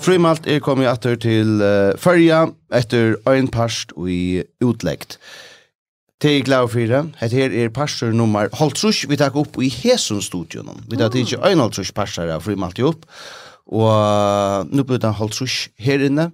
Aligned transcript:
Frimalt 0.00 0.46
er 0.48 0.62
kommet 0.64 0.88
atter 0.88 1.18
til 1.20 1.60
uh, 1.60 1.92
Førja 2.00 2.46
etter 2.72 3.18
ein 3.28 3.50
parst 3.52 3.92
og 3.98 4.08
i 4.08 4.40
utleggt. 4.64 5.18
Til 6.24 6.40
glad 6.44 6.70
for 6.72 6.88
det. 6.88 7.02
Hette 7.20 7.36
her 7.36 7.52
er 7.52 7.68
parster 7.72 8.12
nummer 8.12 8.48
Holtrush. 8.56 9.08
Vi 9.08 9.18
tar 9.20 9.36
opp 9.36 9.58
i 9.60 9.68
Hesun 9.68 10.22
studion. 10.24 10.72
Vi 10.88 10.96
tar 10.96 11.12
ikke 11.16 11.40
en 11.44 11.60
Holtrush 11.60 11.92
parster 11.96 12.32
av 12.32 12.46
Frimalt 12.48 12.80
i 12.80 12.86
opp. 12.88 13.04
Og 13.68 13.92
uh, 13.92 14.64
nå 14.72 14.86
blir 14.88 15.02
det 15.04 15.12
Holtrush 15.20 15.68
her 15.76 16.00
inne. 16.08 16.30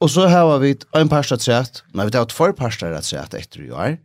Og 0.00 0.08
så 0.14 0.28
har 0.32 0.48
vi 0.64 0.72
ein 0.96 1.12
parster 1.12 1.36
trett. 1.36 1.82
Nei, 1.92 2.08
vi 2.08 2.16
tar 2.16 2.24
et 2.24 2.32
for 2.32 2.56
parster 2.56 2.96
trett 2.96 3.36
etter 3.36 3.66
i 3.66 3.72
år. 3.72 3.98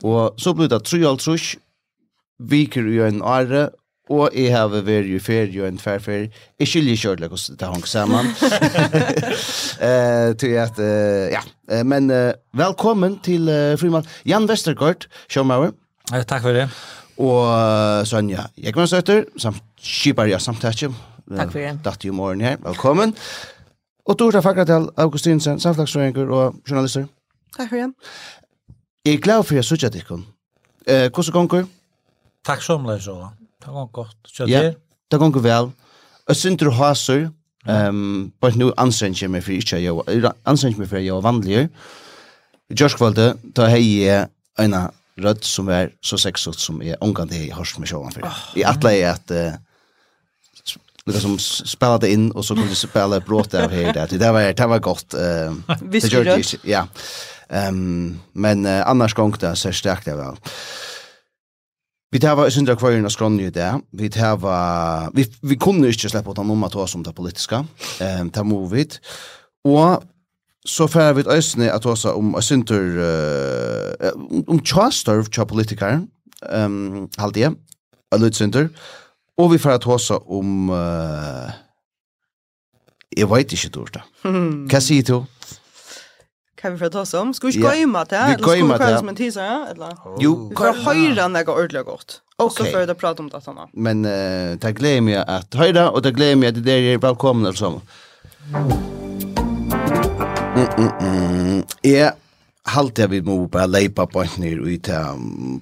Og 0.00 0.40
så 0.40 0.56
blir 0.56 0.72
det 0.72 0.80
tre 0.88 1.04
Holtrush. 1.04 1.60
Viker 2.40 2.88
i 2.88 3.02
en 3.04 3.20
åre 3.24 3.68
Og 4.06 4.30
jeg 4.34 4.52
har 4.54 4.68
vært 4.70 5.08
i 5.10 5.18
ferie 5.18 5.62
og 5.62 5.66
en 5.66 5.78
tverfer. 5.80 6.28
Jeg 6.60 6.68
skylder 6.70 6.92
ikke 6.94 7.08
ordentlig 7.10 7.28
hvordan 7.32 7.56
det 7.58 7.70
hang 7.72 7.86
sammen. 7.90 8.28
uh, 9.82 10.30
til 10.40 10.52
at, 10.62 10.78
uh, 10.78 11.26
ja. 11.32 11.40
Men 11.82 12.10
uh, 12.10 12.30
velkommen 12.54 13.18
til 13.18 13.48
uh, 13.50 13.74
Frimann. 13.80 14.06
Jan 14.26 14.46
Vestergaard, 14.48 15.08
Sjømauer. 15.28 15.72
Ja, 16.12 16.22
takk 16.22 16.44
for 16.46 16.54
det. 16.54 16.68
Og 17.18 17.48
uh, 17.50 18.04
Sonja 18.06 18.46
Jekmansøtter, 18.62 19.24
samt 19.42 19.62
skipar 19.82 20.30
jeg 20.30 20.40
samtidig. 20.40 20.92
Takk 21.26 21.50
for 21.50 21.58
det. 21.58 21.72
Datt 21.84 22.06
i 22.06 22.12
morgen 22.14 22.44
her. 22.46 22.60
Velkommen. 22.62 23.16
Og 24.06 24.18
Torta 24.18 24.38
Fakratel, 24.44 24.86
Augustinsen, 25.02 25.58
samtlagsrøyengur 25.60 26.30
og 26.30 26.60
journalister. 26.70 27.08
Takk 27.56 27.72
for 27.72 27.82
det. 27.82 27.90
Jeg 29.06 29.18
er 29.18 29.24
glad 29.24 29.42
for 29.42 29.54
at 29.54 29.64
jeg 29.64 29.64
suttet 29.72 29.98
ikon. 29.98 30.22
Uh, 30.86 31.08
hvordan 31.10 31.32
gonger? 31.32 31.66
Takk 32.46 32.62
som 32.62 32.86
det 32.86 33.00
så. 33.02 33.18
Det 33.66 33.74
går 33.74 33.88
godt. 33.92 34.30
Kjøtt 34.30 34.50
ja, 34.52 34.62
det 35.10 35.18
går 35.18 35.42
vel. 35.42 35.72
Jeg 36.28 36.36
synes 36.36 36.60
du 36.62 36.70
har 36.70 36.94
så, 36.94 37.16
um, 37.66 38.32
bare 38.40 38.58
nå 38.58 38.70
anstrenger 38.78 39.26
jeg 39.26 39.32
meg 39.34 39.42
for 39.42 39.56
ikke, 39.56 39.78
å 39.78 39.82
gjøre, 40.06 40.32
anstrenger 40.46 40.82
meg 40.82 40.90
for 40.90 41.00
å 41.00 41.02
gjøre 41.02 41.26
vanligere. 41.26 41.68
I 42.70 42.78
Gjørskvalde, 42.78 43.26
da 43.58 43.68
har 43.70 43.82
jeg 43.82 44.26
en 44.62 44.78
rødt 45.22 45.46
som 45.46 45.70
er 45.72 45.92
så 46.04 46.18
sexet 46.20 46.60
som 46.60 46.78
jeg 46.84 46.98
omgang 47.02 47.30
det 47.30 47.44
jeg 47.44 47.54
har 47.56 47.74
med 47.78 47.90
sjåan 47.90 48.14
for. 48.14 48.42
Jeg 48.54 48.68
atler 48.70 48.96
jeg 48.96 49.10
at 49.10 49.34
uh, 49.34 50.74
liksom 51.06 51.38
spela 51.42 51.98
det 52.02 52.12
inn, 52.14 52.28
og 52.34 52.44
så 52.44 52.54
kunne 52.54 52.68
kunde 52.68 52.80
spela 52.80 53.22
bråt 53.22 53.54
av 53.54 53.74
her 53.74 53.92
det. 53.94 54.08
Det 54.18 54.32
var 54.34 54.52
det 54.52 54.68
var 54.74 54.82
gott. 54.82 55.14
Ehm 55.14 55.62
det 55.80 56.06
du 56.10 56.22
det. 56.22 56.58
Ja. 56.66 56.86
Um, 57.48 58.20
men 58.34 58.66
uh, 58.66 58.82
annars 58.90 59.14
gong 59.14 59.34
det, 59.40 59.56
så 59.56 59.72
stärkt 59.72 60.04
det 60.04 60.16
väl. 60.18 60.38
Vi 62.16 62.20
tar 62.20 62.36
var 62.36 62.48
syndra 62.50 62.76
kvarna 62.76 63.10
skronni 63.10 63.44
i 63.44 63.50
det. 63.50 63.80
Vi 63.92 64.08
tar 64.10 64.36
var 64.36 65.10
vi 65.12 65.26
vi 65.42 65.56
kunde 65.56 65.88
inte 65.88 66.08
släppa 66.08 66.30
utan 66.30 66.50
om 66.50 66.64
att 66.64 66.72
ta 66.72 66.86
som 66.86 67.02
det 67.02 67.12
politiska. 67.12 67.66
Ehm 68.00 68.30
ta 68.30 68.44
movit. 68.44 69.00
Och 69.64 70.02
så 70.64 70.88
fär 70.88 71.12
vi 71.12 71.22
ösne 71.26 71.72
att 71.72 71.82
ta 71.82 72.12
om 72.12 72.42
synter 72.42 72.98
uh, 72.98 74.44
om 74.46 74.64
chaster 74.64 75.40
av 75.40 75.44
politiker. 75.44 76.06
Ehm 76.52 76.96
um, 76.96 77.08
halde 77.16 77.52
A 78.10 78.16
lut 78.16 78.36
synter. 78.36 78.68
Och 79.36 79.54
vi 79.54 79.58
fär 79.58 79.70
att 79.70 79.82
ta 79.82 79.98
om 80.26 80.70
uh, 80.70 81.50
Jeg 83.16 83.30
vet 83.30 83.52
ikke, 83.52 83.68
Dorsta. 83.68 84.00
Hva 84.70 84.80
sier 84.80 85.02
du? 85.02 85.24
kan 86.56 86.72
vi 86.72 86.78
få 86.78 86.88
ta 86.88 87.00
oss 87.00 87.14
om. 87.14 87.34
Skal 87.34 87.50
vi 87.50 87.56
inte 87.56 87.76
gömma 87.76 88.04
det? 88.04 88.36
Vi 88.38 88.58
gömma 88.58 88.78
det. 88.78 88.84
Eller 88.84 88.86
ska 88.86 88.92
vi 88.92 88.98
som 88.98 89.08
en 89.08 89.16
teaser? 89.16 89.70
Eller? 89.70 89.96
Jo. 90.18 90.48
Vi 90.48 90.56
får 90.56 90.72
høyre 90.84 91.28
när 91.28 91.38
det 91.38 91.44
går 91.44 91.54
ordentligt 91.54 91.86
gott. 91.86 92.20
Og 92.38 92.52
så 92.52 92.64
får 92.64 92.86
vi 92.86 92.94
prate 92.94 93.20
om 93.20 93.28
det 93.28 93.40
sådana. 93.44 93.68
Men 93.72 94.04
uh, 94.04 94.58
det 94.60 94.76
gleder 94.76 95.00
meg 95.00 95.24
at 95.28 95.54
høyre, 95.54 95.90
og 95.90 96.04
det 96.04 96.14
gleder 96.14 96.36
meg 96.36 96.48
at 96.48 96.64
det 96.64 96.72
er 96.72 96.94
är 96.94 96.98
välkomna 96.98 97.52
sånn. 97.52 97.80
sådana. 97.80 98.76
Mm, 100.56 100.68
mm, 100.78 100.92
mm. 101.00 101.64
Jag 101.84 102.12
halte 102.64 103.02
jeg 103.02 103.10
vi 103.10 103.20
må 103.20 103.46
bare 103.46 103.70
leipa 103.70 104.06
på 104.06 104.22
en 104.22 104.40
nyr 104.40 104.66
i 104.68 104.76
det 104.76 105.02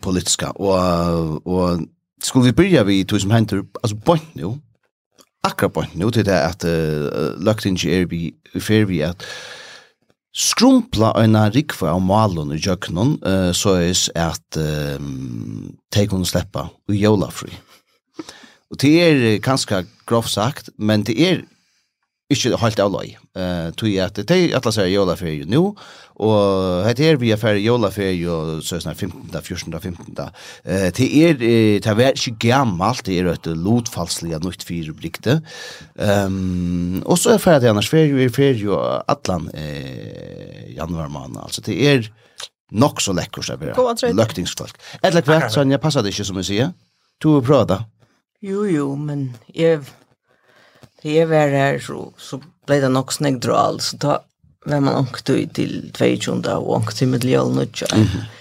politiska, 0.03 0.47
og, 0.57 1.47
og 1.47 1.87
skulle 2.23 2.45
vi 2.45 2.53
begynne 2.53 2.87
vi 2.87 3.05
to 3.05 3.19
som 3.19 3.31
henter, 3.31 3.63
altså 3.83 3.97
på 3.97 4.13
en 4.13 4.29
nyr, 4.35 4.55
akkurat 5.45 5.73
på 5.73 5.81
en 5.81 5.99
nyr, 5.99 6.11
til 6.11 6.27
det 6.27 6.33
at 6.33 6.65
uh, 6.65 6.71
lagt 6.71 7.45
løgtingi 7.45 7.91
er 7.91 8.07
vi, 8.07 8.35
fer 8.61 8.85
vi 8.85 9.01
at 9.01 9.27
skrumpla 10.35 11.13
eina 11.21 11.47
rikva 11.55 11.93
av 11.95 12.03
malun 12.03 12.53
i 12.55 12.59
jøknon, 12.59 13.17
uh, 13.23 13.51
så 13.55 13.79
er 13.79 13.95
at 14.27 14.59
um, 14.59 15.71
de 15.95 16.07
kunne 16.11 16.27
sleppa 16.29 16.69
og 16.69 16.99
jólafri. 16.99 17.55
Og 18.73 18.81
det 18.83 18.95
er 18.99 19.25
kanskje 19.45 19.85
grovt 20.09 20.35
sagt, 20.35 20.73
men 20.77 21.05
det 21.07 21.15
er 21.23 21.45
ikke 22.33 22.57
helt 22.57 22.81
av 22.81 22.93
løy. 22.93 23.13
Uh, 23.37 23.69
tog 23.77 23.93
at 24.01 24.17
det 24.17 24.33
er 24.33 24.55
atlas 24.57 24.79
er 24.81 24.89
jólaferie 24.89 25.45
nå, 25.49 25.61
og 26.25 26.87
det 26.97 27.09
er 27.09 27.19
vi 27.21 27.33
er 27.35 27.41
ferdig 27.41 27.67
jólaferie 27.67 28.25
og 28.33 28.63
så 28.65 28.79
sånn 28.81 28.97
15. 28.97 29.29
14. 29.35 29.77
15. 29.77 30.23
Uh, 30.65 30.89
det 30.97 31.09
er, 31.21 31.37
det 31.85 31.93
er 31.93 32.17
ikke 32.17 32.37
gammalt, 32.47 33.05
det 33.05 33.19
er 33.21 33.29
et 33.35 33.49
lotfalslig 33.53 34.33
av 34.37 34.47
nytt 34.47 34.65
fire 34.65 34.95
brikte. 34.97 35.41
Um, 36.01 37.03
og 37.05 37.21
så 37.21 37.35
er 37.35 37.45
ferdig 37.45 37.73
annars 37.73 37.91
ferie, 37.93 38.17
er 38.25 38.33
ferie 38.33 38.73
og 38.73 39.11
atlan 39.11 39.51
eh, 39.53 40.73
januar 40.79 41.11
måned, 41.13 41.43
altså 41.45 41.65
det 41.67 41.77
er 41.91 42.09
nok 42.75 43.03
så 43.05 43.13
lekkert 43.15 43.53
å 43.53 43.59
være 43.61 44.15
løktingsfolk. 44.17 44.81
Eller 45.05 45.25
kvart, 45.27 45.51
Sonja, 45.53 45.79
passer 45.83 46.05
det 46.05 46.15
ikke 46.15 46.27
som 46.31 46.41
jeg 46.41 46.49
sier? 46.49 46.73
Du 47.23 47.37
prøver 47.45 47.69
da? 47.69 47.83
Jo, 48.45 48.65
jo, 48.69 48.91
men 49.01 49.31
jeg 49.57 49.85
Det 51.05 51.19
är 51.21 51.27
väl 51.27 51.51
här 51.51 51.79
så, 51.79 52.13
så 52.17 52.41
blev 52.67 52.81
det 52.81 52.89
nog 52.89 53.13
snägg 53.13 53.41
dral. 53.41 53.81
Så 53.81 53.99
ta, 53.99 54.25
när 54.65 54.81
man 54.81 54.97
åkte 54.97 55.33
ut 55.33 55.55
till 55.55 55.93
22 56.21 56.51
och 56.51 56.77
åkte 56.77 56.99
till 56.99 57.09
Middeljöl 57.09 57.55
nu. 57.55 57.69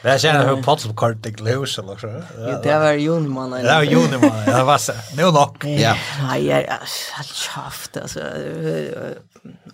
Det 0.01 0.09
är 0.09 0.17
sen 0.17 0.49
hur 0.49 0.93
kort 0.93 1.23
det 1.23 1.29
glös 1.29 1.79
eller 1.79 1.97
så. 1.97 2.07
Ja, 2.37 2.59
det 2.63 2.79
var 2.79 2.91
juni 2.91 3.03
Jonman. 3.03 3.51
Det 3.51 3.63
var 3.63 3.83
juni 3.83 4.11
Jonman, 4.11 4.45
det 4.45 4.63
var 4.63 4.77
så. 4.77 4.93
Nu 5.15 5.23
nok. 5.23 5.65
Ja. 5.65 5.95
Nej, 6.27 6.45
jag 6.45 6.55
har 7.11 7.61
haft 7.61 7.97
alltså 7.97 8.19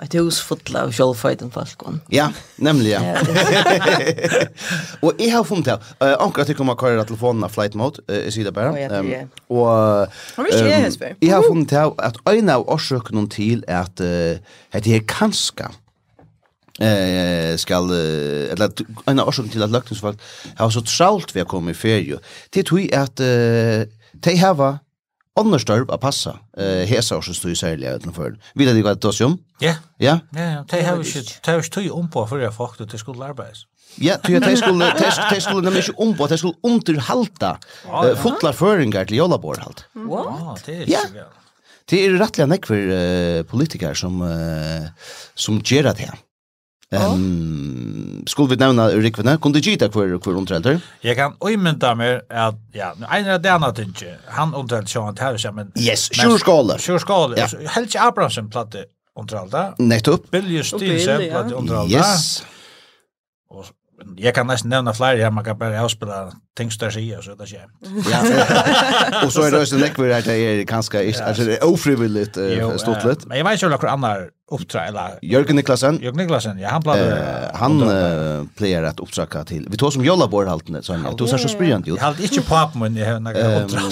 ett 0.02 0.14
hus 0.14 0.40
fullt 0.42 0.76
av 0.76 0.92
självfajten 0.92 1.52
falskon. 1.52 2.02
Ja, 2.08 2.32
nämligen. 2.56 3.04
Och 5.00 5.14
jag 5.18 5.38
har 5.38 5.44
funnit 5.44 5.66
det. 5.66 5.80
Ankar 6.20 6.44
tycker 6.44 6.64
man 6.64 6.78
telefonen 7.06 7.44
av 7.44 7.50
flight 7.50 7.74
mode 7.74 8.14
i 8.14 8.32
sida 8.32 8.52
bara. 8.52 8.70
Och 9.48 9.68
jag 11.20 11.36
har 11.36 11.48
funnit 11.48 11.70
det 11.70 11.84
att 11.98 12.30
en 12.30 12.50
av 12.50 12.70
orsakerna 12.70 13.28
till 13.28 13.66
att 13.68 13.96
det 13.96 14.40
är 14.72 15.04
kanske 15.08 15.64
eh 16.82 17.58
skal 17.58 17.92
eller 18.52 18.70
en 19.08 19.20
årsak 19.20 19.52
til 19.52 19.64
at 19.64 19.72
løgtingsfolk 19.72 20.20
har 20.58 20.70
så 20.70 20.82
tralt 20.82 21.36
vi 21.36 21.40
har 21.40 21.46
kommet 21.48 21.76
i 21.76 21.80
ferie. 21.80 22.20
Det 22.54 22.66
tror 22.66 22.80
jeg 22.80 22.94
at 22.94 23.18
de 23.18 24.38
har 24.38 24.80
annars 25.40 25.62
størp 25.62 25.92
att 25.92 26.02
passa 26.02 26.40
eh 26.58 26.86
hesa 26.88 27.18
och 27.18 27.24
stod 27.24 27.52
i 27.52 27.56
sälja 27.56 27.96
utanför. 27.96 28.38
Vill 28.56 28.76
det 28.76 28.82
gå 28.82 28.90
det 28.90 29.02
ta 29.02 29.12
sig 29.12 29.26
om? 29.26 29.38
Ja. 29.60 29.76
Ja. 29.98 30.20
Ja, 30.32 30.64
det 30.72 30.84
har 30.84 30.98
ikke 30.98 31.22
det 31.46 31.52
har 31.52 31.56
ju 31.56 31.70
tog 31.70 31.92
om 31.92 32.10
på 32.10 32.26
för 32.26 32.40
jeg 32.40 32.54
folk 32.54 32.90
til 32.90 33.00
skulle 33.00 33.26
arbetas. 33.26 33.66
Ja, 33.98 34.16
du 34.28 34.34
jag 34.34 34.58
skulle 34.58 34.92
test 34.98 35.20
de 35.30 35.42
skulle 35.42 35.62
nemlig 35.62 35.80
ikke 35.80 36.00
om 36.00 36.16
på 36.16 36.28
de 36.28 36.38
skulle 36.38 36.58
underhalta 36.64 37.58
fotlar 38.16 38.52
föringar 38.52 39.04
til 39.04 39.18
Jollabor 39.18 39.56
halt. 39.60 39.86
Ja, 39.96 40.56
det 40.66 40.76
är 40.76 40.82
ikke 40.82 41.14
väl. 41.14 41.24
Det 41.90 42.06
er 42.06 42.20
rettelig 42.20 42.48
nekver 42.48 42.78
uh, 42.78 43.44
politiker 43.44 43.94
som 43.94 44.22
uh, 44.22 44.86
som 45.36 45.62
gjør 45.62 45.82
det 45.82 45.98
her. 45.98 46.18
Ehm 46.92 48.00
skulle 48.30 48.50
vi 48.50 48.56
nämna 48.56 48.88
Rikvene? 48.88 49.38
Kom 49.38 49.54
du 49.54 49.60
gita 49.60 49.90
kvar 49.90 50.20
kvar 50.20 50.36
ontrelter? 50.38 50.82
Jag 51.02 51.16
kan 51.16 51.36
ojmenta 51.40 51.96
mer 51.96 52.22
att 52.30 52.56
ja, 52.74 52.94
en 53.12 53.30
av 53.30 53.42
de 53.42 53.50
andra 53.50 53.72
tänker 53.72 54.18
han 54.28 54.56
ontrelt 54.56 54.90
så 54.90 55.08
att 55.08 55.20
här 55.20 55.38
så 55.38 55.52
men 55.52 55.72
Yes, 55.76 56.10
sure 56.16 56.40
skala. 56.40 56.78
Sure 56.78 57.00
Ja. 57.38 57.48
Helt 57.70 57.96
Abrahamsen 57.96 58.50
platte 58.50 58.86
ontrelta. 59.16 59.74
Nettopp. 59.78 60.32
Billy 60.32 60.64
Stilsen 60.64 61.30
platte 61.30 61.56
ontrelta. 61.56 61.94
Yes. 61.94 62.44
Och 63.50 63.66
jag 64.18 64.36
kan 64.36 64.48
nästan 64.48 64.70
nämna 64.70 64.94
fler 64.94 65.18
här 65.18 65.32
man 65.32 65.46
kan 65.46 65.58
bara 65.58 65.84
avspela 65.84 66.32
tänksta 66.58 66.92
sig 66.92 67.18
så 67.22 67.36
där 67.36 67.46
så. 67.46 67.56
Ja. 68.12 68.20
Och 69.26 69.34
så 69.34 69.42
är 69.42 69.52
det 69.52 69.66
så 69.66 69.78
näck 69.78 70.00
att 70.00 70.26
det 70.26 70.36
är 70.36 70.66
kanske 70.66 71.14
alltså 71.24 71.44
det 71.44 71.58
är 71.58 71.68
ofrivilligt 71.68 72.38
stort 72.80 73.04
lite. 73.04 73.28
Men 73.28 73.38
jag 73.38 73.46
vet 73.46 73.64
ju 73.64 73.70
några 73.70 73.90
andra 73.90 74.18
uppträ 74.52 74.80
eller 74.80 75.20
Jörgen 75.22 75.56
Niklasen. 75.56 76.00
Jörgen 76.02 76.18
Niklasen. 76.18 76.60
Ja, 76.60 76.70
han 76.70 76.82
plejer 76.82 77.12
uh, 77.12 77.50
han 77.54 77.84
uh, 77.84 78.48
plejer 78.58 78.84
att 78.84 79.00
uppsöka 79.00 79.44
till. 79.44 79.68
Vi 79.72 79.78
tar 79.78 79.92
som 79.92 80.06
Jolla 80.06 80.28
bor 80.28 80.46
halt 80.46 80.66
så 80.82 80.94
han. 80.94 81.16
Du 81.16 81.28
ser 81.28 81.38
så 81.38 81.48
spjärnt 81.48 81.88
ut. 81.88 82.00
Halt 82.00 82.20
inte 82.20 82.42
på 82.42 82.72
men 82.76 82.96
jag 82.96 83.14
har 83.14 83.20
några 83.20 83.64
uppdrag. 83.64 83.92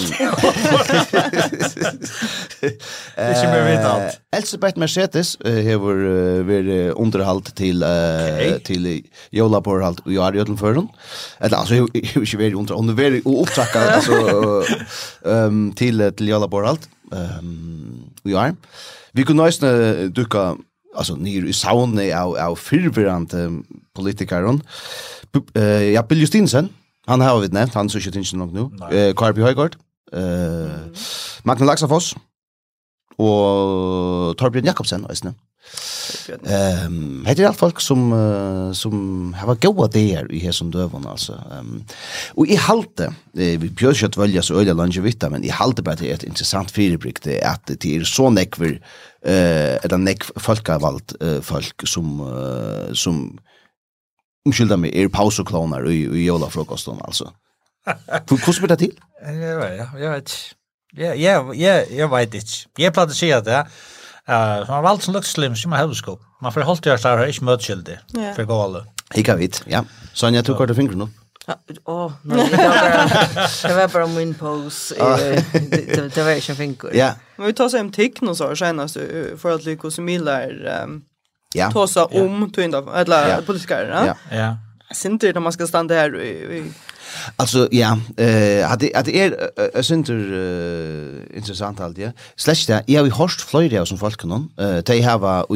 Det 2.60 3.22
är 3.22 3.42
ju 3.42 3.48
mer 3.48 3.64
vet 3.64 3.84
allt. 3.84 4.20
Elsebeth 4.36 4.78
Mercedes 4.78 5.38
har 5.44 6.42
vi 6.42 6.90
underhalt 6.90 7.54
till 7.54 7.84
till 8.64 9.02
Jolla 9.30 9.60
bor 9.60 9.80
halt 9.80 10.00
och 10.00 10.12
jag 10.12 10.22
har 10.22 10.32
gjort 10.32 10.58
för 10.58 10.74
hon. 10.74 10.88
Eller 11.38 11.56
alltså 11.56 11.74
hur 11.74 11.88
är 11.92 12.24
ju 12.24 12.38
väldigt 12.38 12.58
under 12.58 12.74
under 12.78 12.94
väldigt 12.94 13.26
uppsöka 13.26 13.94
alltså 13.94 14.12
ehm 15.24 15.72
till 15.72 16.12
till 16.16 16.28
Jolla 16.28 16.48
bor 16.48 16.62
halt. 16.62 16.88
Ehm 17.12 17.78
vi 18.22 18.32
är. 18.34 18.54
Vi 19.18 19.24
kunne 19.26 19.42
nøysene 19.42 20.08
dukka 20.14 20.52
alltså 20.94 21.16
ni 21.18 21.32
i 21.50 21.54
saunne 21.56 22.06
av 22.14 22.36
av 22.38 22.56
förvirrande 22.56 23.62
politikaren. 23.94 24.62
Eh 25.54 25.92
ja 25.92 26.02
Bill 26.02 26.20
Justinsen, 26.20 26.68
han 27.06 27.20
har 27.20 27.40
vi 27.40 27.48
nevnt, 27.48 27.74
han 27.74 27.88
så 27.88 27.98
inte 27.98 28.36
nog 28.36 28.52
nu. 28.52 28.70
Eh 28.90 29.14
Karl 29.14 29.34
Björgård. 29.34 29.76
Eh 30.12 30.70
Magnus 31.44 31.66
Laxafoss 31.66 32.14
og 33.18 34.36
Torbjørn 34.38 34.70
Jakobsen 34.70 35.06
også. 35.10 35.34
Ehm, 36.48 37.24
heter 37.26 37.48
alt 37.48 37.58
folk 37.58 37.80
som 37.82 38.12
uh, 38.12 38.70
som 38.76 39.32
har 39.36 39.46
varit 39.46 39.64
goda 39.64 39.88
där 39.88 40.32
i 40.32 40.38
her 40.38 40.52
som 40.52 40.70
døvon 40.70 41.06
altså. 41.06 41.36
Ehm, 41.52 41.66
um, 41.68 41.84
og 42.36 42.48
i 42.48 42.56
halte 42.56 43.10
eh, 43.36 43.58
vi 43.60 43.68
pjørskjøtt 43.68 44.16
velja 44.18 44.42
så 44.42 44.60
øyla 44.60 44.72
longevita, 44.72 45.28
men 45.28 45.44
i 45.44 45.52
halte 45.52 45.82
bare 45.82 46.06
är 46.06 46.14
et 46.14 46.24
interessant 46.24 46.70
firebrygg 46.70 47.20
det 47.24 47.38
er 47.42 47.50
at 47.52 47.66
det 47.66 47.96
er 47.96 48.04
så 48.04 48.30
nekver 48.30 48.78
eh 49.24 49.74
uh, 49.74 49.78
eller 49.84 49.96
nekv 49.96 50.30
folkevald 50.38 51.16
uh, 51.20 51.42
folk 51.42 51.86
som 51.86 52.20
uh, 52.20 52.94
som 52.94 53.38
umskylda 54.46 54.76
med 54.76 54.94
er 54.94 55.08
pausoklonar 55.08 55.84
i, 55.88 56.06
i 56.06 56.26
jolafrokosten 56.26 57.00
altså. 57.04 57.30
Hvordan 58.28 58.54
blir 58.60 58.68
det 58.68 58.78
til? 58.78 58.92
jag 59.26 59.58
vet, 59.58 59.88
Ja, 60.00 60.10
vet 60.10 60.22
ikke. 60.22 60.57
Ja, 60.92 61.14
ja, 61.14 61.54
ja, 61.54 61.82
jag 61.90 62.16
vet 62.16 62.34
inte. 62.34 62.46
Jag 62.76 62.94
planerar 62.94 63.14
sig 63.14 63.32
att 63.32 63.44
det. 63.44 63.66
Eh, 64.26 64.66
så 64.66 64.72
man 64.72 64.82
valt 64.82 65.02
som 65.02 65.14
looks 65.14 65.30
slim 65.30 65.56
som 65.56 65.72
har 65.72 65.94
skop. 65.94 66.20
Man 66.40 66.52
får 66.52 66.60
hållt 66.60 66.86
jag 66.86 67.00
så 67.00 67.08
här 67.08 67.18
är 67.18 67.44
mycket 67.44 67.66
skilde. 67.66 68.00
För 68.36 68.44
gala. 68.44 68.86
Hika 69.14 69.36
vit. 69.36 69.62
Ja. 69.66 69.84
Sonja 70.12 70.42
tog 70.42 70.56
kort 70.56 70.76
fingrar 70.76 71.02
upp. 71.02 71.10
Åh, 71.84 72.12
nej. 72.22 72.50
Det 73.62 73.74
var 73.74 73.88
bara 73.88 74.06
min 74.06 74.34
pose. 74.34 74.94
Det 76.14 76.22
var 76.24 76.30
inte 76.30 76.54
fingrar. 76.54 76.90
Ja. 76.94 77.12
Men 77.36 77.46
vi 77.46 77.52
tar 77.52 77.68
sig 77.68 77.80
en 77.80 77.92
tick 77.92 78.22
och 78.22 78.36
så 78.36 78.56
senast 78.56 78.96
för 79.36 79.54
att 79.54 79.64
lycka 79.64 79.90
så 79.90 80.02
millar 80.02 81.00
Ja. 81.54 81.70
Tosa 81.70 82.04
om 82.04 82.52
tvinda 82.52 82.84
eller 82.94 83.42
politiker, 83.42 84.04
ja. 84.06 84.36
Ja. 84.36 84.56
Sinter 84.94 85.34
när 85.34 85.40
man 85.40 85.52
ska 85.52 85.66
stanna 85.66 85.94
här 85.94 86.22
i 86.22 86.72
Alltså 87.36 87.68
ja, 87.70 87.98
eh 88.16 88.68
hade 88.68 88.90
att 88.94 89.08
är 89.08 89.34
är 89.76 89.82
eh 90.32 91.36
intressant 91.36 91.80
allt 91.80 91.98
ja. 91.98 92.10
Slash 92.36 92.66
där, 92.66 92.82
jag 92.86 93.02
har 93.02 93.10
hört 93.10 93.40
av 93.80 93.84
som 93.84 93.98
folk 93.98 94.20
kan. 94.20 94.50
Eh 94.58 94.78
de 94.78 95.00
har 95.00 95.46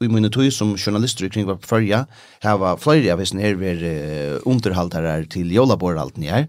vi 0.00 0.08
men 0.08 0.30
tog 0.30 0.52
som 0.52 0.76
journalister 0.76 1.28
kring 1.28 1.46
var 1.46 1.58
förja 1.62 2.06
har 2.40 2.76
flöjda 2.76 3.16
visst 3.16 3.34
när 3.34 3.54
vi 3.54 4.38
underhållare 4.44 5.24
till 5.26 5.52
Jollabor 5.52 5.98
allt 5.98 6.16
ni 6.16 6.26
är. 6.26 6.46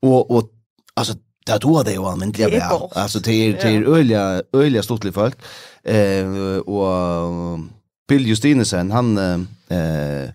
Och 0.00 0.30
och 0.30 0.48
alltså 0.96 1.14
Det 1.46 1.60
då 1.60 1.82
det 1.82 1.98
var 1.98 2.16
men 2.16 2.32
det 2.32 2.46
var 2.70 2.92
alltså 2.94 3.20
till 3.20 3.56
till 3.56 3.86
øyelig 3.86 4.42
öliga 4.52 4.82
stortlig 4.82 5.14
folk 5.14 5.36
eh 5.84 6.58
och 6.58 7.58
Bill 8.08 8.26
Justinesen 8.26 8.90
han 8.90 9.18
eh 9.18 10.28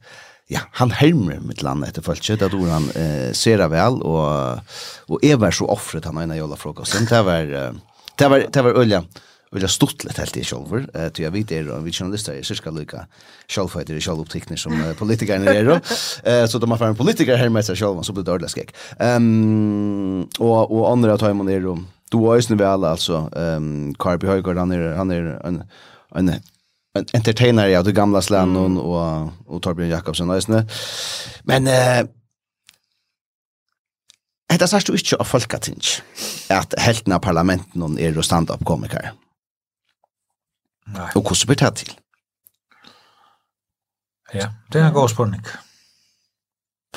ja, 0.50 0.66
han 0.80 0.92
helmer 0.98 1.42
mitt 1.46 1.64
land 1.66 1.86
etter 1.86 2.06
følelse, 2.06 2.40
det 2.42 2.50
tror 2.52 2.70
han 2.74 2.90
eh, 2.98 3.30
ser 3.38 3.62
det 3.62 3.70
vel, 3.74 4.02
og, 4.02 4.76
og 5.10 5.26
jeg 5.26 5.40
var 5.42 5.54
så 5.56 5.70
offret 5.70 6.08
han 6.10 6.18
ene 6.24 6.40
jævla 6.40 6.58
frokosten, 6.60 7.06
det 7.10 7.20
var, 7.26 7.52
det 8.20 8.30
var, 8.34 8.46
det 8.50 8.64
var 8.66 8.80
øye, 8.82 9.04
øye 9.54 9.70
stort 9.70 10.04
litt 10.06 10.18
helt 10.18 10.40
i 10.42 10.46
kjolver, 10.46 10.88
eh, 10.94 11.12
til 11.14 11.28
jeg 11.28 11.36
vet 11.38 11.54
er, 11.54 11.70
og 11.76 11.86
vi 11.86 11.94
journalister 11.94 12.34
er 12.34 12.48
cirka 12.48 12.74
lykka 12.74 13.06
kjolføyder 13.50 13.98
i 13.98 14.04
kjoloptikner 14.04 14.60
som 14.62 14.74
eh, 14.78 14.96
politikerne 14.98 15.54
er, 15.54 15.72
eh, 15.78 16.44
så 16.50 16.62
da 16.62 16.70
man 16.70 16.82
får 16.82 16.94
en 16.94 17.00
politiker 17.00 17.40
hermer 17.40 17.66
seg 17.66 17.78
kjolven, 17.80 18.06
så 18.06 18.16
blir 18.16 18.26
det 18.26 18.34
ordentlig 18.34 18.54
skrekk. 18.56 18.76
Um, 18.98 20.28
og, 20.42 20.66
og 20.66 20.86
andre 20.92 21.14
av 21.14 21.22
tøymon 21.22 21.50
er, 21.54 21.66
og, 21.70 21.86
du 22.10 22.24
er 22.26 22.40
jo 22.40 22.46
snø 22.50 22.58
vel, 22.58 22.90
altså, 22.90 23.28
um, 23.38 23.92
Karby 24.02 24.32
Høygaard, 24.32 24.58
han 24.58 24.74
er, 24.74 24.88
han 24.98 25.14
er 25.14 25.36
en, 25.46 25.62
en 26.18 26.32
en 26.98 27.06
entertainer 27.14 27.78
av 27.78 27.84
det 27.84 27.92
gamla 27.92 28.22
Slannon 28.22 28.72
mm. 28.72 28.78
och, 28.78 29.32
och 29.48 29.62
Torbjörn 29.62 29.90
Jakobsen. 29.90 30.32
Alltså. 30.32 30.64
Men 31.44 31.68
eh, 31.68 32.08
Hetta 34.50 34.66
sært 34.66 34.88
du 34.90 34.96
ikkje 34.98 35.20
av 35.22 35.28
folketing, 35.30 35.78
at 36.50 36.74
helten 36.82 37.14
av 37.14 37.20
parlamenten 37.22 37.84
er 38.02 38.16
jo 38.18 38.24
stand-up-komikere. 38.26 39.12
Nei. 40.90 41.10
Og 41.14 41.22
hvordan 41.22 41.52
blir 41.52 41.60
det 41.62 41.70
til? 41.84 41.92
Ja, 44.34 44.48
det 44.74 44.82
er 44.82 44.88
en 44.88 44.96
god 44.96 45.14
spørning. 45.14 45.46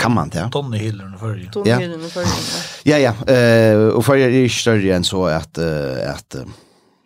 Kan 0.00 0.14
man 0.16 0.32
det? 0.32 0.40
Ja? 0.40 0.48
Donny 0.48 0.80
Hillen 0.80 1.12
og 1.12 1.20
Førje. 1.20 1.50
Donny 1.52 1.76
Hillen 1.76 2.00
og 2.00 2.10
Førje, 2.14 2.40
ja. 2.86 2.96
Ja, 2.96 3.12
ja, 3.12 3.12
uh, 3.20 3.96
og 3.98 4.04
Førje 4.04 4.30
er 4.30 4.38
ikke 4.40 4.56
større 4.56 4.96
enn 4.96 5.04
så 5.04 5.26
at, 5.28 5.60
uh, 5.60 6.00
at 6.08 6.40
uh, 6.40 6.48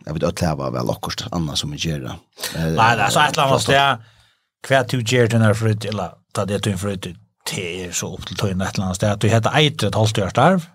jag 0.06 0.14
vet 0.14 0.22
att 0.22 0.40
leva 0.40 0.70
väl 0.70 0.90
också 0.90 1.28
annars 1.32 1.58
som 1.58 1.70
jag 1.70 1.78
gör. 1.78 2.14
Nej, 2.54 2.96
det 2.96 3.02
är 3.02 3.10
så 3.10 3.20
ett 3.20 3.38
annat 3.38 3.62
steg. 3.62 3.96
kvärt 4.66 4.88
du 4.88 5.02
ger 5.02 5.26
den 5.26 5.42
här 5.42 5.54
frut 5.54 5.84
eller 5.84 6.10
ta 6.32 6.44
det 6.44 6.58
till 6.58 6.76
frut 6.76 7.06
det 7.54 7.84
är 7.84 7.92
så 7.92 8.14
upp 8.14 8.26
till 8.26 8.36
tøyna 8.36 8.64
ett 8.64 8.78
annat 8.78 8.96
steg. 8.96 9.18
Du 9.18 9.28
heter 9.28 9.56
Eit, 9.56 9.82
ett 9.82 9.94
halvt 9.94 10.18
år 10.18 10.28
starv. 10.28 10.66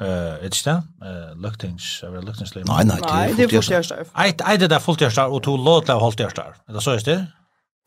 Eh, 0.00 0.46
ett 0.46 0.54
sted. 0.54 0.74
Eh, 0.74 1.36
Luktings, 1.36 2.00
jag 2.02 2.10
vet 2.10 2.24
Luktings 2.24 2.54
liv. 2.54 2.64
Nej, 2.68 2.84
nej, 2.84 3.34
det 3.36 3.42
är 3.42 3.52
Holstjärstarv. 3.52 4.06
Eit 4.14 4.40
Eitret 4.40 4.72
är 4.72 4.80
Holstjärstarv 4.86 5.34
och 5.34 5.42
to 5.42 5.56
låtla 5.56 5.94
Holstjärstarv. 5.94 6.52
Det 6.68 6.80
så 6.80 6.90
är 6.90 7.04
det. 7.04 7.26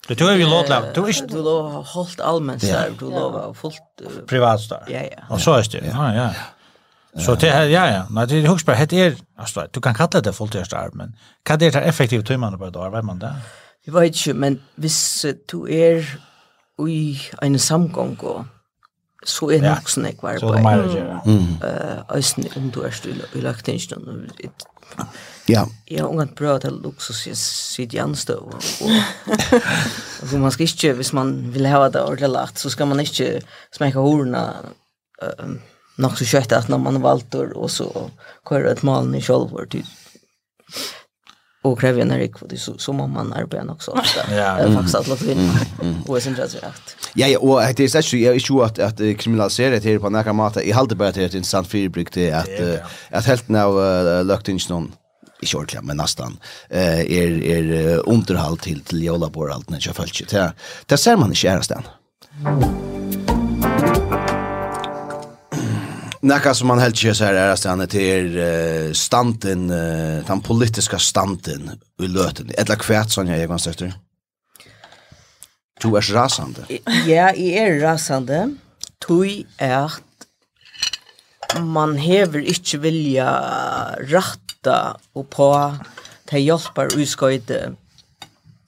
Du 0.07 0.15
tog 0.15 0.31
ju 0.31 0.45
låt 0.50 0.69
av. 0.69 0.83
Du 0.95 1.09
ist 1.09 1.27
du 1.30 1.41
lov 1.44 1.86
hållt 1.86 2.19
allmänt 2.19 2.62
där. 2.62 2.91
Du 3.00 3.06
lov 3.06 3.53
fullt 3.53 3.81
privat 4.27 4.69
där. 4.69 4.83
Ja 4.88 5.01
ja. 5.12 5.24
Och 5.30 5.41
så 5.41 5.53
är 5.53 5.63
det. 5.71 5.91
Ja 5.94 6.15
ja. 6.15 6.30
Så 7.17 7.35
det 7.35 7.50
här, 7.51 7.65
ja, 7.65 7.88
ja. 7.88 8.06
Nej, 8.09 8.27
det 8.27 8.35
är 8.38 8.47
högst 8.47 8.65
bara, 8.65 8.85
det 8.85 9.01
är, 9.01 9.15
alltså, 9.38 9.67
du 9.71 9.81
kan 9.81 9.95
kalla 9.95 10.21
det 10.21 10.33
fulltidsarbeid, 10.33 10.95
men 10.95 11.15
kan 11.44 11.59
det 11.59 11.75
er 11.75 11.81
effektivt 11.81 12.27
timmar 12.27 12.57
på 12.57 12.65
ett 12.65 12.75
år, 12.75 12.89
vet 12.89 13.06
man 13.06 13.19
det? 13.19 13.35
Vi 13.85 13.91
vet 13.91 14.03
inte, 14.15 14.34
men 14.34 14.62
hvis 14.75 15.25
du 15.51 15.67
är 15.69 16.19
i 16.88 17.19
en 17.41 17.60
samgång 17.60 18.15
och 18.15 18.45
så 19.25 19.50
er 19.51 19.60
det 19.60 19.67
nok 19.67 19.89
sånn 19.91 20.05
jeg 20.07 20.19
var 20.22 20.38
på. 20.39 20.48
Så 20.48 20.51
det 20.53 20.60
er 20.60 20.63
mer 20.63 20.81
å 20.84 20.91
gjøre. 20.95 22.57
om 22.57 22.69
du 22.72 22.84
er 22.88 22.93
stille 22.95 23.27
i 23.36 23.41
løgtingsen. 23.43 24.29
Ja. 25.50 25.65
Jeg 25.89 26.00
har 26.00 26.07
unget 26.07 26.36
bra 26.36 26.57
til 26.62 26.77
luksus 26.84 27.25
i 27.27 27.34
sitt 27.36 27.93
gjenstøv. 27.93 28.53
Og 30.22 30.34
man 30.39 30.51
skal 30.51 30.69
ikke, 30.69 30.93
hvis 30.93 31.12
man 31.13 31.53
vil 31.53 31.67
ha 31.67 31.89
det 31.89 32.01
ordentlig 32.01 32.29
lagt, 32.29 32.60
så 32.60 32.69
skal 32.69 32.88
man 32.88 33.00
ikke 33.03 33.41
smekke 33.75 34.00
horene 34.00 34.45
nok 36.00 36.18
så 36.18 36.27
kjøtt 36.27 36.56
at 36.56 36.70
når 36.72 36.82
man 36.86 37.01
valtor 37.03 37.51
og 37.56 37.70
så 37.72 37.89
kører 38.48 38.72
et 38.72 38.84
malen 38.88 39.15
i 39.15 39.22
självor 39.22 39.70
typ. 39.70 39.86
Og 41.63 41.75
krever 41.79 42.06
en 42.06 42.15
rik, 42.15 42.38
fordi 42.39 42.58
så 42.58 42.77
så 42.79 42.94
må 42.96 43.08
man 43.08 43.34
arbeide 43.36 43.65
nok 43.68 43.82
så 43.84 43.91
ofte. 43.91 44.24
Ja, 44.32 44.56
faktiskt 44.74 44.96
att 44.96 45.10
og 46.08 46.15
jeg 46.15 46.22
synes 46.22 46.38
det 46.38 46.56
er 46.56 46.68
rett. 46.68 46.96
Ja, 47.15 47.27
ja, 47.27 47.38
og 47.38 47.77
det 47.77 47.84
er 47.84 47.98
är 47.98 48.01
så 48.01 48.18
jag 48.18 48.36
är 48.36 48.65
at 48.65 48.79
att 48.79 49.01
att 49.01 49.18
kriminalisera 49.18 49.79
det 49.79 50.00
på 50.00 50.10
några 50.10 50.34
mata 50.34 50.63
i 50.63 50.72
halde 50.72 50.96
bara 50.96 51.12
det 51.12 51.24
är 51.24 51.36
intressant 51.36 51.68
fyrbruk 51.68 52.13
det 52.13 52.32
att 52.32 52.89
att 53.12 53.25
helt 53.25 53.50
när 53.50 54.24
lukt 54.24 54.48
inte 54.48 54.74
någon 54.74 54.94
i 55.41 55.46
kjortla, 55.46 55.82
men 55.82 55.98
nesten, 55.98 56.38
uh, 56.74 57.01
er, 57.01 57.39
er 57.44 58.10
underhall 58.10 58.58
til, 58.58 58.84
til 58.84 59.03
jolaborhalten, 59.03 59.79
ikke 59.79 59.91
jeg 59.91 60.00
følte 60.01 60.24
ikke. 60.24 60.32
Det, 60.36 60.48
det 60.89 61.00
ser 61.00 61.20
man 61.20 61.36
ikke 61.36 61.48
i 61.48 61.51
æresten. 61.56 61.91
Mm. 62.44 62.99
Nekka 66.21 66.53
som 66.53 66.67
man 66.67 66.79
helt 66.79 66.95
ikke 66.95 67.15
så 67.15 67.25
här 67.25 67.33
är 67.33 67.49
att 67.49 67.65
er 67.65 67.88
till 67.88 68.95
standen 68.95 69.67
den 70.27 70.41
politiska 70.41 70.99
standen 70.99 71.79
i 72.01 72.07
löten. 72.07 72.51
Eller 72.57 72.75
kvärt 72.75 73.09
sån 73.09 73.27
jag 73.27 73.38
egentligen 73.38 73.59
sökte. 73.59 73.93
Du 75.81 75.97
är 75.97 76.13
rasande. 76.13 76.65
Ja, 76.67 76.81
jag 77.05 77.38
är 77.38 77.79
rasande. 77.79 78.55
Tui 79.07 79.45
är 79.57 79.91
man 81.59 81.97
hever 81.97 82.39
inte 82.39 82.77
vilja 82.77 83.29
ratta 83.99 84.97
och 85.13 85.29
på 85.29 85.77
til 86.29 86.45
hjelper 86.45 86.93
utskøyde 86.93 87.75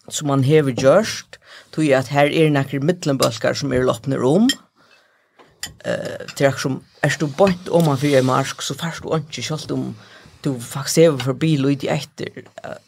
som 0.09 0.27
man 0.27 0.43
hever 0.43 0.71
gjørst, 0.71 1.37
tog 1.71 1.91
at 1.93 2.09
her 2.11 2.31
er 2.31 2.49
nekker 2.49 2.81
mittelenbalkar 2.83 3.53
som 3.53 3.73
er 3.73 3.85
loppner 3.85 4.23
om, 4.25 4.49
eh 5.85 6.25
till 6.35 6.53
som 6.53 6.83
är 7.01 7.15
du 7.19 7.25
bort 7.25 7.67
om 7.69 7.85
man 7.85 7.97
för 7.97 8.21
mark 8.21 8.61
så 8.61 8.75
fast 8.75 9.03
du 9.03 9.15
inte 9.15 9.41
skall 9.41 9.71
om 9.71 9.95
du 10.41 10.59
faktiskt 10.59 10.97
är 10.97 11.17
för 11.17 11.33
bil 11.33 11.65
och 11.65 11.71
i 11.71 11.87
efter 11.87 12.29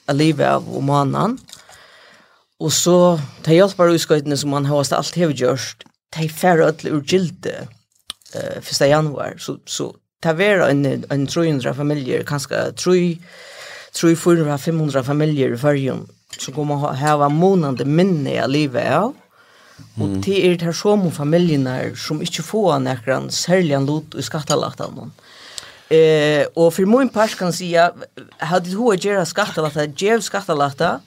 att 0.05 0.15
leva 0.15 0.55
av 0.55 0.77
om 0.77 0.89
annan. 0.89 1.37
Och 2.59 2.73
så 2.73 3.19
ta 3.43 3.51
hjälp 3.51 3.77
bara 3.77 3.93
utskottet 3.93 4.39
som 4.39 4.49
man 4.49 4.65
har 4.65 4.93
allt 4.93 5.15
har 5.15 5.29
gjort. 5.29 5.83
ta 6.09 6.27
färre 6.27 6.63
öll 6.63 6.87
ur 6.87 7.03
gilde 7.07 7.67
eh 8.35 8.61
första 8.61 8.87
januari 8.87 9.33
så 9.39 9.59
så 9.65 9.95
ta 10.21 10.33
vara 10.33 10.69
en 10.69 11.05
en 11.09 11.27
300 11.27 11.73
familjer 11.73 12.23
kanske 12.23 12.71
3 12.71 13.17
3 14.01 14.15
400 14.15 14.57
500 14.57 15.03
familjer 15.03 15.53
i 15.53 15.57
färgen 15.57 16.07
så 16.39 16.51
kommer 16.51 16.75
ha 16.75 16.93
ha 16.93 17.29
månande 17.29 17.85
minne 17.85 18.45
i 18.45 18.47
livet 18.47 18.93
av 18.93 19.13
Og 20.01 20.17
det 20.25 20.39
er 20.41 20.57
det 20.57 20.67
her 20.67 20.75
som 20.77 21.05
familiene 21.13 21.93
som 21.99 22.21
ikke 22.23 22.45
får 22.45 22.79
nekran 22.83 23.29
særlig 23.31 23.75
en 23.77 23.85
lot 23.85 24.17
i 24.17 24.23
noen. 24.81 25.11
Eh, 25.93 26.45
og 26.55 26.73
for 26.73 26.89
min 26.89 27.09
part 27.09 27.35
kan 27.37 27.53
si 27.53 27.73
at 27.77 27.93
hadde 28.41 28.71
du 28.71 28.79
å 28.81 28.95
gjøre 28.95 29.25
skattelagtene, 29.29 29.93
gjør 29.93 30.23
skattelagtene, 30.25 31.01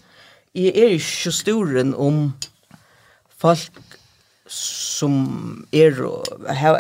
jeg 0.57 0.73
er 0.73 0.95
ikke 0.97 1.33
storen 1.35 1.93
om 1.95 2.31
folk 3.37 3.83
som 4.49 5.67
er 5.75 5.99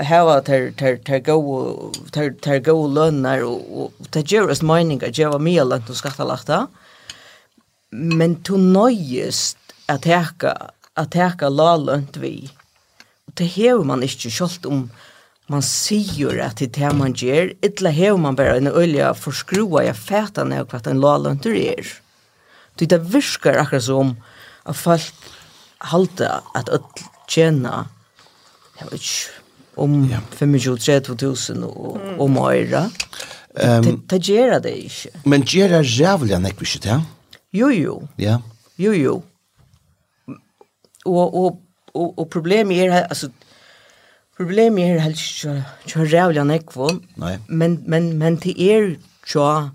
hava 0.06 0.38
ter 0.46 0.70
ter 0.78 0.96
ter 1.04 1.18
go 1.18 1.92
ter 2.14 2.30
ter 2.42 2.60
go 2.62 2.86
lønnar 2.86 3.42
og 3.42 3.92
ta 4.14 4.22
gerust 4.22 4.62
mining 4.62 5.02
at 5.02 5.16
geva 5.18 5.38
mia 5.42 5.64
lant 5.66 5.90
og 5.90 5.98
skattalakta 5.98 6.66
men 7.90 8.36
to 8.46 8.56
nøyest 8.56 9.58
at 9.90 10.06
heka 10.06 10.54
at 10.96 11.12
teka 11.14 11.50
lalönt 11.52 12.16
vi. 12.20 12.48
Og 13.28 13.36
det 13.38 13.48
hever 13.56 13.84
man 13.84 14.04
ikke 14.06 14.32
kjolt 14.32 14.66
om 14.68 14.86
man 15.52 15.62
sier 15.62 16.40
at 16.42 16.58
det 16.58 16.82
er 16.82 16.94
man 16.96 17.14
gjør, 17.14 17.52
etla 17.62 17.92
hever 17.94 18.18
man 18.18 18.38
bare 18.38 18.58
en 18.58 18.70
øyla 18.72 19.12
forskrua 19.14 19.84
jeg 19.86 19.98
fæta 19.98 20.44
ned 20.44 20.66
hva 20.72 20.80
en 20.90 21.02
lalönt 21.02 21.46
er. 21.46 21.86
Det 22.76 22.90
det 22.90 23.00
virkar 23.12 23.60
akkurat 23.62 23.86
som 23.86 24.16
at 24.66 24.76
folk 24.76 25.30
halda 25.80 26.40
at 26.54 26.68
öll 26.68 27.04
tjena 27.28 27.86
jeg 28.76 28.88
vet 28.90 29.00
ikke, 29.00 29.42
om 29.76 29.94
ja. 30.10 30.20
25-30 30.36 31.64
og, 31.64 31.96
mm. 32.00 32.18
og 32.20 32.30
møyra. 32.32 32.82
Um, 33.56 34.02
det 34.08 34.20
gjør 34.24 34.58
det 34.64 34.74
ikke. 34.84 35.12
Men 35.24 35.44
gjør 35.48 35.78
det 35.78 35.98
jævlig 35.98 36.40
nekvis 36.40 36.76
ikke, 36.76 36.88
ja? 36.88 37.00
Jo, 37.56 37.70
jo. 37.72 37.96
Ja. 38.20 38.38
Jo, 38.76 38.92
jo 38.92 39.22
og 41.06 41.34
og 41.34 41.60
og 41.94 42.18
og 42.18 42.30
problemet 42.30 42.84
er 42.84 43.06
altså 43.06 43.30
problemet 44.36 44.84
er 44.84 45.00
helt 45.00 45.18
så 45.18 45.62
så 45.86 46.04
jävla 46.04 46.44
nekvo. 46.44 46.90
Nei. 47.16 47.36
Men 47.48 47.82
men 47.86 48.18
men 48.18 48.40
til 48.40 48.70
er 48.70 48.96
så 49.26 49.68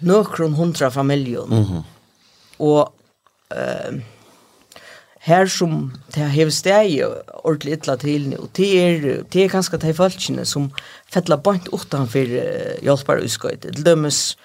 nokron 0.00 0.54
hundra 0.54 0.88
familjer. 0.88 1.46
Mhm. 1.46 1.74
Mm 1.74 1.82
och 2.58 2.94
eh 3.50 4.00
her 5.24 5.46
som 5.46 5.92
det 6.14 6.22
har 6.22 6.50
steg 6.50 7.00
ordentlig 7.44 7.78
ytla 7.78 7.96
til 7.96 8.28
nu. 8.28 8.48
Det 8.56 8.68
er, 8.80 9.22
det 9.32 9.44
er 9.44 9.48
ganske 9.48 9.76
de 9.80 9.94
folkene 9.94 10.44
som 10.44 10.70
fettler 11.08 11.36
bant 11.36 11.68
utanför 11.72 12.28
hjälpar 12.82 13.22
utskottet. 13.24 13.74
til 13.74 13.84
dømes 13.86 14.36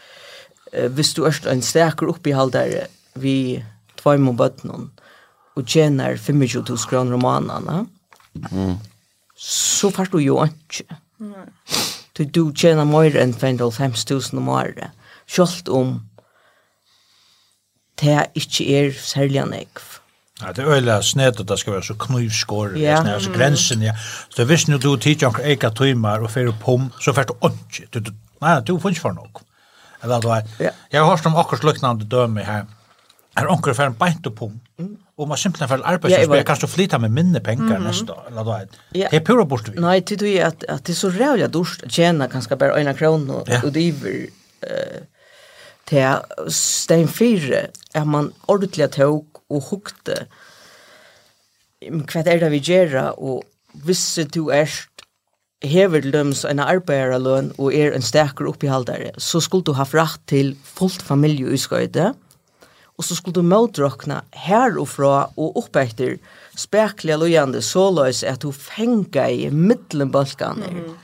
uh, 0.78 0.88
hvis 0.88 1.13
du 1.13 1.24
er 1.24 1.51
en 1.51 1.62
steker 1.62 2.10
oppi 2.10 2.32
halder 2.32 2.88
vi 3.16 3.63
tvær 3.98 4.18
må 4.18 4.32
noen, 4.63 4.92
og 5.60 5.68
tjener 5.68 6.18
25.000 6.18 6.88
kroner 6.89 7.18
om 7.18 7.25
måneden, 7.25 7.89
mm. 8.51 8.75
så 9.36 9.92
får 9.94 10.12
du 10.13 10.20
jo 10.24 10.39
ikke. 10.46 10.86
Mm. 11.20 11.34
Du, 12.18 12.24
du 12.25 12.44
tjener 12.51 12.88
mer 12.88 13.16
enn 13.20 13.34
55.000 13.36 14.39
om 14.42 14.50
året, 14.51 14.92
selv 15.28 15.72
om 15.72 15.98
det 18.00 18.30
ikke 18.39 18.68
er 18.80 18.94
særlig 18.96 19.42
enn 19.44 19.56
jeg. 19.56 19.72
Ja, 20.39 20.54
det 20.56 20.63
er 20.63 20.72
øyla 20.72 21.01
snedet, 21.04 21.44
det 21.48 21.58
skal 21.60 21.74
være 21.74 21.84
så 21.84 21.96
knivskår, 22.00 22.78
ja. 22.80 23.01
Yeah. 23.01 23.13
altså 23.13 23.32
grensen, 23.32 23.82
ja. 23.84 23.94
Så 24.30 24.46
hvis 24.48 24.68
nu 24.68 24.78
du 24.78 24.94
tidsi 24.96 25.28
anker 25.28 25.44
eka 25.51 25.70
tøymer 25.75 26.24
og 26.24 26.32
fyrir 26.32 26.56
pom, 26.62 26.88
så 27.01 27.12
fyrir 27.16 27.34
du 27.34 27.50
ikke, 27.50 27.88
du, 27.94 28.00
du, 28.00 28.12
nei, 28.42 28.54
du 28.63 28.78
finnes 28.80 29.01
for 29.04 29.12
nok. 29.12 29.44
Eller, 30.04 30.24
du, 30.24 30.30
ja. 30.63 30.72
Jeg 30.92 31.01
har 31.01 31.10
hørt 31.10 31.28
om 31.28 31.36
akkurat 31.36 31.68
lukknande 31.68 32.08
døme 32.08 32.46
her, 32.48 32.63
her 33.36 33.51
anker 33.51 33.75
fyrir 33.75 34.00
beint 34.00 34.32
og 34.32 34.36
pom, 34.36 34.56
mm 34.80 34.96
og 35.20 35.28
man 35.28 35.38
simpelt 35.38 35.70
för 35.70 35.82
arbete 35.84 36.16
så 36.16 36.24
spelar 36.24 36.44
kanske 36.44 36.68
flytta 36.68 36.98
med 36.98 37.12
minne 37.12 37.40
penger 37.40 37.64
mm 37.64 37.84
-hmm. 37.84 37.88
neste 37.88 38.12
år, 38.14 38.26
eller 38.28 38.44
da, 38.44 38.66
Det 38.94 39.14
er 39.14 39.20
pura 39.20 39.46
bort. 39.46 39.70
vi. 39.70 39.80
Nej, 39.80 40.00
det 40.00 40.22
er 40.22 40.46
at, 40.46 40.66
at 40.70 40.88
det 40.88 40.94
er 40.94 40.98
så 40.98 41.10
rävla 41.10 41.48
dust 41.48 41.84
tjäna 41.88 42.28
bare 42.56 42.80
øyne 42.80 42.90
en 42.90 42.96
krona 42.96 43.34
och 43.34 43.72
det 43.74 43.90
är 43.90 44.30
eh 44.62 45.02
till 45.86 46.16
sten 46.48 47.08
fyra 47.08 47.68
är 47.94 48.06
man 48.06 48.34
ordentligt 48.48 48.92
tog 48.92 49.26
og 49.50 49.64
hukte. 49.70 50.28
hva 51.82 52.20
er 52.20 52.40
det 52.40 52.52
vi 52.52 52.60
gjør, 52.60 53.14
og 53.18 53.44
hvis 53.74 54.20
du 54.34 54.50
er 54.50 54.68
hever 55.64 56.02
løms 56.02 56.46
en 56.46 56.60
arbeiderløn 56.60 57.52
og 57.58 57.74
er 57.76 57.96
en 57.96 58.02
sterkere 58.02 58.48
oppihaldare, 58.48 59.12
så 59.18 59.40
skulle 59.40 59.64
du 59.64 59.74
ha 59.74 59.84
fratt 59.84 60.20
til 60.28 60.58
fullt 60.64 61.02
familie 61.02 61.54
i 61.54 61.58
skøyde, 61.58 62.14
og 63.00 63.06
så 63.08 63.15
skulle 63.15 63.39
du 63.39 63.48
møtråkna 63.48 64.22
her 64.44 64.75
og 64.75 65.39
opp 65.39 65.77
etter 65.79 66.18
spekliga 66.60 67.46
så 67.63 67.86
løs 67.96 68.24
at 68.27 68.41
du 68.44 68.51
fenga 68.51 69.29
i 69.29 69.50
middelenbalkaner. 69.50 70.72
Mm 70.72 70.84
-hmm. 70.84 70.98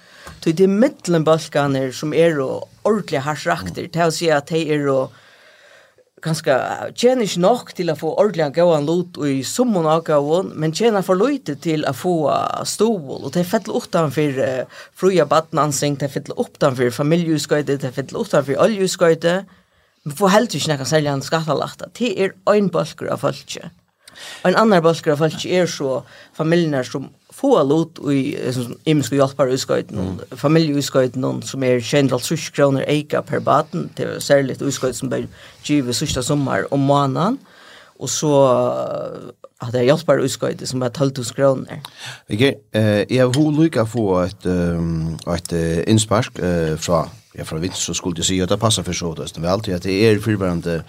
Så 0.45 0.51
det 0.51 0.63
er 0.63 0.67
middelenbalkaner 0.67 1.91
som 1.91 2.13
er 2.13 2.39
og 2.39 2.67
ordentlig 2.83 3.21
harsrakter, 3.21 3.87
til 3.87 4.01
å 4.01 4.11
si 4.11 4.27
at 4.29 4.49
de 4.49 4.59
er 4.73 4.89
og 4.91 5.11
ganske 6.21 6.53
tjener 6.93 7.25
ikke 7.25 7.41
nok 7.41 7.73
til 7.73 7.89
å 7.89 7.95
få 7.97 8.11
ordentlig 8.13 8.53
gauan 8.53 8.85
lot 8.85 9.17
i 9.25 9.43
summen 9.43 9.87
av 9.89 10.03
gauan, 10.03 10.51
men 10.55 10.73
tjener 10.73 11.01
for 11.01 11.15
løyte 11.15 11.55
til 11.55 11.85
å 11.85 11.93
få 11.93 12.15
stål, 12.63 13.25
og 13.25 13.33
de 13.33 13.43
fettler 13.43 13.81
utenfor 13.81 14.39
uh, 14.39 14.81
fruja 14.93 15.25
badnansing, 15.25 15.99
de 16.01 16.09
fettler 16.09 16.39
utenfor 16.39 16.93
familieuskøyde, 16.93 17.77
de 17.81 17.91
fettler 17.91 18.25
utenfor 18.25 18.61
oljeuskøyde, 18.67 19.35
Men 20.05 20.17
får 20.19 20.33
helt 20.35 20.55
ikke 20.55 20.77
noe 20.77 20.87
særlig 20.87 21.11
en 21.11 21.25
skattelagt. 21.25 21.83
Det 21.97 22.13
er 22.21 22.35
en 22.53 22.69
bølger 22.69 23.09
av 23.11 23.23
folk. 23.25 23.57
Og 24.43 24.49
en 24.49 24.57
annen 24.57 24.83
bølger 24.85 25.15
av 25.15 25.23
folk 25.23 25.45
er 25.45 25.69
så 25.69 25.99
familier 26.37 26.85
som 26.87 27.09
få 27.35 27.57
lot 27.67 27.99
i 28.13 28.35
imiske 28.87 29.17
hjelpare 29.17 29.55
i 29.57 29.83
mm. 29.91 30.37
familie 30.39 30.77
i 30.77 30.81
som 31.43 31.63
er 31.63 31.81
150 31.81 32.53
kroner 32.55 32.85
eika 32.87 33.21
per 33.21 33.39
baden, 33.39 33.89
det 33.97 34.05
er 34.05 34.19
særlig 34.19 34.61
i 34.61 34.71
som 34.71 35.09
blir 35.09 35.27
givet 35.63 35.95
sørste 35.95 36.23
sommer 36.23 36.63
om 36.71 36.79
måneden, 36.79 37.39
og 37.99 38.09
så 38.09 38.31
at 39.61 39.71
det 39.73 39.81
er 39.81 39.89
hjelpare 39.89 40.23
i 40.23 40.65
som 40.65 40.81
er 40.81 40.89
12 40.89 41.35
kroner. 41.35 41.81
Ok, 42.29 42.55
Uh, 42.75 43.03
jeg 43.09 43.19
har 43.19 43.31
hun 43.37 43.55
lykket 43.55 43.87
få 43.87 44.19
et, 44.19 44.45
um, 44.45 45.15
et 45.31 45.53
uh, 45.53 45.83
innspark 45.87 46.39
uh, 46.43 46.75
fra 46.77 47.05
ja, 47.37 47.43
fra 47.43 47.59
vits 47.59 47.85
så 47.87 47.93
skulle 47.93 48.19
jeg 48.19 48.29
si 48.29 48.39
at 48.43 48.49
det 48.49 48.59
passer 48.59 48.83
for 48.83 48.93
så 48.93 49.13
det 49.15 49.43
er 49.43 49.51
alltid 49.51 49.73
at 49.77 49.83
det 49.83 49.95
er 50.09 50.21
fyrværende 50.21 50.81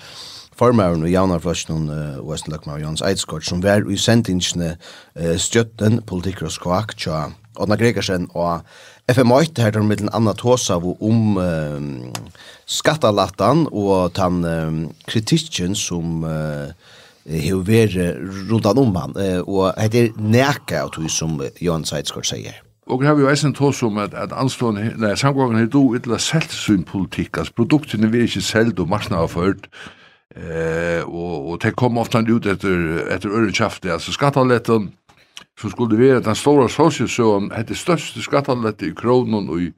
formæren 0.57 1.03
og 1.03 1.11
Javnar 1.11 1.39
Fløsjen 1.39 1.89
og 1.91 2.33
Østen 2.35 2.53
Løkma 2.53 2.73
og 2.79 2.81
Jans 2.81 3.03
Eidskort 3.05 3.45
som 3.45 3.63
var 3.63 3.85
i 3.91 3.97
sendingsene 3.97 4.77
uh, 5.21 5.37
støtten 5.37 6.01
politikker 6.09 6.49
og 6.49 6.55
skvak, 6.55 6.97
tja 6.97 7.27
Odna 7.57 7.77
Gregersen 7.77 8.29
og 8.35 8.65
FM8 9.09 9.63
her 9.63 9.73
der 9.73 9.85
mittlen 9.87 10.11
Anna 10.13 10.35
Tåsav 10.37 10.85
om 10.85 11.37
um, 11.37 11.89
skattalattan 12.67 13.67
og 13.71 14.13
den 14.17 14.45
um, 14.45 14.83
kritikken 15.09 15.77
som 15.79 16.25
uh, 16.25 16.73
hever 17.27 17.97
rundt 18.51 18.67
om 18.67 18.97
han 18.97 19.17
uh, 19.17 19.41
og 19.49 19.93
det 19.93 20.05
er 20.09 20.21
nækka 20.21 20.85
av 20.85 20.95
tog 20.97 21.11
som 21.11 21.41
Jans 21.61 21.93
Eidskort 21.97 22.29
sier. 22.29 22.66
Og 22.87 23.03
her 23.03 23.09
har 23.09 23.17
vi 23.19 23.25
jo 23.25 23.31
eisen 23.31 23.55
tås 23.55 23.83
om 23.83 23.99
at, 23.99 24.15
at 24.15 24.33
anstående, 24.33 24.93
nei, 25.01 25.17
samgången 25.19 25.59
er 25.59 25.71
do 25.71 25.89
ytla 25.99 26.21
selt 26.23 26.53
sin 26.55 26.85
politikk, 26.87 27.41
altså 27.43 27.57
produktene 27.59 28.11
vi 28.13 28.23
ikke 28.29 28.43
selt 28.47 28.79
og 28.79 28.93
marsna 28.93 29.19
har 29.25 29.31
ført, 29.33 29.67
eh, 30.37 31.03
og, 31.03 31.51
og 31.51 31.59
det 31.65 31.75
kom 31.75 31.99
ofte 31.99 32.23
ut 32.31 32.47
etter, 32.47 32.85
etter 33.11 33.35
ørenkjaftet, 33.35 33.91
altså 33.91 34.15
skattaletten, 34.15 34.93
som 35.59 35.73
skulle 35.73 35.99
være 35.99 36.23
den 36.23 36.39
store 36.39 36.69
sosialsøen, 36.71 37.51
hette 37.57 37.75
største 37.75 38.23
skattalette 38.23 38.87
i 38.87 38.95
kronen 38.95 39.51
og 39.51 39.63
i, 39.63 39.73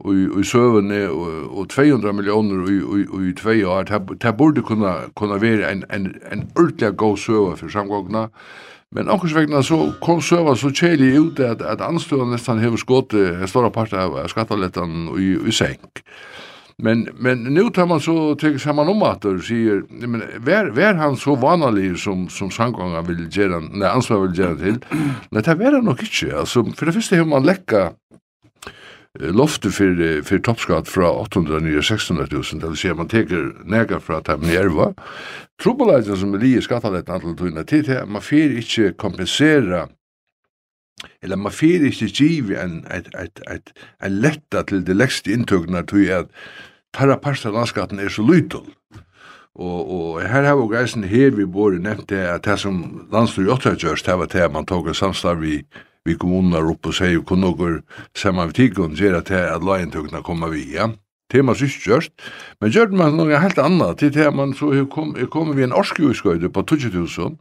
og, 0.00 0.40
i 0.40 0.44
søvende, 0.44 1.02
og, 1.10 1.58
og 1.58 1.68
200 1.68 2.12
millioner 2.16 2.64
og, 2.64 2.72
og, 2.88 3.04
og 3.12 3.28
i 3.28 3.34
tvei 3.36 3.64
år, 3.64 3.92
det 4.22 4.36
burde 4.38 4.62
kunne, 4.62 4.94
kunne 5.14 5.40
være 5.42 5.72
en, 5.72 5.84
en, 5.92 6.14
en 6.32 6.48
ordentlig 6.56 6.96
god 6.96 7.16
søve 7.16 7.56
for 7.56 7.68
samgångene, 7.68 8.28
Men 8.96 9.10
okkurs 9.12 9.34
vegna 9.36 9.60
så 9.62 9.92
kom 10.00 10.22
søva 10.24 10.54
så 10.56 10.70
kjeli 10.72 11.10
ut 11.18 11.40
at, 11.44 11.60
at 11.60 11.82
anstøyene 11.84 12.32
nesten 12.32 12.62
hever 12.62 12.80
skått 12.80 13.12
en 13.18 13.48
større 13.50 13.70
part 13.74 13.92
av 13.92 14.16
skattalettan 14.32 15.10
i, 15.20 15.34
i 15.48 15.52
senk. 15.52 16.00
Men, 16.78 17.08
men 17.18 17.42
nu 17.42 17.70
tar 17.74 17.88
man 17.90 18.00
så 18.00 18.34
tycker 18.38 18.58
saman 18.58 18.88
om 18.88 19.02
att 19.02 19.24
och 19.24 19.42
säger, 19.44 19.82
men 19.90 20.22
vär, 20.38 20.66
vär 20.70 20.94
han 20.94 21.16
så 21.16 21.34
vanlig 21.34 21.98
som, 21.98 22.28
som 22.28 22.50
sangångar 22.50 23.02
vill 23.02 23.28
göra, 23.36 23.58
nej, 23.58 23.88
ansvar 23.88 24.20
vill 24.26 24.38
göra 24.38 24.56
till? 24.56 24.78
Nej, 25.30 25.42
det 25.42 25.50
är 25.50 25.72
han 25.72 25.84
nog 25.84 26.02
inte. 26.02 26.38
Alltså, 26.38 26.64
för 26.64 26.86
det 26.86 26.92
första 26.92 27.16
hur 27.16 27.24
man 27.24 27.42
läcka 27.42 27.92
loftet 29.18 29.74
for, 29.74 30.00
for 30.26 30.42
toppskatt 30.46 30.88
fra 30.90 31.10
800-600.000, 31.24 32.60
det 32.60 32.70
vil 32.70 32.78
si 32.78 32.90
at 32.90 32.98
man 32.98 33.10
teker 33.10 33.52
nega 33.66 33.98
fra 34.02 34.20
dem 34.26 34.46
njerva. 34.46 34.92
Trobolagen 35.62 36.16
som 36.16 36.34
er 36.34 36.44
lige 36.44 36.62
skattaletten 36.62 37.16
antal 37.16 37.36
tøyna 37.38 37.64
tid 37.66 37.88
til, 37.88 38.02
man 38.06 38.22
fyr 38.22 38.58
ikke 38.60 38.92
kompensera, 39.00 39.86
eller 41.22 41.38
man 41.38 41.54
fyr 41.54 41.86
ikke 41.88 42.10
givi 42.14 42.56
en, 42.58 42.80
et, 42.94 43.10
et, 43.18 43.42
et, 43.50 43.72
en 44.04 44.18
letta 44.22 44.62
til 44.66 44.86
det 44.86 44.96
lekste 44.96 45.34
inntøkna 45.34 45.82
tøy 45.86 46.08
at 46.14 46.30
tarra 46.94 47.18
parsta 47.22 47.50
landskatten 47.54 47.98
er 47.98 48.10
så 48.12 48.22
lytel. 48.26 48.66
Og, 49.58 49.90
og 49.90 50.22
her 50.22 50.46
har 50.46 50.56
vi 50.58 50.68
geisen 50.70 51.04
her 51.10 51.34
vi 51.34 51.46
bor 51.46 51.74
nevnt 51.74 52.10
det 52.10 52.22
at 52.22 52.44
det 52.46 52.58
som 52.62 53.08
landstyr 53.10 53.48
i 53.48 53.54
8 53.54 53.74
det 53.74 54.18
var 54.18 54.30
det 54.30 54.52
man 54.54 54.66
tog 54.66 54.86
en 54.86 54.94
samstav 54.94 55.42
i 55.44 55.64
vi 56.08 56.16
kommuner 56.18 56.70
opp 56.72 56.88
og 56.88 56.96
sier 56.96 57.20
kun 57.26 57.44
noen 57.44 57.82
saman 58.16 58.50
vi 58.50 58.62
tikkun 58.62 58.96
sier 58.98 59.18
at 59.18 59.28
det 59.30 59.38
er 59.38 59.52
at 59.54 59.66
lagintøkna 59.66 60.24
kommer 60.26 60.52
vi, 60.54 60.64
ja. 60.74 60.90
Det 61.28 61.42
man 61.44 61.58
sist 61.60 61.84
gjørst, 61.84 62.12
men 62.60 62.72
gjør 62.72 62.94
man 62.96 63.18
noe 63.18 63.36
helt 63.36 63.58
annet, 63.60 63.98
til 64.00 64.14
det 64.14 64.30
man 64.32 64.54
så 64.56 64.70
kom, 64.88 65.12
kom 65.28 65.52
vi 65.56 65.66
en 65.66 65.76
orskjøyskøyde 65.76 66.48
på 66.48 66.62
2000, 66.64 67.36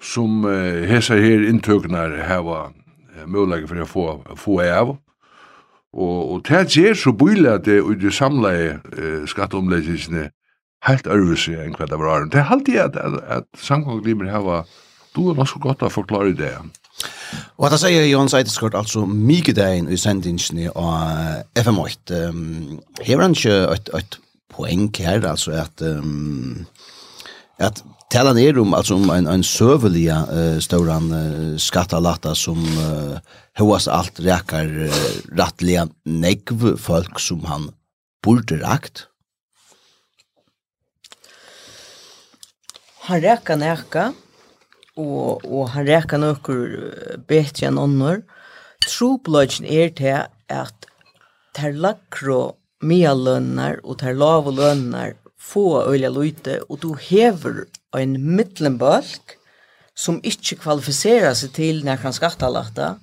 som 0.00 0.44
eh, 0.46 0.86
hesa 0.88 1.18
her 1.18 1.42
inntøknar 1.48 2.14
heva 2.28 2.68
eh, 2.70 3.26
mulighet 3.26 3.66
for 3.68 3.82
å 3.82 3.88
få, 3.90 4.04
få 4.38 4.60
av, 4.62 4.94
og, 5.90 6.18
og 6.32 6.44
det 6.46 6.68
gjør 6.70 6.94
så 6.94 7.12
bøylig 7.12 7.50
at 7.50 7.64
det 7.66 7.80
ut 7.82 8.04
i 8.06 8.12
samleie 8.14 8.76
eh, 8.94 9.24
skatteomleggingsene 9.26 10.28
helt 10.86 11.08
ærvise 11.10 11.56
enn 11.60 11.74
hva 11.76 11.88
det 11.90 11.98
var. 12.00 12.28
Det 12.30 12.40
er 12.40 12.52
alltid 12.54 12.78
at, 12.86 12.96
at, 12.96 13.18
at 13.26 13.48
samgånglimer 13.58 14.30
heva, 14.30 14.62
du 15.16 15.26
er 15.30 15.38
nok 15.38 15.50
så 15.50 15.58
godt 15.62 15.82
å 15.82 15.90
forklare 15.92 16.32
det. 16.38 16.54
Ja. 16.54 16.62
Og 17.58 17.66
at 17.66 17.76
jeg 17.76 17.80
sier 17.82 18.08
Johan 18.08 18.30
Seideskort, 18.32 18.74
altså 18.78 19.04
Mikadein 19.06 19.90
i 19.92 19.98
sendingen 20.00 20.70
av 20.74 21.44
FM8, 21.58 22.26
um, 22.30 22.80
hever 23.04 23.26
han 23.26 23.36
ikke 23.36 23.56
et, 23.74 23.90
et 23.98 24.18
poeng 24.50 24.88
her, 24.98 25.24
altså 25.28 25.54
at, 25.60 25.84
um, 25.84 26.66
at 27.60 27.82
tala 28.10 28.32
ner 28.34 28.58
om 28.58 28.74
alltså 28.74 28.96
om 28.96 29.10
en 29.14 29.28
en 29.28 29.44
sövliga 29.44 30.22
uh, 30.30 30.58
stora 30.60 30.98
uh, 30.98 31.58
skattalatta 31.58 32.34
som 32.34 32.64
uh, 32.64 33.18
hoas 33.58 33.88
allt 33.88 34.20
räkar 34.20 34.66
uh, 34.66 35.36
rattliga 35.36 35.86
negv 36.04 36.76
folk 36.78 37.20
som 37.20 37.44
han 37.44 37.70
borde 38.22 38.58
rakt. 38.64 39.06
Han 43.00 43.20
räkar 43.20 43.56
näka 43.56 44.12
og, 45.00 45.44
og 45.46 45.70
han 45.74 45.88
rækka 45.88 46.20
nokkur 46.20 46.76
betre 47.28 47.70
enn 47.70 47.80
ånder. 47.80 48.22
Troblodgen 48.86 49.66
er 49.68 49.90
til 49.96 50.22
at 50.48 50.88
ter 51.56 51.74
lakro 51.74 52.56
mia 52.80 53.12
lønnar 53.16 53.80
og 53.84 54.00
ter 54.00 54.16
lav 54.16 54.48
lønnar 54.54 55.16
få 55.40 55.82
øyla 55.88 56.10
løyte, 56.12 56.60
og 56.68 56.82
du 56.82 56.94
hever 56.94 57.64
en 57.96 58.16
middelenbalk 58.36 59.36
som 59.96 60.20
ikke 60.24 60.60
kvalifiserer 60.62 61.34
seg 61.36 61.54
til 61.56 61.82
når 61.84 62.04
han 62.04 62.16
skattalata, 62.16 62.94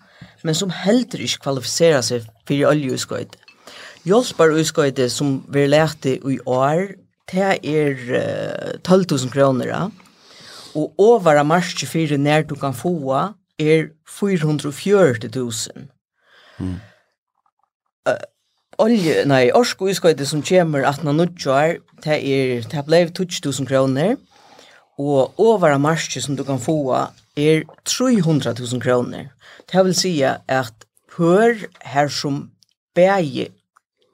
men 0.45 0.55
som 0.55 0.71
heller 0.73 1.25
ikke 1.25 1.43
kvalifiserer 1.43 2.05
seg 2.05 2.25
for 2.47 2.71
oljeuskøyde. 2.71 3.41
Jolspar 4.07 4.53
uskøyde 4.55 5.09
som 5.11 5.41
vi 5.51 5.65
lærte 5.67 6.15
i 6.15 6.37
år, 6.45 6.93
det 7.27 7.43
er 7.43 7.97
uh, 8.07 8.79
12 8.87 9.05
000 9.11 9.31
kroner, 9.33 9.67
ja 9.67 9.81
og 10.77 10.93
overa 11.01 11.43
mars 11.43 11.73
24 11.73 12.17
nær 12.21 12.45
du 12.47 12.55
kan 12.55 12.73
få 12.73 12.93
er 13.59 13.89
440 14.07 15.29
000. 15.35 15.87
Mm. 16.59 16.75
Uh, 18.07 18.13
olje, 18.77 19.25
nei, 19.25 19.49
orsko 19.53 19.89
uskøyde 19.89 20.25
som 20.25 20.43
kommer 20.45 20.85
18 20.85 21.09
av 21.09 21.21
1890 21.25 21.83
det 22.05 22.17
er, 22.21 22.67
det 22.69 22.83
ble 22.85 22.99
20 23.09 23.41
000 23.49 23.69
kroner, 23.69 24.17
og 24.97 25.39
over 25.41 25.73
av 25.73 25.81
marski 25.81 26.21
som 26.21 26.37
du 26.37 26.43
kan 26.45 26.61
få 26.61 26.77
er 27.37 27.65
300 27.85 28.53
000 28.57 28.81
kroner. 28.81 29.31
Det 29.69 29.85
vil 29.85 29.97
si 29.97 30.13
at 30.23 30.85
hør 31.17 31.57
her 31.81 32.07
som 32.09 32.47
bæge 32.95 33.49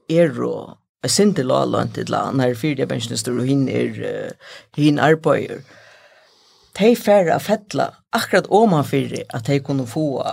er 0.09 0.31
og 0.43 0.77
er 1.03 1.11
sinte 1.11 1.43
sindelala 1.43 1.85
til 1.93 2.11
la, 2.11 2.29
når 2.31 2.55
fyrir 2.55 2.79
jeg 2.79 2.87
bensjene 2.87 3.19
står 3.19 3.39
og 3.43 3.47
hinn 3.47 3.67
er, 3.67 4.35
hinn 4.75 4.99
arbeider, 4.99 5.59
er 5.59 5.82
de 6.79 6.95
færre 6.97 7.39
fettla 7.39 7.91
akkurat 8.13 8.49
åman 8.49 8.85
fyrir 8.85 9.25
at 9.33 9.47
de 9.47 9.59
kunne 9.59 9.85
få 9.87 10.23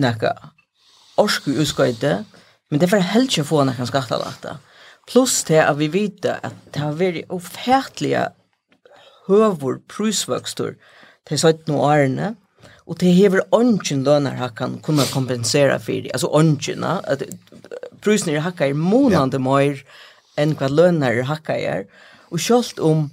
nekka 0.00 0.32
orsku 1.20 1.52
utskøyde, 1.52 2.24
men 2.70 2.80
det 2.80 2.88
var 2.92 3.04
helst 3.12 3.36
ikke 3.36 3.48
få 3.48 3.64
nekka 3.68 3.88
skattalagta. 3.88 4.56
Pluss 5.10 5.42
til 5.44 5.60
at 5.60 5.78
vi 5.78 5.90
vet 5.92 6.24
at 6.24 6.54
det 6.72 6.80
har 6.80 6.96
vært 6.96 7.32
ofertelige 7.32 8.28
høver 9.28 9.80
prusvøkster 9.88 10.76
til 11.28 11.38
17 11.38 11.74
årene, 11.74 12.34
og 12.86 12.98
det 13.00 13.12
hever 13.14 13.44
ånden 13.54 14.04
lønner 14.04 14.38
han 14.40 14.54
kan 14.56 14.78
kunne 14.82 15.06
kompensera 15.12 15.78
det, 15.78 16.10
altså 16.12 16.28
ånden, 16.32 16.84
at 16.84 17.22
prusene 18.02 18.40
hakka 18.40 18.68
er 18.68 18.74
månande 18.74 19.38
mer 19.38 19.82
enn 20.38 20.56
hva 20.56 20.68
lønner 20.68 21.22
hakka 21.28 21.54
er, 21.54 21.84
og 22.30 22.40
selv 22.40 22.80
om 22.80 23.10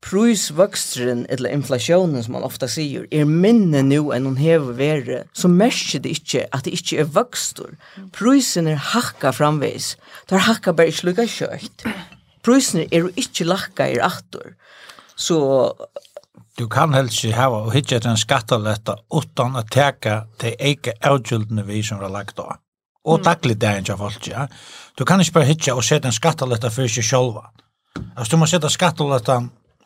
Prusvøkstren, 0.00 1.26
eller 1.28 1.52
inflasjonen 1.52 2.22
som 2.24 2.32
man 2.32 2.44
ofta 2.46 2.68
sier, 2.72 3.04
er 3.12 3.28
minne 3.28 3.82
nu 3.84 4.14
enn 4.14 4.28
hun 4.30 4.38
hever 4.40 4.72
vere, 4.78 5.18
så 5.36 5.50
merker 5.52 6.00
det 6.00 6.14
ikke 6.16 6.46
at 6.56 6.64
det 6.64 6.72
ikke 6.78 7.02
er 7.02 7.10
vøkstor. 7.12 7.74
Prusen 8.16 8.70
er 8.70 8.80
hakka 8.94 9.34
framvis. 9.36 9.92
Det 10.24 10.38
er 10.38 10.46
hakka 10.48 10.72
bare 10.72 10.94
ikke 10.94 11.10
lukka 11.10 11.28
kjøkt. 11.28 11.84
Prusen 12.40 12.86
er 12.86 13.04
jo 13.04 13.12
ikke 13.20 13.44
lakka 13.44 13.90
i 13.92 14.00
rattor. 14.00 14.56
Så... 15.16 15.36
Du 16.58 16.66
kan 16.68 16.96
helst 16.96 17.24
ikke 17.24 17.36
hava 17.36 17.60
og 17.66 17.72
hitje 17.76 18.00
til 18.00 18.10
en 18.10 18.20
skatteletta 18.20 18.96
utan 19.12 19.56
å 19.56 19.62
teka 19.68 20.24
til 20.40 20.56
eike 20.60 20.96
avgjuldene 21.04 21.64
vi 21.68 21.84
som 21.84 22.00
har 22.00 22.12
lagt 22.12 22.40
av. 22.40 22.58
Og 23.08 23.22
daglig 23.24 23.56
det 23.60 23.68
er 23.68 23.80
ikke 23.80 23.96
folk, 24.00 24.26
ja. 24.28 24.48
Du 24.96 25.06
kan 25.08 25.20
ikke 25.20 25.38
bare 25.38 25.52
hitje 25.52 25.76
og 25.76 25.84
sette 25.84 26.08
en 26.08 26.16
skattaletta 26.16 26.72
for 26.72 26.88
seg 26.88 27.04
sjolva. 27.04 27.46
Altså, 28.16 28.34
du 28.34 28.40
må 28.40 28.48
sette 28.48 28.68
skattaletta 28.72 29.40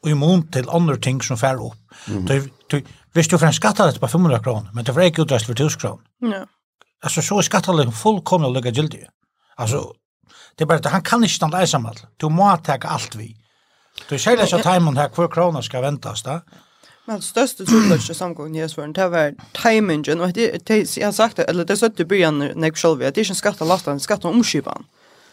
og 0.04 0.10
immun 0.12 0.44
til 0.52 0.68
andre 0.72 0.96
ting 1.00 1.22
som 1.24 1.38
fer 1.40 1.60
opp. 1.60 1.78
Mm. 2.06 2.26
Du, 2.28 2.34
du, 2.70 2.80
hvis 3.16 3.30
du 3.30 3.38
får 3.38 3.46
en 3.46 3.56
skattalett 3.56 4.00
på 4.00 4.10
500 4.10 4.42
kroner, 4.44 4.70
men 4.74 4.84
du 4.84 4.92
får 4.92 5.08
ikke 5.08 5.24
utreist 5.24 5.48
for 5.48 5.56
1000 5.56 5.80
kroner. 5.80 6.04
Ja. 6.36 6.44
Altså, 7.04 7.22
så 7.22 7.38
er 7.38 7.48
skattalett 7.48 7.94
fullkomlig 7.96 8.50
å 8.50 8.56
lykke 8.58 8.74
gildig. 8.74 9.06
Altså, 9.60 9.86
det 10.54 10.64
er 10.64 10.70
bare 10.70 10.84
at 10.84 10.92
han 10.92 11.04
kan 11.04 11.24
ikke 11.24 11.38
stande 11.38 11.60
eisam 11.60 11.86
alt. 11.88 12.04
Du 12.20 12.28
må 12.28 12.50
takke 12.64 12.90
alt 12.90 13.16
vi. 13.16 13.32
Du 14.08 14.16
sier 14.18 14.36
det 14.36 14.48
så 14.50 14.60
timen 14.62 14.98
her 14.98 15.12
hver 15.14 15.30
kroner 15.32 15.64
skal 15.64 15.84
ventes, 15.86 16.24
da. 16.26 16.40
Men 17.04 17.20
det 17.20 17.26
største 17.26 17.66
trullerste 17.68 18.14
samgången 18.16 18.54
i 18.56 18.62
Jesvaren, 18.62 18.94
det 18.96 19.10
var 19.12 19.34
timingen, 19.52 20.22
og 20.24 20.32
det, 20.34 20.62
det, 20.68 20.78
jeg 20.96 21.04
har 21.04 21.12
sagt 21.12 21.36
det, 21.36 21.44
eller 21.48 21.66
det 21.68 21.76
er 21.76 21.82
søtt 21.82 22.00
i 22.00 22.06
byen, 22.08 22.40
når 22.56 22.70
jeg 22.70 22.80
selv 22.80 23.02
vet, 23.02 23.12
det 23.12 23.20
er 23.20 23.26
ikke 23.28 23.36
en 23.36 23.40
skatt 23.42 23.60
av 23.60 23.68
lastene, 23.68 23.98
det 23.98 24.06
er 24.06 24.06
skatt 24.08 24.24
av 24.24 24.32
omskipen. 24.32 24.86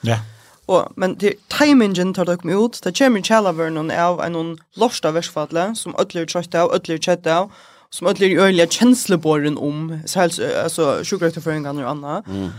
Ja. 0.04 0.18
Yeah. 0.18 0.41
Og, 0.68 0.94
men 0.96 1.16
til 1.20 1.36
timingen 1.50 2.14
tar 2.14 2.28
det 2.30 2.40
kom 2.42 2.52
ut, 2.54 2.80
det 2.84 2.94
kommer 2.98 3.24
kjælaveren 3.26 3.92
av 3.92 4.22
en 4.24 4.58
lorsta 4.78 5.12
versfadle, 5.12 5.72
som 5.76 5.96
ødler 6.00 6.26
trøtt 6.30 6.56
av, 6.56 6.74
ødler 6.76 7.02
kjøtt 7.02 7.28
av, 7.28 7.50
som 7.92 8.08
ødler 8.08 8.30
i 8.30 8.38
øyelige 8.40 8.68
kjenslebåren 8.78 9.58
om, 9.58 9.90
selv, 10.06 10.38
altså 10.64 11.04
sjukretteføringene 11.04 11.84
og 11.84 11.92
annet. 11.92 12.28
Mm. 12.28 12.52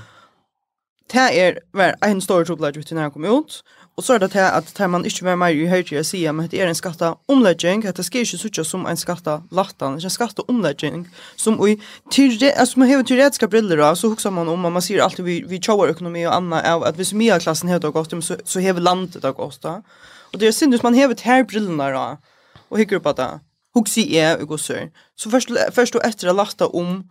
Det 1.12 1.24
er 1.38 1.60
en 2.04 2.20
stor 2.20 2.44
trobladje 2.44 2.82
til 2.82 2.96
når 2.96 3.02
jeg 3.02 3.12
kom 3.12 3.24
ut, 3.24 3.62
og 3.62 3.81
Och 3.96 4.04
så 4.04 4.14
er 4.14 4.18
det 4.18 4.30
til 4.30 4.38
at 4.38 4.64
tar 4.74 4.86
man 4.86 5.04
ikke 5.04 5.24
med 5.24 5.36
mer 5.36 5.52
i 5.52 5.66
høyre 5.68 6.00
å 6.00 6.04
si 6.06 6.22
at 6.24 6.50
det 6.50 6.60
er 6.60 6.70
en 6.70 6.74
skatta 6.74 7.10
omlegging, 7.28 7.84
at 7.84 7.96
det 7.96 8.04
skal 8.06 8.24
ikke 8.24 8.38
sucha 8.40 8.64
som 8.64 8.86
en 8.88 8.96
skatta 8.96 9.42
lattan 9.52 9.98
en 10.00 10.10
skatta 10.10 10.42
omlegging, 10.48 11.04
som 11.36 11.60
i 11.68 11.76
tyrre 12.10 12.54
alltså 12.56 12.80
man 12.80 12.88
har 12.88 13.02
teoretiska 13.02 13.46
briller 13.46 13.76
då 13.76 13.94
så 13.96 14.08
huxar 14.08 14.30
man 14.30 14.48
om 14.48 14.60
man 14.60 14.82
sier 14.82 15.02
alltid 15.02 15.24
vi 15.24 15.44
vi 15.46 15.58
tjauer 15.58 15.90
økonomi 15.90 16.24
og 16.26 16.34
anna, 16.34 16.62
av 16.62 16.96
hvis 16.96 17.12
mye 17.12 17.34
av 17.34 17.40
klassen 17.40 17.68
heter 17.68 17.90
gott 17.90 18.10
så 18.24 18.36
så 18.44 18.60
har 18.60 18.80
landet 18.80 19.22
det 19.22 19.32
gott 19.36 19.60
då 19.62 19.82
och 20.32 20.38
det 20.38 20.48
er 20.48 20.52
synd 20.52 20.72
hvis 20.72 20.82
man 20.82 20.94
har 20.94 21.14
her 21.22 21.44
brillene 21.44 21.92
da, 21.92 22.16
og 22.70 22.78
hikker 22.78 22.96
hycker 22.96 22.96
upp 22.96 23.06
att 23.06 23.16
det 23.16 23.40
huxi 23.74 24.18
är 24.18 24.50
och 24.50 24.60
så 24.60 24.88
så 25.16 25.30
först 25.30 25.50
först 25.72 25.92
då 25.92 26.00
efter 26.00 26.28
att 26.28 26.36
latta 26.36 26.66
om 26.66 27.04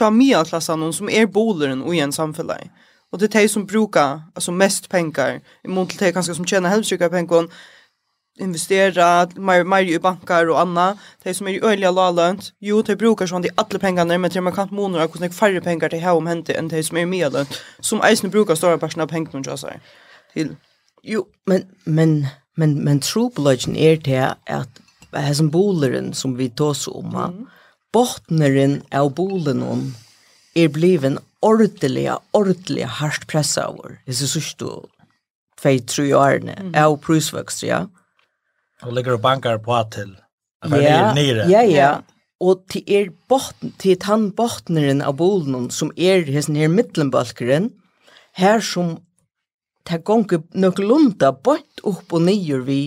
av 0.00 0.44
klassen 0.44 0.92
som 0.92 1.08
er 1.08 1.26
boleren 1.26 1.82
og 1.82 1.94
i 1.94 2.00
en 2.00 2.12
samfunnet. 2.12 2.70
Och 3.12 3.18
det 3.18 3.34
är 3.34 3.42
de 3.42 3.48
som 3.48 3.66
brukar 3.66 4.22
alltså 4.34 4.52
mest 4.52 4.88
pengar. 4.88 5.40
I 5.64 5.68
mån 5.68 5.86
till 5.86 5.98
det 5.98 6.12
kanske 6.12 6.34
som 6.34 6.46
tjänar 6.46 6.70
hälsryka 6.70 7.08
pengar 7.10 7.48
investera 8.38 9.28
mer 9.34 9.64
mer 9.64 9.82
i 9.82 9.98
banker 9.98 10.48
och 10.48 10.60
annat. 10.60 10.98
De 11.22 11.34
som 11.34 11.46
är 11.48 11.52
i 11.52 11.60
öliga 11.60 11.90
lalönt. 11.90 12.52
Jo, 12.60 12.82
de 12.82 12.96
brukar 12.96 13.26
sånt 13.26 13.46
i 13.46 13.48
alla 13.54 13.78
pengarna 13.78 14.18
men 14.18 14.30
det 14.30 14.40
man 14.40 14.52
kan 14.52 14.68
månader 14.70 15.04
och 15.04 15.12
kostar 15.12 15.28
färre 15.28 15.60
pengar 15.60 15.88
till 15.88 16.00
hem 16.00 16.26
hände 16.26 16.52
än 16.54 16.68
de 16.68 16.82
som 16.82 16.96
är 16.96 17.06
medlönt. 17.06 17.60
Som 17.80 18.00
eisen 18.02 18.30
brukar 18.30 18.54
stora 18.54 18.78
personer 18.78 19.06
pengar 19.06 19.48
och 19.48 19.60
så 19.60 19.68
till. 20.32 20.56
Jo, 21.02 21.26
men 21.46 21.62
men 21.84 22.26
men 22.56 22.84
men 22.84 23.00
trobolagen 23.00 23.76
är 23.76 23.96
det 23.96 24.34
att 24.46 24.80
här 25.12 25.34
som 25.34 25.50
bolaren 25.50 26.14
som 26.14 26.36
vi 26.36 26.50
tar 26.50 26.74
så 26.74 26.92
om. 26.92 27.14
Mm. 27.14 27.46
Bortneren 27.92 28.82
av 28.90 29.14
bolen 29.14 29.62
om 29.62 29.94
er 30.56 30.72
bliven 30.72 31.18
ordentliga, 31.42 32.18
ordentliga 32.36 32.88
hardt 33.00 33.26
pressa 33.30 33.66
over. 33.70 33.98
Det 34.06 34.14
er 34.14 34.30
så 34.30 34.42
du 34.60 34.68
tvei, 35.62 35.78
tru 35.86 36.08
årene, 36.18 36.56
mm. 36.58 36.72
av 36.78 36.96
prusvøkst, 37.04 37.62
ja. 37.66 37.84
Og 38.82 38.96
ligger 38.96 39.16
og 39.16 39.22
banker 39.22 39.60
på 39.62 39.78
til. 39.94 40.16
Ja, 40.70 41.12
ja, 41.50 41.62
ja. 41.66 41.92
Og 42.42 42.64
til 42.70 42.82
er 42.90 43.10
botten, 43.30 43.70
til 43.78 43.98
tann 44.02 44.30
botneren 44.34 45.02
av 45.02 45.16
bolen 45.20 45.70
som 45.70 45.92
er 45.94 46.26
hessen 46.26 46.58
her 46.58 46.70
middelenbalkeren, 46.70 47.70
her 48.38 48.62
som 48.64 48.96
ta 49.86 49.98
gongu 49.98 50.40
nøklunda 50.54 51.32
bort 51.44 51.82
upp 51.86 52.14
og 52.14 52.24
nýr 52.26 52.62
vi 52.66 52.80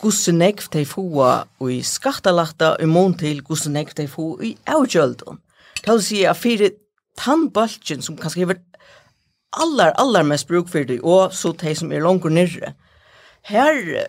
gusse 0.00 0.32
nekv 0.32 0.68
tei 0.72 0.84
fua 0.88 1.44
og 1.60 1.70
i 1.72 1.80
skattalakta 1.84 2.74
i 2.84 2.88
mån 2.88 3.16
til 3.20 3.40
gusse 3.44 3.72
nekv 3.72 3.94
tei 3.96 4.08
fua 4.10 4.40
i 4.44 4.54
avgjøldun. 4.68 5.40
Tal 5.84 6.00
si 6.04 6.24
a 6.24 6.34
fyrir 6.36 6.72
tannbalken 7.18 8.02
som 8.02 8.16
kanskje 8.18 8.44
hever 8.44 8.60
allar, 9.54 9.94
allar 10.00 10.26
mest 10.26 10.48
brukfyrdig, 10.48 11.00
og 11.04 11.34
så 11.34 11.52
de 11.52 11.74
som 11.76 11.92
er 11.92 12.02
langer 12.04 12.32
nyrre. 12.32 12.74
Her, 13.44 14.06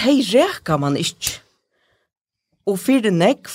de 0.00 0.14
reka 0.32 0.76
man 0.80 0.96
ikke. 0.96 1.38
Og 2.66 2.78
fyrir 2.80 3.12
nekv, 3.12 3.52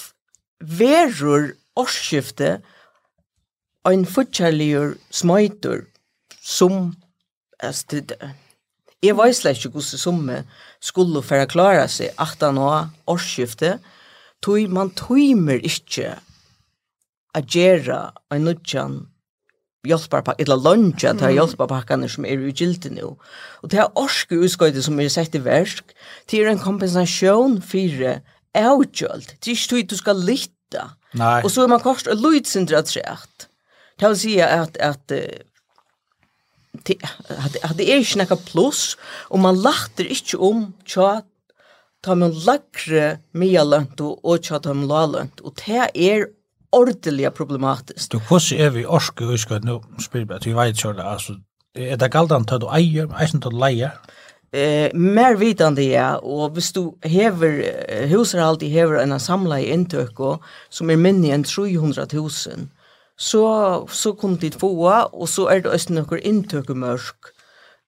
verur 0.60 1.52
årsskifte, 1.80 2.60
ein 3.88 4.06
futjaligur 4.06 4.98
smøytur 5.10 5.88
som 6.44 6.94
astid 7.64 8.12
Jeg 9.00 9.16
veis 9.16 9.40
ikke 9.48 9.70
hvordan 9.72 10.02
som 10.02 10.18
skulle 10.84 11.22
for 11.24 11.40
å 11.40 11.48
klare 11.48 11.86
seg 11.88 12.12
at 12.20 12.42
han 12.44 12.60
har 12.60 12.90
årsskiftet, 13.08 13.80
tog 14.44 14.68
man 14.72 14.92
tøymer 14.92 15.64
ikke 15.64 16.18
agera 17.34 17.80
gjera 17.80 18.14
en 18.30 18.46
nutjan 18.46 19.08
hjálpar 19.88 20.22
på 20.22 20.34
illa 20.38 20.56
lunge 20.56 21.10
att 21.10 21.22
ha 21.22 21.32
hjälpa 21.32 21.68
packarna 21.68 22.08
som 22.08 22.26
är 22.26 22.38
ju 22.38 22.52
gilt 22.52 22.86
nu. 22.92 23.04
Och 23.62 23.70
det 23.70 23.78
här 23.78 23.90
orske 23.96 24.36
utskottet 24.36 24.84
som 24.84 25.00
är 25.00 25.10
sett 25.10 25.36
i 25.36 25.40
värsk 25.40 25.84
till 26.26 26.48
en 26.48 26.60
kompensation 26.60 27.62
för 27.62 28.22
avgjöld. 28.58 29.38
Det 29.40 29.52
är 29.52 29.78
inte 29.78 29.96
du 29.96 29.98
ska 29.98 30.14
lita 30.14 30.92
Nej. 31.12 31.44
Och 31.44 31.52
så 31.52 31.64
är 31.64 31.68
man 31.68 31.80
kort 31.80 32.08
och 32.08 32.16
lydsindrat 32.16 32.88
sett. 32.88 33.48
Det 33.96 34.08
vill 34.08 34.20
säga 34.20 34.48
att, 34.48 34.78
att 34.78 35.12
at 37.64 37.78
det 37.78 37.90
er 37.90 38.00
ikke 38.00 38.22
noe 38.22 38.38
pluss, 38.46 38.96
og 39.30 39.42
man 39.44 39.58
lachter 39.60 40.08
ikke 40.08 40.38
om 40.38 40.70
tja 40.88 41.22
ta 42.06 42.16
med 42.16 42.38
lakre 42.46 43.20
mye 43.36 43.64
lønt 43.66 44.00
og 44.00 44.46
tja 44.46 44.62
ta 44.64 44.74
med 44.74 44.88
la 44.88 45.06
lønt, 45.10 45.42
og 45.44 45.58
det 45.60 45.90
er 45.94 46.30
ordentlig 46.72 47.34
problematisk. 47.34 48.12
Du 48.12 48.20
hvordan 48.20 48.60
er 48.60 48.70
vi 48.70 48.86
orske 48.86 49.26
uskar 49.26 49.60
nu 49.64 49.80
spyr 50.00 50.32
att 50.32 50.46
vi 50.46 50.54
vet 50.54 50.78
själva 50.78 51.04
altså, 51.04 51.34
er 51.76 51.96
det 51.96 52.12
galt 52.12 52.30
galdan 52.30 52.46
att 52.50 52.62
du 52.62 52.68
äger, 52.68 53.22
eisen 53.22 53.44
att 53.46 53.54
leja. 53.54 53.92
Eh 54.54 54.90
mer 54.94 55.36
vitande 55.36 55.84
ja 55.84 56.16
og 56.16 56.52
hvis 56.52 56.72
du 56.72 56.92
hever 57.04 57.62
huser 58.08 58.42
alltid 58.42 58.70
hever 58.70 59.00
en 59.00 59.20
samla 59.20 59.60
i 59.60 59.66
intök 59.66 60.18
som 60.70 60.90
er 60.90 60.96
minne 60.96 61.34
enn 61.34 61.44
300 61.44 62.08
000 62.14 62.30
så 63.18 63.88
så 63.88 64.14
kom 64.14 64.38
dit 64.38 64.56
få 64.56 64.90
och 65.14 65.30
så 65.30 65.48
är 65.48 65.62
det 65.62 65.70
östen 65.70 65.96
några 65.96 66.20
intök 66.20 66.70
mörk 66.70 67.34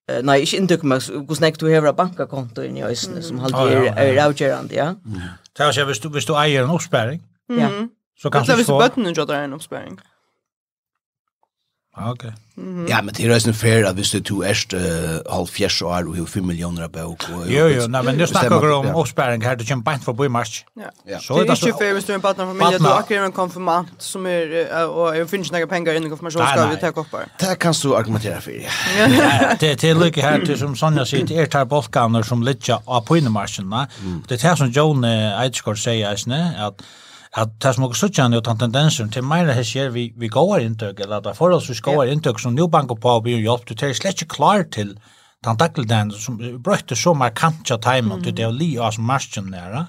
Eh 0.10 0.24
nej, 0.24 0.42
inte 0.42 0.58
inntrykk 0.58 0.84
mörk, 0.84 1.10
hur 1.10 1.46
jeg 1.46 1.60
du 1.60 1.66
har 1.74 1.88
av 1.88 1.96
bankakonto 1.96 2.62
i 2.62 2.84
östen 2.84 3.24
som 3.24 3.40
halvt 3.40 3.56
är 3.56 4.26
avgjørende, 4.26 4.76
ja. 4.76 4.96
Det 5.58 5.66
er 5.66 5.74
jag 5.78 5.86
hvis 5.86 6.00
du 6.00 6.10
visste 6.10 6.34
du 6.34 6.38
äger 6.38 6.64
en 6.64 6.70
oppsperring, 6.70 7.22
ja, 7.50 7.70
Så 8.22 8.32
kanske 8.32 8.52
så. 8.52 8.58
Det 8.58 8.64
är 8.64 8.80
väl 8.80 8.90
bötten 8.90 9.30
och 9.30 9.36
en 9.36 9.54
uppsparing. 9.54 10.00
Ja, 11.96 12.12
okej. 12.12 12.34
Ja, 12.90 13.02
men 13.02 13.14
det 13.14 13.24
är 13.24 13.48
ju 13.48 13.54
fair 13.54 13.84
att 13.84 13.96
visst 13.96 14.26
du 14.26 14.44
är 14.44 14.76
uh, 14.76 15.34
halv 15.34 15.46
fjärs 15.46 15.82
år 15.82 16.08
och 16.08 16.18
har 16.18 16.26
5 16.26 16.48
miljoner 16.48 16.88
bok. 16.88 17.24
Och, 17.24 17.44
jo, 17.48 17.68
jo, 17.68 17.88
nej, 17.88 18.04
men 18.04 18.18
det 18.18 18.28
snackar 18.28 18.60
vi 18.60 18.72
om 18.74 18.96
uppsparing 18.96 19.42
här, 19.42 19.56
det 19.56 19.66
kommer 19.66 19.84
bara 19.84 20.00
för 20.00 20.14
på 20.14 20.26
i 20.26 20.30
mars. 20.30 20.66
Ja. 21.06 21.20
Så 21.20 21.34
det 21.34 21.48
är 21.48 21.52
inte 21.52 21.78
fair 21.78 21.94
hvis 21.94 22.06
du 22.06 22.14
är 22.14 22.16
en 22.16 22.22
partnerfamilj, 22.22 22.80
du 22.80 22.88
akkurat 22.88 23.26
en 23.26 23.32
konfirmant 23.32 23.90
som 23.98 24.26
är, 24.26 24.88
och 24.88 25.18
jag 25.18 25.30
finns 25.30 25.52
några 25.52 25.68
pengar 25.68 25.94
innan 25.94 26.10
konfirmation, 26.10 26.48
ska 26.48 26.68
vi 26.68 26.78
ta 26.78 26.92
koppar. 26.92 27.26
Det 27.40 27.56
kan 27.56 27.74
du 27.82 27.96
argumentera 27.96 28.42
för, 28.42 28.52
ja. 28.52 29.56
Det 29.60 29.84
är 29.84 29.96
lika 29.96 30.22
här, 30.22 30.46
till 30.46 30.60
som 30.60 30.76
Sonja 30.76 31.06
säger, 31.06 31.26
det 31.26 31.38
är 31.38 31.46
tar 31.46 31.66
bolkaner 31.66 32.24
som 32.24 32.44
ligger 32.44 33.02
på 33.02 33.18
innemarschen. 33.18 33.70
Det 34.28 34.44
är 34.44 34.50
det 34.50 34.58
som 34.58 34.70
John 34.70 35.04
Eidsgård 35.04 35.84
säger, 35.84 36.12
att 36.68 36.82
at 37.32 37.52
det 37.64 37.72
som 37.76 37.86
også 37.88 38.10
kjenner 38.12 38.40
jo 38.40 38.44
den 38.44 38.60
tendensen 38.60 39.12
til 39.12 39.24
mer 39.24 39.48
det 39.48 39.64
skjer 39.68 39.94
vi, 39.96 40.10
vi 40.20 40.28
går 40.32 40.66
inntøk, 40.66 41.00
eller 41.00 41.22
at 41.22 41.28
det 41.28 41.32
er 41.32 41.40
forholdsvis 41.40 41.84
går 41.86 42.12
inntøk 42.12 42.42
som 42.44 42.56
nå 42.56 42.68
banker 42.68 43.00
på 43.00 43.14
og 43.18 43.24
blir 43.28 43.40
hjelp, 43.40 43.64
du 43.70 43.76
er 43.76 43.96
slett 43.96 44.20
ikke 44.20 44.36
klar 44.36 44.66
til 44.68 44.98
den 45.46 45.58
takkeldagen 45.58 46.12
som 46.12 46.38
brøtte 46.62 46.98
så 47.00 47.16
markant 47.18 47.72
av 47.72 47.80
timen, 47.86 48.20
til 48.22 48.36
det 48.36 48.46
er 48.46 48.54
li 48.54 48.76
av 48.78 48.92
som 48.98 49.08
marsjen 49.08 49.50
der. 49.54 49.88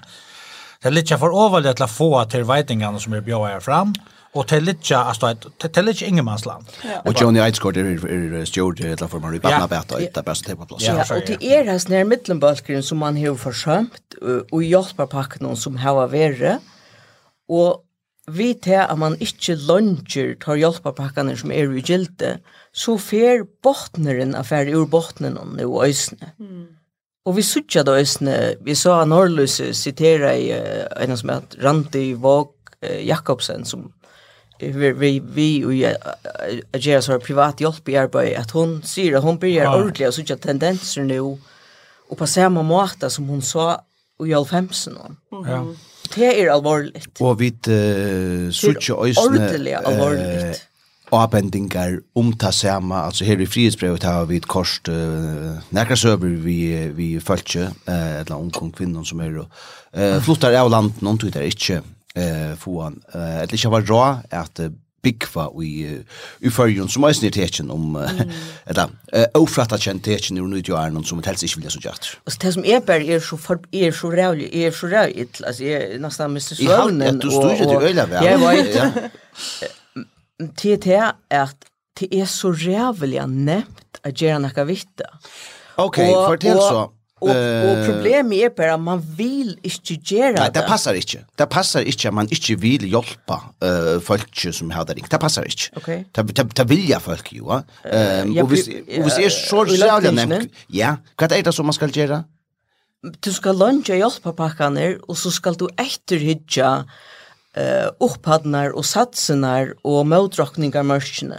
Det 0.79 0.89
er 0.89 0.95
litt 0.95 1.13
for 1.19 1.35
overlig 1.35 1.75
til 1.75 1.85
å 1.85 1.91
få 1.91 2.09
til 2.31 2.47
veitingene 2.47 2.99
som 2.99 3.13
er 3.13 3.27
bjør 3.27 3.45
her 3.51 3.61
fram, 3.63 3.93
og 4.33 4.47
til 4.49 4.63
litt 4.65 4.89
altså 4.97 5.35
til 5.61 5.85
litt 5.85 6.01
ingenmansland. 6.01 6.65
Og 7.03 7.13
Johnny 7.19 7.43
Eidsgård 7.43 7.77
er 7.77 7.91
er 7.91 8.45
stjord 8.49 8.79
i 8.81 8.95
alla 8.95 9.07
former 9.07 9.35
i 9.35 9.43
Barnabata 9.43 9.99
i 9.99 10.07
det 10.07 10.23
er 10.23 10.25
best 10.25 10.47
til 10.47 10.57
på 10.57 10.65
plass. 10.65 10.87
Ja, 10.87 11.03
og 11.03 11.27
til 11.27 11.37
er 11.43 11.69
hans 11.69 11.85
nær 11.91 12.07
middelbalkeren 12.07 12.81
som 12.81 13.03
man 13.03 13.19
har 13.19 13.35
forsømt 13.35 14.17
og 14.23 14.61
hjelper 14.63 15.11
pakken 15.11 15.55
som 15.55 15.77
har 15.77 16.07
vært 16.07 16.63
Og 17.49 17.83
vi 18.27 18.53
til 18.63 18.79
at 18.79 18.97
man 18.97 19.17
ikke 19.19 19.57
lønger 19.67 20.35
tar 20.41 20.55
hjelpapakkene 20.55 21.35
som 21.37 21.51
er 21.51 21.71
i 21.75 21.83
gilde, 21.83 22.37
så 22.73 22.95
fer 22.97 23.43
botneren 23.63 24.35
av 24.35 24.47
fer 24.47 24.71
ur 24.71 24.87
botnen 24.87 25.37
og 25.37 25.57
nå 25.57 25.83
øsne. 25.83 26.31
Mm. 26.39 26.67
Og 27.25 27.35
vi 27.35 27.43
sutja 27.43 27.83
da 27.83 27.97
øsne, 27.99 28.55
vi 28.63 28.75
sa 28.75 29.01
av 29.01 29.09
Norrløs 29.11 29.59
sitera 29.75 30.33
i 30.35 30.49
uh, 30.55 30.87
en 31.03 31.17
som 31.19 31.31
heter 31.31 31.63
Randi 31.63 32.05
Våg 32.13 32.51
uh, 32.83 32.99
Jakobsen, 33.03 33.65
som 33.65 33.91
vi 34.59 34.91
vi 34.91 35.19
vi 35.19 35.65
och 35.65 35.73
jag 35.73 35.95
ger 36.73 37.01
så 37.01 37.19
privat 37.19 37.61
hjälp 37.61 37.89
i 37.89 37.97
arbetet 37.97 38.39
att 38.39 38.51
hon 38.51 38.83
ser 38.83 39.15
att 39.15 39.23
hon 39.23 39.37
börjar 39.37 39.63
ja. 39.63 39.75
ordentlig 39.75 40.07
och 40.07 40.13
sådana 40.13 40.37
tendenser 40.37 41.01
nu 41.01 41.19
och 42.09 42.17
på 42.17 42.27
samma 42.27 42.61
måte 42.61 43.09
som 43.09 43.27
hon 43.27 43.41
sa 43.41 43.81
i 44.19 44.23
95 44.23 44.69
någon. 44.87 45.17
Mm. 45.31 45.51
Ja. 45.51 45.75
Det 46.11 46.27
er 46.27 46.51
alvorligt. 46.53 47.21
Og 47.21 47.39
vi 47.39 47.49
uh, 47.49 48.51
sutja 48.51 48.99
øysene... 49.05 49.49
Alvorligt. 49.85 50.61
Uh, 50.61 50.69
avbendingar 51.13 51.99
om 52.15 52.33
ta 52.33 52.51
sama, 52.51 53.05
altså 53.05 53.25
her 53.25 53.41
i 53.41 53.45
frihetsbrevet 53.45 54.03
har 54.03 54.25
vi 54.29 54.39
et 54.41 54.47
kors 54.49 54.79
uh, 54.89 55.59
nærkere 55.73 55.97
søver 55.97 56.37
vi, 56.41 56.57
vi 56.97 57.09
følge, 57.19 57.67
uh, 57.87 58.19
eller 58.19 58.35
omkring 58.35 58.73
kvinnen 58.75 59.05
som 59.05 59.21
er 59.21 59.43
uh, 59.43 60.21
flottar 60.25 60.55
av 60.57 60.71
landet, 60.73 61.01
noen 61.05 61.19
tog 61.21 61.33
der 61.35 61.45
ikke 61.49 61.81
uh, 61.83 62.53
få 62.59 62.79
han, 62.81 62.97
uh, 63.13 63.43
eller 63.43 63.57
ikke 63.59 63.73
var 63.73 63.85
rå 63.89 64.01
at 64.31 64.63
uh, 64.65 64.71
byggva 65.03 65.49
i 65.63 66.03
i 66.39 66.49
fyrjun 66.49 66.89
som 66.89 67.03
är 67.03 67.13
snittetchen 67.13 67.71
om 67.71 68.07
eller 68.65 68.89
ofratta 69.33 69.77
kjentetchen 69.77 70.37
ur 70.37 70.47
nutjo 70.47 70.75
är 70.75 70.89
någon 70.89 71.05
som 71.05 71.19
ett 71.19 71.25
helst 71.25 71.43
inte 71.43 71.55
vilja 71.55 71.69
så 71.69 71.79
jatt. 71.83 72.07
Och 72.25 72.33
det 72.39 72.53
som 72.53 72.65
är 72.65 72.79
bär 72.81 72.99
är 72.99 73.19
så 73.19 73.37
för 73.37 73.59
är 73.71 73.91
så 73.91 74.11
rävlig 74.11 74.55
är 74.55 74.71
så 74.71 74.87
rävligt 74.87 75.43
alltså 75.43 75.63
är 75.63 75.99
nästan 75.99 76.33
mest 76.33 76.57
svårnen. 76.57 77.19
Du 77.19 77.29
står 77.31 77.51
ju 77.51 77.65
til 77.65 77.81
øyla 77.87 78.05
väl. 78.05 78.25
Jag 78.25 78.39
vet. 78.39 78.93
TT 80.55 80.87
är 81.29 81.41
att 81.41 81.65
det 81.99 82.15
är 82.15 82.25
så 82.25 82.51
rävligt 82.51 83.27
nämnt 83.27 83.99
att 84.01 84.21
göra 84.21 84.39
något 84.39 84.67
vitt. 84.67 85.01
Okej, 85.75 86.13
fortell 86.13 86.57
så. 86.57 86.91
Och, 87.23 87.69
och 87.69 87.85
problemet 87.85 88.37
är 88.39 88.49
bara 88.49 88.77
man 88.77 89.01
vill 89.01 89.59
inte 89.61 89.93
göra 89.93 90.33
det. 90.33 90.39
Nej, 90.39 90.51
det 90.53 90.61
passar 90.61 90.93
inte. 90.93 91.25
Det 91.35 91.45
passar 91.45 91.81
inte 91.81 92.07
att 92.07 92.13
man 92.13 92.27
inte 92.29 92.55
vill 92.55 92.91
hjälpa 92.93 93.43
uh, 93.63 93.99
folk 93.99 94.53
som 94.53 94.71
har 94.71 94.85
det 94.85 94.93
ringt. 94.93 95.11
Det 95.11 95.17
passar 95.17 95.43
inte. 95.43 95.79
Okay. 95.79 96.03
Det, 96.11 96.21
det, 96.21 96.43
det 96.55 96.63
vill 96.63 96.89
jag 96.89 97.01
folk 97.01 97.33
ju. 97.33 97.39
Ja. 97.39 97.63
Um, 97.83 98.37
uh, 98.37 98.43
och 98.43 98.53
visst 98.53 98.67
är 99.19 99.29
så 99.29 99.65
själva 99.65 100.11
nämnt. 100.11 100.51
Ja, 100.67 100.97
vad 101.17 101.31
är 101.31 101.43
det 101.43 101.53
som 101.53 101.65
man 101.65 101.73
ska 101.73 101.87
göra? 101.87 102.23
Du 103.19 103.33
ska 103.33 103.51
luncha 103.51 103.95
hjälpa 103.95 104.33
packarna 104.33 104.95
och 105.07 105.17
så 105.17 105.31
ska 105.31 105.51
du 105.51 105.67
efterhydja 105.77 106.85
eh 107.55 107.89
upphandnar 107.99 108.69
och 108.69 108.85
satsenar 108.85 109.73
och 109.81 110.07
motdrockningar 110.07 110.83
mörkna. 110.83 111.35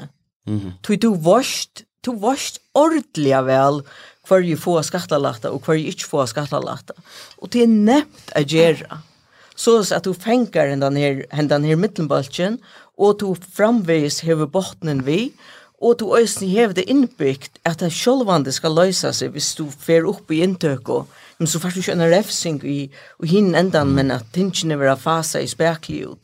Mhm. 0.47 0.61
Mm 0.61 0.73
-hmm. 0.83 0.97
du 0.97 1.17
varst, 1.17 1.71
du 2.01 2.17
varst 2.17 2.61
ordentligt 2.73 3.45
väl 3.45 3.83
hver 4.29 4.45
jeg 4.45 4.61
får 4.61 4.87
skattelagta 4.91 5.53
og 5.53 5.65
hver 5.65 5.79
jeg 5.79 5.95
ikke 5.95 6.11
får 6.11 6.31
skattelagta. 6.33 6.97
Og 7.39 7.53
det 7.53 7.65
er 7.65 7.75
nevnt 7.75 8.33
å 8.37 8.45
gjøre. 8.45 9.01
Så 9.55 9.77
at 9.95 10.07
du 10.07 10.15
fenger 10.15 10.75
den 10.75 10.97
her, 10.99 11.25
den 11.31 11.65
her 11.65 11.77
middelbalken, 11.79 12.59
og 12.99 13.21
du 13.21 13.35
framveis 13.35 14.23
hever 14.27 14.51
bottenen 14.51 15.05
vi, 15.07 15.35
og 15.85 15.99
du 16.01 16.15
øyne 16.17 16.49
hever 16.49 16.73
det 16.75 16.87
innbyggt 16.89 17.59
at 17.67 17.83
det 17.83 17.93
sjølvande 17.93 18.53
skal 18.55 18.75
løse 18.75 19.11
seg 19.13 19.35
hvis 19.35 19.53
du 19.59 19.67
fer 19.69 20.07
opp 20.09 20.31
i 20.33 20.41
inntøk 20.47 20.89
og 20.89 21.11
men 21.39 21.51
så 21.51 21.59
fast 21.59 21.89
en 21.91 22.05
refsing 22.09 22.61
i 22.65 22.79
og 23.19 23.27
hinn 23.29 23.55
endan, 23.59 23.91
men 23.97 24.13
at 24.15 24.29
tingene 24.35 24.79
vil 24.79 24.93
ha 24.93 24.99
fasa 24.99 25.43
i 25.43 25.49
spekli 25.51 26.05
ut. 26.07 26.21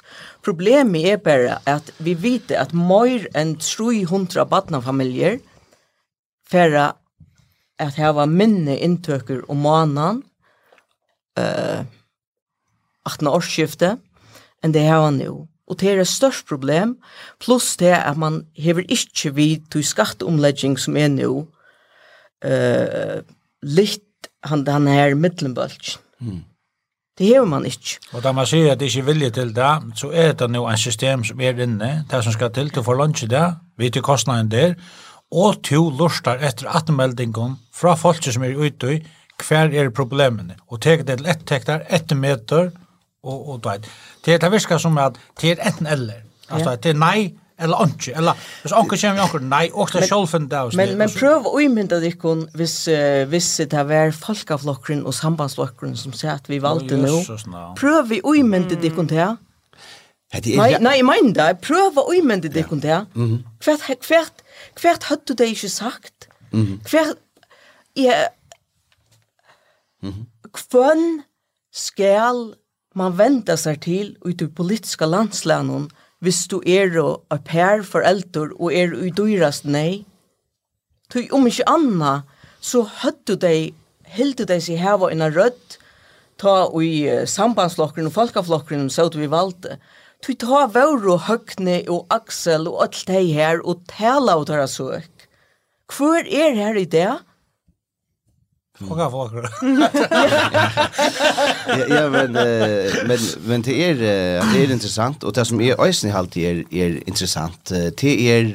Problemet 0.46 1.08
er 1.10 1.18
bare 1.20 1.58
at 1.68 1.90
vi 1.98 2.14
vet 2.14 2.52
at 2.54 2.72
mer 2.72 3.26
enn 3.36 3.56
300 3.58 4.46
badnafamiljer 4.48 5.40
færre 6.50 6.92
at 7.80 7.98
hava 8.00 8.26
minne 8.28 8.76
inntøker 8.78 9.42
om 9.50 9.62
måneden, 9.64 10.22
eh, 11.38 11.84
18 13.06 13.30
årsskifte, 13.30 13.96
enn 14.62 14.74
det 14.74 14.84
hava 14.86 15.10
nu. 15.14 15.46
Og 15.70 15.78
det 15.80 15.92
er 15.92 16.02
et 16.02 16.10
størst 16.10 16.48
problem, 16.50 16.96
pluss 17.40 17.76
det 17.78 17.94
at 17.94 18.18
man 18.18 18.42
hever 18.58 18.82
ikke 18.88 19.34
vid 19.34 19.66
til 19.70 19.84
skatteomlegging 19.86 20.78
som 20.78 20.96
er 20.96 21.08
nu, 21.08 21.46
eh, 22.42 23.20
litt 23.62 24.30
han, 24.44 24.66
han 24.66 24.88
her 24.88 25.14
middelenbølgen. 25.14 26.00
Mm. 26.20 26.44
Det 27.18 27.26
hever 27.26 27.46
man 27.46 27.66
ikke. 27.68 27.98
Og 28.12 28.22
da 28.24 28.32
man 28.32 28.46
sier 28.48 28.72
at 28.72 28.80
det 28.80 28.88
ikke 28.88 29.02
er 29.02 29.08
vilje 29.12 29.30
til 29.30 29.54
det, 29.54 29.72
så 30.00 30.10
er 30.12 30.32
det 30.32 30.50
nå 30.50 30.64
en 30.68 30.80
system 30.80 31.24
som 31.24 31.40
er 31.40 31.58
inne, 31.60 31.90
det 32.10 32.22
som 32.24 32.32
skal 32.32 32.52
til 32.56 32.70
til 32.70 32.80
å 32.80 32.86
få 32.86 32.96
lunsje 32.96 33.28
det, 33.28 33.44
vi 33.76 33.90
til 33.90 34.02
kostnaden 34.02 34.50
der, 34.50 34.74
og 35.30 35.62
to 35.66 35.86
lustar 35.94 36.42
etter 36.42 36.68
atmeldingen 36.74 37.56
fra 37.74 37.94
folk 37.98 38.24
som 38.26 38.44
er 38.46 38.58
ute 38.58 38.94
i, 38.96 39.00
hver 39.40 39.72
er 39.72 39.90
problemene, 39.94 40.58
og 40.68 40.82
teker 40.84 41.06
det 41.06 41.20
til 41.20 41.30
ett 41.32 41.44
tektar, 41.48 41.84
ett 41.88 42.12
meter, 42.16 42.72
og, 43.22 43.48
og 43.48 43.62
det. 43.64 43.86
Det, 44.24 44.40
det 44.42 44.50
virker 44.52 44.80
som 44.80 44.98
at 45.00 45.16
det 45.40 45.54
er 45.54 45.62
enten 45.70 45.86
eller. 45.86 46.26
Altså, 46.50 46.74
det 46.82 46.92
er 46.92 46.98
nei, 46.98 47.30
eller 47.60 47.86
ikke. 47.86 48.14
eller 48.16 48.38
hvis 48.62 48.72
anki 48.72 48.96
kommer 49.00 49.18
vi 49.18 49.24
anki, 49.24 49.40
nei, 49.50 49.62
og 49.72 49.92
det 49.92 50.02
er 50.02 50.08
sjølfen 50.08 50.48
det. 50.50 50.62
Men, 50.80 50.94
men 50.98 51.12
prøv 51.12 51.48
å 51.50 51.52
umynda 51.60 52.00
dikkon 52.02 52.46
hvis, 52.56 52.76
uh, 52.88 53.26
hvis 53.30 53.50
det 53.70 53.84
var 53.90 54.14
falkaflokkren 54.16 55.04
og 55.06 55.14
sambandsflokkeren 55.16 55.96
som 56.00 56.16
sier 56.16 56.34
at 56.38 56.48
vi 56.50 56.60
valgte 56.64 56.98
nå. 57.00 57.20
Prøv 57.78 58.10
vi 58.10 58.20
umynda 58.24 58.80
dikkon 58.80 59.10
til 59.12 59.22
det. 59.22 59.30
Nei, 60.30 60.76
nei, 60.78 60.96
jeg 61.00 61.06
mener 61.06 61.34
det. 61.36 61.48
Prøv 61.66 61.98
å 62.00 62.08
umynda 62.14 62.50
dikkon 62.54 62.80
til 62.82 62.94
det. 62.94 63.38
Hvert, 63.66 64.08
hvert, 64.08 64.44
hvert 64.80 65.08
hadde 65.10 65.36
det 65.36 65.48
ikke 65.54 65.68
sagt? 65.68 66.28
Mm 66.52 66.62
-hmm. 66.62 66.90
Hvert, 66.90 67.16
jeg, 67.96 68.28
mm 70.02 70.10
-hmm. 70.10 70.24
hvem 70.70 71.22
skal 71.72 72.54
man 72.94 73.18
vente 73.18 73.56
seg 73.56 73.80
til 73.80 74.16
ut 74.24 74.42
i 74.42 74.46
politiska 74.46 75.06
landslænen 75.06 75.90
hvis 76.20 76.46
du 76.46 76.60
er 76.66 76.98
og 77.00 77.24
er 77.30 77.36
per 77.36 77.82
foreldre 77.82 78.50
og 78.60 78.74
er 78.74 78.92
i 78.92 79.10
dyrast 79.10 79.64
nei? 79.64 80.04
Ty 81.10 81.28
om 81.32 81.46
ikke 81.46 81.68
anna, 81.68 82.22
så 82.60 82.82
høttu 83.02 83.34
dei, 83.34 83.74
du 84.38 84.44
dei 84.44 84.60
seg 84.60 84.78
heva 84.78 85.10
en 85.10 85.24
rødt, 85.34 85.78
ta 86.38 86.68
i 86.80 87.24
sambandsflokkeren 87.26 88.06
og 88.06 88.12
folkeflokkeren 88.12 88.90
som 88.90 89.10
vi 89.16 89.30
valgte, 89.30 89.78
Tui 90.20 90.37
ta 90.37 90.66
vauro 90.68 91.16
Høgne 91.24 91.80
og 91.88 92.06
Aksel 92.12 92.68
og 92.68 92.83
alt 92.85 93.02
det 93.09 93.24
her 93.33 93.62
og 93.64 93.83
tala 93.88 94.37
av 94.37 94.46
deres 94.50 94.76
søk. 94.76 95.26
Hvor 95.90 96.20
er 96.20 96.54
her 96.59 96.76
i 96.78 96.85
det? 96.85 97.11
Fåga 98.80 99.09
folk. 99.12 99.35
Ja, 101.90 102.09
men, 102.09 102.33
men, 102.33 103.18
men 103.46 103.64
det 103.64 103.74
er, 103.85 103.94
det 104.00 104.62
er 104.62 104.72
interessant, 104.72 105.24
og 105.24 105.35
det 105.37 105.44
som 105.46 105.61
er 105.61 105.80
øysen 105.80 106.09
i 106.09 106.14
halvtid 106.14 106.46
er, 106.48 106.62
er 106.72 106.96
interessant, 107.06 107.72
det 108.00 108.14
er, 108.33 108.48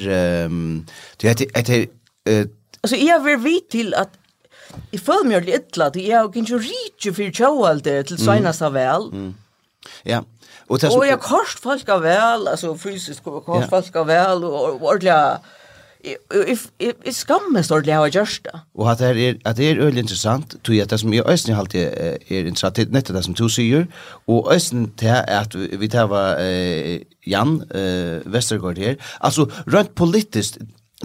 um, 0.50 0.86
det 1.22 1.30
er, 1.30 1.34
det 1.62 1.78
er, 2.26 2.46
Altså, 2.86 2.98
jeg 2.98 3.22
vil 3.24 3.44
vite 3.44 3.70
til 3.72 3.94
at 3.98 4.10
Jeg 4.92 5.00
føler 5.00 5.28
meg 5.30 5.46
litt 5.48 5.78
illa, 5.78 5.88
jeg 5.96 6.18
har 6.18 6.28
ikke 6.28 6.58
riktig 6.60 7.14
for 7.16 7.38
kjøalte 7.38 7.94
til 8.10 8.18
Sveinastad 8.20 8.74
vel. 8.76 9.06
Ja, 10.06 10.20
Och 10.68 10.80
det 10.80 10.92
så 10.92 11.06
jag 11.06 11.22
kost 11.22 11.60
folk 11.60 11.90
av 11.90 12.02
väl 12.02 12.48
alltså 12.48 12.78
fysiskt 12.78 13.24
kost 13.24 13.70
folk 13.70 13.96
av 13.96 14.08
väl 14.08 14.44
och 14.44 14.82
ordla 14.82 15.42
if 16.48 16.68
if 16.78 17.16
skamme 17.16 17.64
stort 17.64 17.88
har 17.88 18.08
gjort 18.08 18.44
det. 18.44 18.60
Och 18.74 18.92
att 18.92 19.00
det 19.00 19.06
är 19.06 19.40
att 19.44 19.58
det 19.58 19.64
är 19.64 19.80
öl 19.80 19.98
intressant 19.98 20.64
tror 20.64 20.78
jag 20.78 20.88
det 20.88 20.98
som 20.98 21.14
är 21.14 21.30
ösn 21.30 21.54
halt 21.54 21.76
är 21.76 22.46
intressant 22.46 22.78
inte 22.78 23.14
det 23.14 23.24
som 23.24 23.34
du 23.34 23.50
säger 23.50 23.88
och 24.26 24.54
ösn 24.54 24.86
det 24.96 25.08
är 25.08 25.42
att 25.42 25.56
vi 25.56 25.90
tar 25.90 26.08
var 26.08 26.40
Jan 27.26 27.64
Westergaard 28.26 28.78
här 28.78 28.98
alltså 29.20 29.50
rent 29.66 29.96
politiskt 29.96 30.58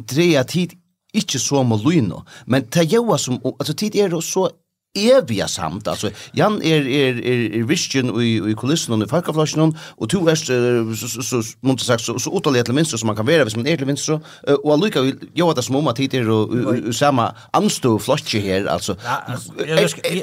tre 0.06 0.36
att 0.36 0.52
hit 0.52 0.72
ikke 1.14 1.38
så 1.38 1.62
må 1.62 1.76
lyno, 1.76 2.22
men 2.46 2.66
det 2.70 2.86
gjør 2.92 3.16
som, 3.18 3.40
altså 3.58 3.74
tid 3.74 3.96
er 3.98 4.14
så 4.20 4.48
eviga 4.94 5.48
samt. 5.48 5.88
Alltså 5.88 6.10
Jan 6.32 6.62
är 6.62 6.86
är 6.88 7.26
är 7.26 7.62
vision 7.62 8.22
i 8.22 8.50
i 8.50 8.54
kulissen 8.54 9.02
och 9.02 9.10
folkaflaschen 9.10 9.76
och 9.96 10.10
två 10.10 10.28
är 10.28 10.34
så 10.34 11.22
så 11.22 11.42
måste 11.60 11.84
sagt 11.84 12.02
så 12.02 12.18
så 12.18 12.30
otroligt 12.30 12.68
minst 12.68 12.98
som 12.98 13.06
man 13.06 13.16
kan 13.16 13.26
vara 13.26 13.44
hvis 13.44 13.56
man 13.56 13.66
är 13.66 13.76
till 13.76 13.86
minst 13.86 14.04
så 14.04 14.20
och 14.64 14.78
Luca 14.78 15.00
jo 15.34 15.50
att 15.50 15.56
det 15.56 15.62
små 15.62 15.80
matider 15.80 16.30
och 16.30 16.94
samma 16.94 17.34
anstå 17.52 17.98
flasche 17.98 18.40
här 18.40 18.66
alltså 18.66 18.96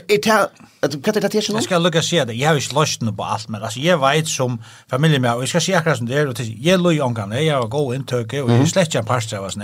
det 0.05 1.03
kan 1.03 1.13
det 1.13 1.19
det 1.19 1.49
Jag 1.49 1.63
ska 1.63 1.77
lucka 1.77 2.01
se 2.01 2.25
det. 2.25 2.33
Jag 2.33 2.49
har 2.49 2.55
ju 2.55 2.61
lösten 2.75 3.15
på 3.15 3.23
allt 3.23 3.47
men 3.47 3.63
alltså 3.63 3.79
jag 3.79 3.97
vet 3.97 4.27
som 4.27 4.63
familj 4.89 5.19
med 5.19 5.35
och 5.35 5.41
jag 5.41 5.49
ska 5.49 5.59
se 5.59 5.73
akkurat 5.73 5.97
som 5.97 6.07
det 6.07 6.19
är 6.19 6.27
och 6.27 6.39
jag 6.39 6.79
loj 6.79 7.01
angan 7.01 7.45
jag 7.45 7.61
har 7.61 7.67
gå 7.67 7.95
intöke 7.95 8.41
och 8.41 8.51
jag 8.51 8.67
släcker 8.67 8.99
en 8.99 9.05
pasta 9.05 9.41
vad 9.41 9.53
sån. 9.53 9.63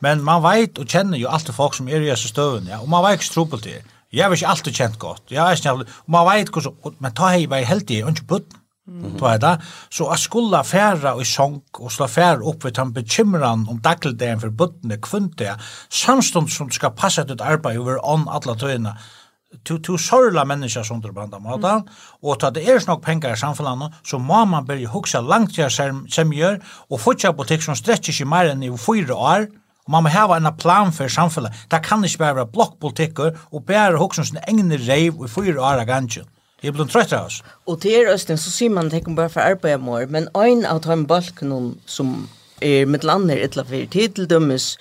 Men 0.00 0.22
man 0.22 0.42
vet 0.42 0.78
och 0.78 0.88
känner 0.88 1.18
ju 1.18 1.26
alltid 1.26 1.54
folk 1.54 1.74
som 1.74 1.88
är 1.88 2.00
i 2.00 2.16
så 2.16 2.28
stöven 2.28 2.66
ja 2.70 2.78
och 2.78 2.88
man 2.88 3.04
vet 3.04 3.36
ju 3.36 3.44
det. 3.44 3.62
till 3.62 3.97
Jeg 4.12 4.24
har 4.24 4.32
ikke 4.32 4.48
alltid 4.48 4.78
kjent 4.78 4.98
godt. 4.98 5.26
Jeg 5.30 5.42
har 5.42 5.52
ikke, 5.52 5.72
og 5.72 6.08
man 6.08 6.24
vet 6.30 6.50
hvordan, 6.52 6.96
men 7.04 7.14
ta 7.16 7.34
hei 7.34 7.44
var 7.50 7.66
heldig, 7.68 8.00
og 8.04 8.14
ikke 8.14 8.30
putt. 8.32 8.56
Mm. 8.88 9.18
Ta 9.20 9.34
det. 9.36 9.52
Så 9.92 10.06
jeg 10.08 10.22
skulle 10.22 10.64
fære 10.64 11.12
i 11.20 11.24
sång, 11.28 11.60
og 11.76 11.92
slå 11.92 12.08
fære 12.08 12.40
opp 12.48 12.64
ved 12.64 12.78
den 12.78 12.94
bekymren 12.96 13.66
om 13.68 13.82
dagligdagen 13.84 14.40
for 14.40 14.54
bøttene 14.62 14.96
kvunte 15.04 15.44
jeg, 15.44 15.60
samstånd 15.92 16.48
som 16.48 16.72
skal 16.72 16.96
passe 16.96 17.24
til 17.24 17.36
et 17.36 17.44
arbeid 17.44 17.82
over 17.82 18.00
ånd 18.00 18.30
alle 18.32 18.56
tøyene. 18.56 18.96
To, 19.64 19.78
to 19.80 19.96
sorla 20.00 20.44
mennesker 20.44 20.84
som 20.84 21.02
du 21.04 21.12
blant 21.12 21.34
annet, 21.36 21.60
mm. 21.64 21.94
og 22.24 22.40
ta 22.40 22.48
det 22.52 22.64
er 22.68 22.80
nok 22.88 23.04
pengar 23.04 23.36
i 23.36 23.40
samfunnet, 23.40 24.00
så 24.04 24.18
må 24.20 24.44
man 24.44 24.64
börja 24.64 24.88
hukse 24.92 25.20
langt 25.20 25.54
til 25.54 25.66
jeg 25.66 25.94
sem 26.12 26.32
gjør, 26.32 26.60
og 26.88 27.00
fortsatt 27.00 27.36
på 27.36 27.48
ting 27.48 27.64
som 27.64 27.76
stretcher 27.76 28.12
ikke 28.12 28.28
mer 28.28 28.52
enn 28.52 28.64
i 28.64 28.72
fyra 28.76 29.16
år, 29.16 29.48
mm 29.52 29.67
Man 29.88 30.04
må 30.04 30.12
hava 30.12 30.36
en 30.36 30.48
plan 30.60 30.92
for 30.92 31.08
samfunnet. 31.08 31.54
Det 31.72 31.80
kan 31.84 32.04
ikke 32.04 32.20
bare 32.20 32.36
være 32.42 32.52
blokkpolitikker 32.52 33.38
og 33.52 33.64
bare 33.66 33.96
hokse 33.96 34.24
sin 34.28 34.40
egne 34.44 34.76
reiv 34.88 35.20
og 35.22 35.30
fyre 35.32 35.56
år 35.60 35.84
av 35.84 35.88
gangen. 35.88 36.28
Jeg 36.62 36.74
blir 36.74 36.88
trøtt 36.90 37.12
av 37.14 37.28
oss. 37.28 37.38
Og 37.70 37.78
til 37.82 37.94
er 37.94 38.12
Østen 38.12 38.38
så 38.40 38.50
sier 38.50 38.72
man 38.74 38.90
at 38.90 38.98
jeg 38.98 39.04
kan 39.06 39.16
bare 39.16 39.30
få 39.30 39.44
arbeid 39.46 39.78
om 39.78 39.88
år, 39.94 40.08
men 40.10 40.26
en 40.34 40.64
av 40.66 40.82
de 40.82 40.96
balkene 41.06 41.60
som 41.86 42.28
er 42.60 42.88
med 42.90 43.06
landet 43.06 43.38
et 43.38 43.54
eller 43.54 43.68
annet 43.68 43.92
tid 43.94 44.16
til 44.16 44.26
dømes, 44.28 44.72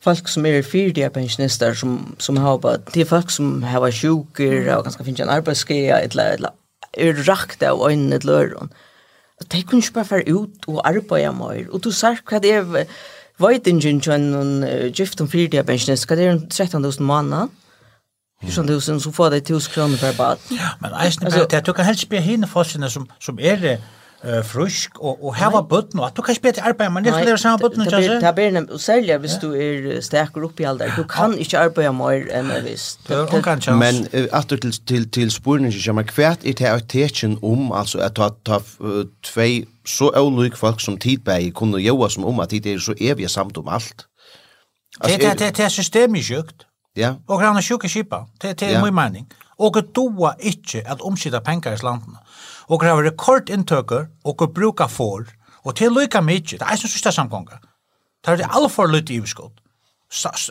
folk 0.00 0.28
som 0.30 0.46
er 0.46 0.62
fyrdige 0.62 1.10
pensjonister 1.10 1.74
som, 1.74 2.14
som 2.22 2.38
har 2.38 2.60
bare, 2.62 2.78
til 2.94 3.08
folk 3.10 3.32
som 3.34 3.58
har 3.66 3.82
vært 3.82 3.98
sjuker 3.98 4.70
og 4.76 4.86
ganske 4.86 5.04
finnes 5.04 5.24
en 5.24 5.34
arbeidsgreie 5.34 5.98
eller 6.06 6.36
annet, 6.36 6.62
er 6.96 7.18
rakt 7.26 7.64
av 7.66 7.82
øynene 7.82 8.22
til 8.22 8.30
øren. 8.30 8.70
Og 9.40 9.50
de 9.52 9.64
kunne 9.66 9.82
ikke 9.82 9.98
bare 9.98 10.12
få 10.14 10.22
ut 10.30 10.68
og 10.70 10.80
arbeide 10.86 11.32
mer. 11.36 11.66
Og 11.74 11.82
du 11.84 11.90
sier 11.92 12.22
hva 12.24 12.38
det 12.40 12.54
er 12.54 12.86
Vøytingen 13.40 14.00
kjønn 14.00 14.34
en 14.34 14.52
gift 14.96 15.20
om 15.20 15.28
fyrtida 15.28 15.62
pensjonen, 15.62 15.98
skal 16.00 16.18
det 16.18 16.26
er 16.26 16.38
13.000 16.52 17.02
måneder. 17.04 17.48
Som 18.52 18.66
du 18.66 18.80
sen 18.80 19.00
så 19.00 19.10
får 19.12 19.30
det 19.30 19.36
1000 19.36 19.72
kronor 19.72 19.96
per 20.00 20.12
bad. 20.16 20.36
Ja, 20.52 20.68
men 20.80 20.90
eisen, 21.04 21.24
alltså, 21.24 21.46
det, 21.50 21.66
du 21.66 21.72
kan 21.72 21.84
helst 21.84 22.08
be 22.08 22.20
hinne 22.20 22.48
forskjellene 22.48 22.90
som, 22.90 23.06
som 23.20 23.38
er 23.40 23.56
det, 23.56 23.76
uh, 24.24 24.44
frusk 24.44 24.98
og, 25.00 25.24
og 25.24 25.34
hava 25.34 25.60
bøtten, 25.60 26.00
og 26.00 26.06
at 26.06 26.16
du 26.16 26.22
kan 26.22 26.34
spela 26.34 26.52
bete 26.52 26.62
arbeid, 26.62 26.90
men 26.90 27.04
det 27.04 27.14
skal 27.14 27.26
leve 27.26 27.38
samme 27.38 27.58
bøtten, 27.58 27.82
ikke? 27.86 28.20
Det 28.20 28.34
blir 28.34 28.50
nemlig, 28.50 28.72
og 28.72 28.80
særlig 28.80 29.16
hvis 29.16 29.38
du 29.42 29.52
er 29.52 30.00
stekker 30.00 30.44
opp 30.44 30.60
i 30.60 30.66
alder, 30.68 30.92
du 30.96 31.04
kan 31.10 31.34
ikkje 31.38 31.58
arbeide 31.58 31.92
mer 31.92 32.28
enn 32.38 32.52
jeg. 32.56 33.74
Men 33.74 34.06
at 34.32 34.48
til, 34.48 34.72
til, 34.86 35.08
til 35.10 35.30
spurning 35.30 35.72
ikke 35.72 35.86
kommer, 35.86 36.02
kvært 36.02 36.46
er 36.46 36.52
det 36.52 37.00
at 37.00 37.24
om, 37.42 37.72
altså 37.72 37.98
at 37.98 38.14
ta, 38.14 38.30
ta 38.44 38.60
tvei 39.22 39.64
så 39.86 40.10
avløyk 40.14 40.56
folk 40.56 40.80
som 40.80 40.96
tidbæg 40.98 41.52
kunne 41.54 41.80
gjøre 41.82 42.10
som 42.10 42.24
om 42.24 42.40
at 42.40 42.50
det 42.50 42.66
er 42.66 42.78
så 42.78 42.94
evige 43.00 43.28
samt 43.28 43.58
om 43.58 43.68
alt. 43.68 44.06
Det 45.04 45.20
det 45.20 45.56
det 45.56 45.64
er 45.64 45.68
systemsjukt. 45.68 46.66
Ja. 46.96 47.14
Og 47.28 47.40
han 47.40 47.56
er 47.56 47.88
skipa. 47.88 48.24
Det 48.42 48.62
er 48.62 48.80
mye 48.80 48.90
mening. 48.90 49.26
Og 49.58 49.74
det 49.74 49.94
doa 49.96 50.34
ikkje 50.40 50.82
at 50.84 51.00
omsida 51.00 51.40
pengar 51.40 51.72
i 51.72 51.80
landene 51.82 52.18
og 52.68 52.82
har 52.82 53.02
rekordinntøker 53.02 54.08
og 54.24 54.48
bruka 54.54 54.86
for, 54.90 55.26
og 55.64 55.74
til 55.76 55.92
lykka 55.94 56.20
mykje, 56.20 56.58
det 56.58 56.66
er 56.66 56.78
som 56.78 56.90
sista 56.90 57.10
samgånga. 57.10 57.58
Det 58.24 58.32
er 58.32 58.36
det 58.36 58.50
alfor 58.54 58.90
lytte 58.90 59.14
i 59.14 59.20
uskott. 59.20 59.60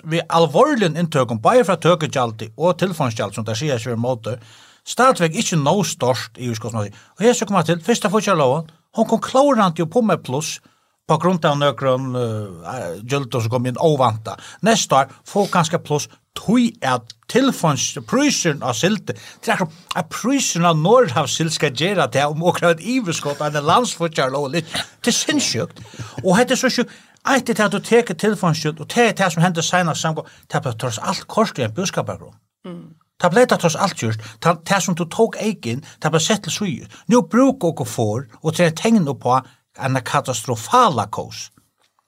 Vi 0.04 0.21
alvorlig 0.30 0.91
inntøker, 0.91 1.39
bare 1.39 1.63
fra 1.63 1.75
tøkegjaldi 1.75 2.51
og 2.58 2.78
tilfåndsgjaldi, 2.80 3.36
som 3.36 3.45
det 3.47 3.56
sier 3.58 3.80
seg 3.80 3.95
i 3.95 3.99
måte, 3.99 4.38
stadigvæk 4.86 5.36
ikkje 5.39 5.60
no 5.62 5.82
størst 5.84 6.38
i 6.38 6.49
uskottsmåte. 6.51 6.91
Og 7.17 7.25
her 7.25 7.34
så 7.34 7.47
kommer 7.47 7.63
til, 7.63 7.80
fyrsta 7.84 8.12
fyrtja 8.12 8.36
loven, 8.36 8.67
hon 8.95 9.08
kom 9.08 9.21
klorant 9.23 9.80
jo 9.80 9.88
på 9.88 10.04
med 10.04 10.23
pluss, 10.23 10.60
på 11.07 11.17
grund 11.21 11.45
av 11.45 11.57
nøkron 11.61 12.15
uh, 12.17 13.01
göltor 13.05 13.43
som 13.43 13.53
kom 13.53 13.67
inn 13.69 13.81
ovanta. 13.81 14.37
Neste 14.65 14.95
år 14.97 15.11
får 15.29 15.51
ganske 15.53 15.79
pluss 15.85 16.07
tui 16.35 16.73
at 16.83 17.13
tilfons 17.31 17.85
prysen 18.09 18.63
av 18.65 18.75
silte. 18.77 19.15
Det 19.45 19.53
er 19.53 19.63
at 19.65 20.09
prysen 20.11 20.65
av 20.67 20.77
Norrhavsild 20.77 21.53
skal 21.55 21.75
gjøre 21.77 22.09
det 22.13 22.25
om 22.25 22.43
åkra 22.43 22.73
et 22.75 22.83
iveskott 22.95 23.41
av 23.41 23.55
en 23.55 23.69
landsforskjær 23.69 24.33
lov 24.33 24.51
litt. 24.53 24.71
Det 25.01 25.13
er 25.13 25.19
sinnsjukt. 25.19 25.81
Og 26.23 26.35
hette 26.37 26.57
så 26.59 26.69
sjukt, 26.73 26.91
eit 27.25 27.49
er 27.49 27.57
til 27.57 27.67
at 27.67 27.73
du 27.73 27.79
teker 27.79 28.17
tilfonsjukt, 28.19 28.81
og 28.81 28.89
det 28.93 29.09
er 29.09 29.17
det 29.17 29.31
som 29.33 29.43
hender 29.45 29.65
senast 29.65 30.03
samgå, 30.03 30.25
det 30.51 30.61
er 30.61 30.77
tross 30.77 31.01
alt 31.01 31.25
korsk 31.31 31.59
i 31.59 31.65
en 31.65 31.73
buskapagrunn. 31.73 32.37
Mm. 32.65 32.95
Det 33.21 33.31
ble 33.31 33.45
det 33.47 33.57
tross 33.61 33.77
alt 33.79 34.01
gjørst, 34.03 34.23
det 34.43 34.81
som 34.83 34.95
du 34.95 35.05
tok 35.07 35.37
eigen, 35.39 35.85
det 36.03 36.11
ble 36.11 36.19
sett 36.19 36.43
til 36.43 36.51
syr. 36.51 36.97
Nå 37.07 37.21
bruk 37.31 37.63
og 37.63 37.85
for, 37.87 38.25
og 38.43 38.57
det 38.57 38.65
er 38.65 38.75
tegn 38.75 39.07
på 39.07 39.39
en 39.79 40.01
katastrofala 40.05 41.07
kos. 41.11 41.51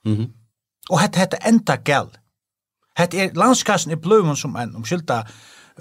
Mm 0.05 0.15
-hmm. 0.15 0.27
Og 0.89 0.99
hette 0.99 1.19
hette 1.19 1.37
enda 1.47 1.75
gæl. 1.75 2.09
Hette 2.97 3.17
er 3.17 3.29
landskassen 3.35 3.91
i 3.91 3.95
bløven 3.95 4.35
som 4.35 4.55
en 4.55 4.75
omskylda 4.75 5.23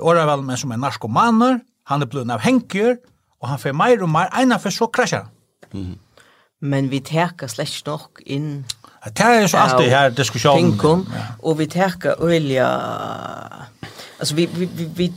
åravel, 0.01 0.43
men 0.43 0.57
som 0.57 0.73
en 0.73 0.81
narkomaner, 0.81 1.59
han 1.87 2.03
er 2.03 2.07
bløven 2.07 2.31
av 2.31 2.41
henkjør, 2.41 2.97
og 3.41 3.49
han 3.49 3.59
fer 3.59 3.73
meir 3.73 4.03
og 4.03 4.09
meir, 4.09 4.29
eina 4.39 4.57
fer 4.59 4.71
så 4.71 4.87
krasjar 4.87 5.23
han. 5.23 5.31
Mm 5.73 5.93
-hmm. 5.93 5.99
Men 6.61 6.91
vi 6.91 7.01
teka 7.01 7.49
slett 7.49 7.87
nok 7.87 8.21
inn 8.27 8.65
Det 9.05 9.21
er 9.21 9.47
så 9.47 9.57
alltid 9.57 9.91
her 9.91 10.11
diskusjonen. 10.11 10.71
Tinkum. 10.71 11.07
Og 11.43 11.59
vi 11.59 11.67
teka 11.67 12.15
øyla... 12.21 12.67
Altså, 14.19 14.35
vi, 14.35 14.47
vi, 14.47 14.65
vi, 14.65 14.85
vi 14.85 15.13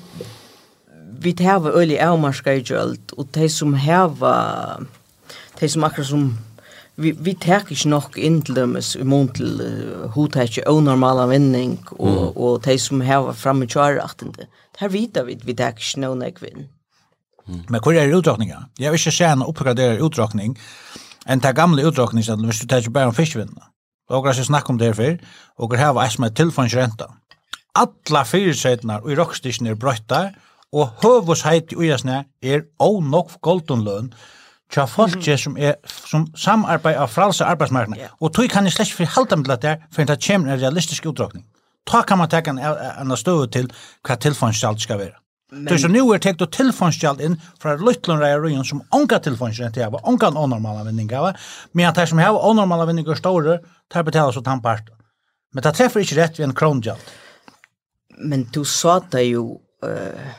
vi 1.21 1.35
hava 1.39 1.69
øyla 1.69 1.99
avmarska 2.07 2.51
i 2.51 2.63
gjøld, 2.63 2.97
og 3.17 3.27
de 3.35 3.49
som 3.49 3.73
hava, 3.73 4.33
de 5.59 5.69
som 5.69 5.83
akkurat 5.83 6.07
som 6.07 6.37
vi 6.99 7.13
vi 7.15 7.33
tek 7.39 7.71
ikke 7.73 7.91
nok 7.91 8.17
inn 8.17 8.41
til 8.45 8.57
dem 8.59 8.75
i 8.77 9.05
mån 9.07 9.29
til 9.37 9.61
uh, 9.61 10.09
hodtetje 10.15 10.65
og 10.67 10.83
normala 10.83 11.27
vending 11.29 11.77
og, 11.97 12.09
mm. 12.09 12.35
og 12.35 12.59
de 12.65 12.75
som 12.79 13.01
heva 13.05 13.33
framme 13.33 13.67
kjøreaktende. 13.69 14.49
Det 14.49 14.83
Her 14.83 14.93
vita 14.93 15.23
vi 15.27 15.37
vi 15.43 15.55
tek 15.55 15.79
ikke 15.79 16.03
noen 16.05 16.25
ek 16.27 16.41
vinn. 16.43 16.67
Mm. 17.47 17.65
Men 17.69 17.81
hvor 17.81 17.95
er 17.97 18.15
utdrakninga? 18.15 18.65
Jeg 18.79 18.91
vil 18.91 18.99
ikke 18.99 19.15
se 19.15 19.31
en 19.31 19.45
oppgradere 19.45 20.01
utdrakning 20.05 20.57
enn 21.29 21.43
det 21.43 21.55
gamle 21.55 21.85
utdrakningsstaden 21.85 22.45
hvis 22.47 22.61
du 22.63 22.67
tar 22.67 22.83
ikke 22.83 22.95
bare 22.95 23.11
om 23.11 23.17
fiskvinnene. 23.17 23.69
Og 24.09 24.25
jeg 24.25 24.45
snakke 24.45 24.71
om 24.73 24.77
det 24.77 24.95
her 24.97 25.17
og 25.57 25.73
jeg 25.73 25.85
har 25.85 26.09
som 26.09 26.23
er 26.23 26.33
tilfangsrenta. 26.33 27.05
Alla 27.75 28.23
fyrirsetene 28.25 29.01
og 29.03 29.11
i 29.11 29.15
rockstikken 29.15 29.67
er 29.67 29.75
brøttar, 29.75 30.31
og 30.73 30.89
høvåsheit 31.03 31.71
i 31.73 31.75
ujasne 31.75 32.23
er 32.41 32.65
å 32.79 32.99
nok 33.01 33.39
goldunløn, 33.41 34.09
og 34.09 34.38
tja 34.69 34.85
folke 34.87 35.37
som, 35.37 35.55
er, 35.57 35.77
som 35.85 36.27
samarbeid 36.37 36.97
av 36.97 37.09
fralse 37.13 37.45
arbeidsmarknaden. 37.45 38.01
Yeah. 38.03 38.17
Og 38.21 38.33
tog 38.35 38.49
kan 38.51 38.67
jeg 38.67 38.77
slett 38.77 38.93
forhalda 38.93 39.39
med 39.39 39.49
det 39.49 39.61
der, 39.65 39.87
for 39.93 40.05
det 40.05 40.19
kommer 40.25 40.53
en 40.53 40.61
realistisk 40.61 41.09
utdragning. 41.09 41.45
Ta 41.89 42.03
kan 42.05 42.19
man 42.21 42.29
teka 42.29 42.53
en, 42.53 42.59
en 42.61 43.17
støv 43.17 43.47
til 43.53 43.71
hva 44.05 44.19
tilfåndskjald 44.21 44.81
skal 44.83 45.01
være. 45.01 45.17
Men... 45.51 45.79
Så 45.81 45.89
nu 45.89 46.03
er 46.13 46.21
tekt 46.21 46.43
og 46.45 46.51
tilfondsgjald 46.53 47.23
inn 47.25 47.35
fra 47.61 47.73
Lytlund 47.79 48.21
Reia 48.21 48.37
Røyen 48.37 48.65
som 48.67 48.83
onka 48.93 49.17
tilfondsgjald 49.25 49.73
til 49.73 49.87
hava, 49.87 50.01
onka 50.05 50.29
onormala 50.29 50.83
vinninga 50.85 51.17
hava, 51.17 51.31
men 51.73 51.89
at 51.89 51.97
de 51.97 52.05
som 52.11 52.21
hava 52.21 52.43
onormala 52.45 52.85
vinninga 52.85 53.17
store, 53.17 53.57
tar 53.89 54.05
betala 54.05 54.35
så 54.35 54.43
tannpart. 54.45 54.91
Men 55.55 55.65
det 55.65 55.73
treffer 55.73 56.05
ikke 56.05 56.19
rett 56.19 56.37
ved 56.37 56.51
en 56.51 56.53
krongjald. 56.57 57.01
Men 58.29 58.45
du 58.53 58.61
sa 58.67 58.99
det 59.09 59.25
jo, 59.31 59.55
uh, 59.81 60.29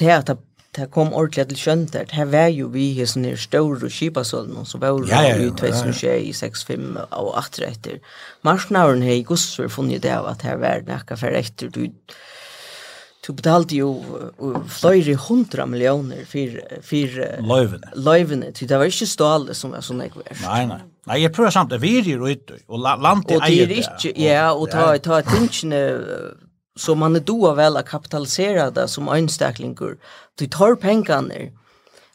det 0.00 0.10
at 0.16 0.32
det 0.32 0.38
det 0.76 0.86
kom 0.94 1.12
ordentlig 1.12 1.48
til 1.50 1.58
skjønt 1.58 1.92
der. 1.92 2.04
Det 2.06 2.26
var 2.32 2.48
jo 2.54 2.68
vi 2.68 2.94
här 2.94 3.06
sån 3.06 3.24
här 3.24 3.36
stora 3.36 3.90
skipasålen 3.90 4.64
så 4.64 4.78
var 4.78 5.00
det 5.00 5.44
i 5.44 5.50
2006 5.50 6.04
i 6.04 6.32
65 6.32 6.96
og 7.10 7.34
8 7.38 7.64
etter. 7.66 7.98
Marsnaren 8.42 9.02
har 9.02 9.10
i 9.10 9.22
gusser 9.22 9.68
funnet 9.68 10.02
det 10.02 10.12
av 10.14 10.26
at 10.26 10.42
det 10.42 10.56
var 10.60 10.82
näka 10.86 11.16
for 11.16 11.26
etter. 11.26 11.68
du 11.68 11.88
Du 13.26 13.32
betalte 13.32 13.76
jo 13.76 13.88
flere 14.68 15.14
hundra 15.14 15.66
millioner 15.66 16.24
for, 16.24 16.54
for 16.82 17.18
løyvene. 17.42 17.90
løyvene. 17.94 18.50
Det 18.52 18.70
var 18.78 18.84
ikke 18.84 19.06
stålet 19.06 19.56
som 19.56 19.70
var 19.70 19.84
sånn 19.84 20.00
jeg 20.00 20.14
var. 20.14 20.30
Nei, 20.40 20.64
nei. 20.66 20.78
Nei, 21.06 21.18
jeg 21.22 21.32
prøver 21.32 21.50
samt, 21.50 21.74
vi 21.82 21.98
er 21.98 22.08
jo 22.08 22.26
ute, 22.26 22.56
og 22.68 22.80
landet 22.80 23.36
eier 23.42 23.42
det. 23.42 23.62
Og 23.62 23.68
det 23.68 23.78
er 23.78 24.08
ikke, 24.08 24.22
ja, 24.24 24.52
og 24.52 24.70
ta, 24.70 24.96
ta 25.04 25.20
tingene 25.20 25.82
Så 26.78 26.94
man 26.94 27.16
er 27.16 27.20
doa 27.20 27.54
vel 27.54 27.76
att 27.76 27.88
kapitalisera 27.88 28.70
det 28.70 28.88
som 28.88 29.08
önstaklingar. 29.08 29.96
Du 30.38 30.46
tar 30.46 30.74
pengarna. 30.74 31.34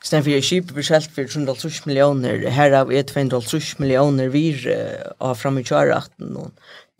Sen 0.03 0.23
för 0.23 0.31
jag 0.31 0.43
köper 0.43 0.73
beskilt 0.73 1.11
för 1.15 1.27
250 1.27 1.81
miljoner. 1.85 2.49
Här 2.49 2.71
av 2.71 2.87
vi 2.87 3.03
250 3.03 3.75
miljoner 3.77 4.27
vi 4.27 4.75
av 5.17 5.35
fram 5.35 5.57
i 5.57 5.63
körakten 5.63 6.51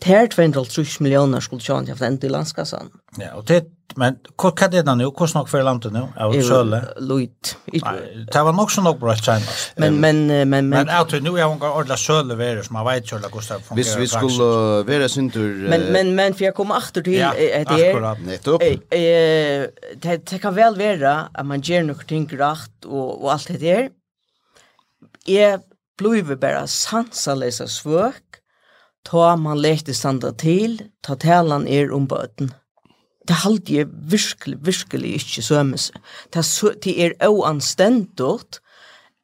ter 0.03 0.27
230 0.27 0.99
millioner 1.03 1.43
skulle 1.43 1.63
tjene 1.63 1.87
til 1.87 1.99
den 1.99 2.17
til 2.19 2.33
landskassan. 2.35 2.91
Ja, 3.19 3.31
og 3.39 3.45
det, 3.47 3.61
men 3.95 4.17
hva 4.35 4.51
er 4.65 4.71
det 4.73 4.83
nå? 4.85 5.07
Hva 5.15 5.27
snakker 5.31 5.53
for 5.53 5.63
landet 5.63 5.93
nå? 5.95 6.03
Av 6.19 6.33
Søle? 6.43 6.81
Luit. 6.99 7.53
Det 7.71 8.41
var 8.47 8.55
nok 8.57 8.73
så 8.73 8.83
nok 8.83 8.99
bra 8.99 9.15
tjene. 9.15 9.55
Men, 9.79 9.99
men, 10.03 10.21
men, 10.27 10.49
men, 10.51 10.69
men, 10.73 10.91
at 10.91 11.15
nå 11.23 11.35
er 11.39 11.47
hun 11.47 11.63
ordentlig 11.63 11.97
Søle 12.01 12.37
være, 12.37 12.65
som 12.67 12.75
man 12.75 12.87
vet 12.89 13.07
Søle 13.07 13.29
hvordan 13.31 13.61
det 13.61 13.69
fungerer. 13.69 13.79
Hvis 13.79 13.93
vi 14.01 14.09
skulle 14.11 14.49
være 14.89 15.09
sin 15.09 15.29
tur... 15.31 15.69
Men, 15.69 15.87
men, 15.95 16.11
men, 16.17 16.35
for 16.35 16.49
jeg 16.49 16.57
kommer 16.57 16.81
achter 16.81 17.05
til, 17.05 17.19
ja, 17.21 17.31
at 17.31 17.71
det 17.71 17.91
er... 17.93 18.25
Nettopp. 18.25 18.65
Det, 20.03 20.17
det 20.27 20.41
kan 20.43 20.55
vel 20.57 20.75
være 20.79 21.15
at 21.31 21.47
man 21.47 21.63
gjør 21.63 21.87
noe 21.87 22.09
ting 22.09 22.27
rakt 22.39 22.89
og, 22.89 23.23
og 23.23 23.31
alt 23.37 23.53
det 23.53 23.61
der. 23.63 23.87
Jeg 25.25 25.63
blir 25.97 26.35
bare 26.35 26.67
sansalesa 26.67 27.67
svøk, 27.71 28.41
ta 29.05 29.35
man 29.39 29.61
lekte 29.61 29.93
standa 29.93 30.33
til, 30.33 30.79
ta 31.05 31.15
talan 31.15 31.67
er 31.67 31.93
om 31.93 32.07
bøten. 32.09 32.51
Det 33.25 33.41
halte 33.41 33.79
jeg 33.79 33.89
virkelig, 33.89 34.59
virkelig 34.65 35.13
ikke 35.19 35.41
sømmes. 35.41 35.91
Det, 36.33 36.45
er 36.93 37.15
oanstendet 37.25 38.59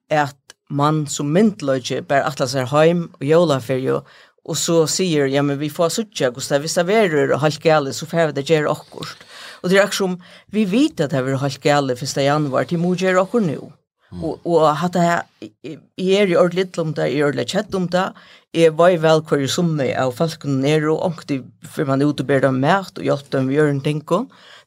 at 0.09 0.37
man 0.69 1.05
som 1.07 1.29
myndløyge 1.33 2.01
bare 2.07 2.25
atla 2.25 2.47
seg 2.49 2.71
heim 2.71 3.09
og 3.19 3.25
jólaferi 3.27 3.91
og, 3.93 4.07
og 4.41 4.57
så 4.57 4.85
sier, 4.89 5.27
ja, 5.29 5.43
men 5.45 5.59
vi 5.61 5.69
får 5.69 5.91
suttja, 5.93 6.31
Gustav, 6.33 6.63
hvis 6.63 6.77
det 6.79 6.87
verer 6.87 7.35
og 7.35 7.43
halvt 7.43 7.61
gale, 7.61 7.93
så 7.93 8.07
får 8.09 8.31
vi 8.31 8.39
det 8.39 8.47
gjøre 8.49 8.71
akkurat. 8.71 9.27
Og 9.61 9.69
det 9.69 9.77
er 9.77 9.83
akkurat 9.83 9.99
som 9.99 10.17
vi 10.55 10.65
vet 10.65 11.03
at 11.03 11.13
det 11.13 11.21
er 11.21 11.37
halvt 11.43 11.61
gale 11.61 11.93
1. 11.93 12.17
januar, 12.25 12.65
til 12.65 12.81
må 12.81 12.95
gjøre 12.97 13.21
akkurat 13.21 13.51
nå. 13.51 13.69
Mm. 14.11 14.23
Og, 14.27 14.45
og 14.45 14.65
hatt 14.75 14.95
det 14.97 15.03
her, 15.05 15.21
jeg 15.41 16.15
er 16.19 16.31
i 16.31 16.35
ordentlig 16.35 16.65
litt 16.65 16.79
om 16.81 16.89
det, 16.95 17.05
jeg 17.07 17.21
er 17.21 17.29
ordentlig 17.29 17.47
kjett 17.53 17.75
om 17.77 17.85
det, 17.91 18.07
jeg 18.51 18.73
var 18.75 18.95
vel 18.99 19.21
hver 19.23 19.45
summe 19.47 19.85
av 19.95 20.11
falskene 20.17 20.57
nere, 20.59 20.89
og 20.91 21.05
ångte 21.07 21.37
for 21.63 21.87
man 21.87 22.03
ut 22.03 22.19
og 22.19 22.27
ber 22.27 22.43
dem 22.43 22.59
mæt, 22.59 22.97
og 22.99 23.07
hjelpe 23.07 23.31
dem 23.37 23.47
å 23.47 23.55
gjøre 23.55 23.75
en 23.77 23.85
ting. 23.85 24.01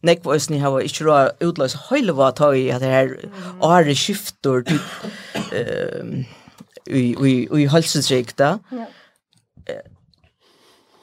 Nek 0.04 0.24
var 0.24 0.38
også 0.38 0.52
ni 0.52 0.62
hava 0.62 0.80
ikke 0.85 1.04
råd 1.04 1.44
utløs 1.44 1.76
høyle 1.90 2.14
hva 2.16 2.30
ta 2.37 2.50
i 2.57 2.70
at 2.72 2.80
det 2.85 2.92
her 2.92 3.12
åre 3.64 3.96
skifter 3.96 4.64
til, 4.68 4.80
uh, 5.52 6.24
i, 6.88 7.04
i, 7.12 7.35
i 7.44 7.68
halsedrikk 7.72 8.33
da. 8.40 8.57
Ja. 8.72 8.88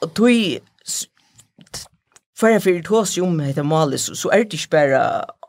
Og 0.02 0.10
tog, 0.18 0.98
for 2.38 2.50
jeg 2.50 2.62
fyrir 2.64 2.82
tås 2.86 3.14
jo 3.14 3.28
om 3.28 3.38
hette 3.42 3.62
Malis, 3.62 4.08
så 4.18 4.30
er 4.34 4.42
det 4.42 4.58
ikke 4.58 4.74
bare 4.74 5.02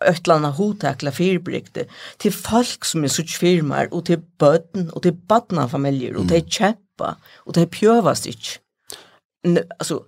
ötlanda 0.03 0.49
hotakla 0.49 1.11
fyrbrikte 1.11 1.85
till 2.17 2.33
folk 2.33 2.85
som 2.85 3.03
är 3.03 3.07
så 3.07 3.23
firmar 3.23 3.93
och 3.93 4.05
till 4.05 4.19
bötten 4.39 4.89
och 4.89 5.01
till 5.01 5.13
badna 5.13 5.69
familjer 5.69 6.15
och 6.15 6.27
till 6.29 6.49
käppa 6.49 7.17
och 7.35 7.53
till 7.53 7.67
pjövas 7.67 8.27
inte. 8.27 8.59
Alltså 9.79 10.03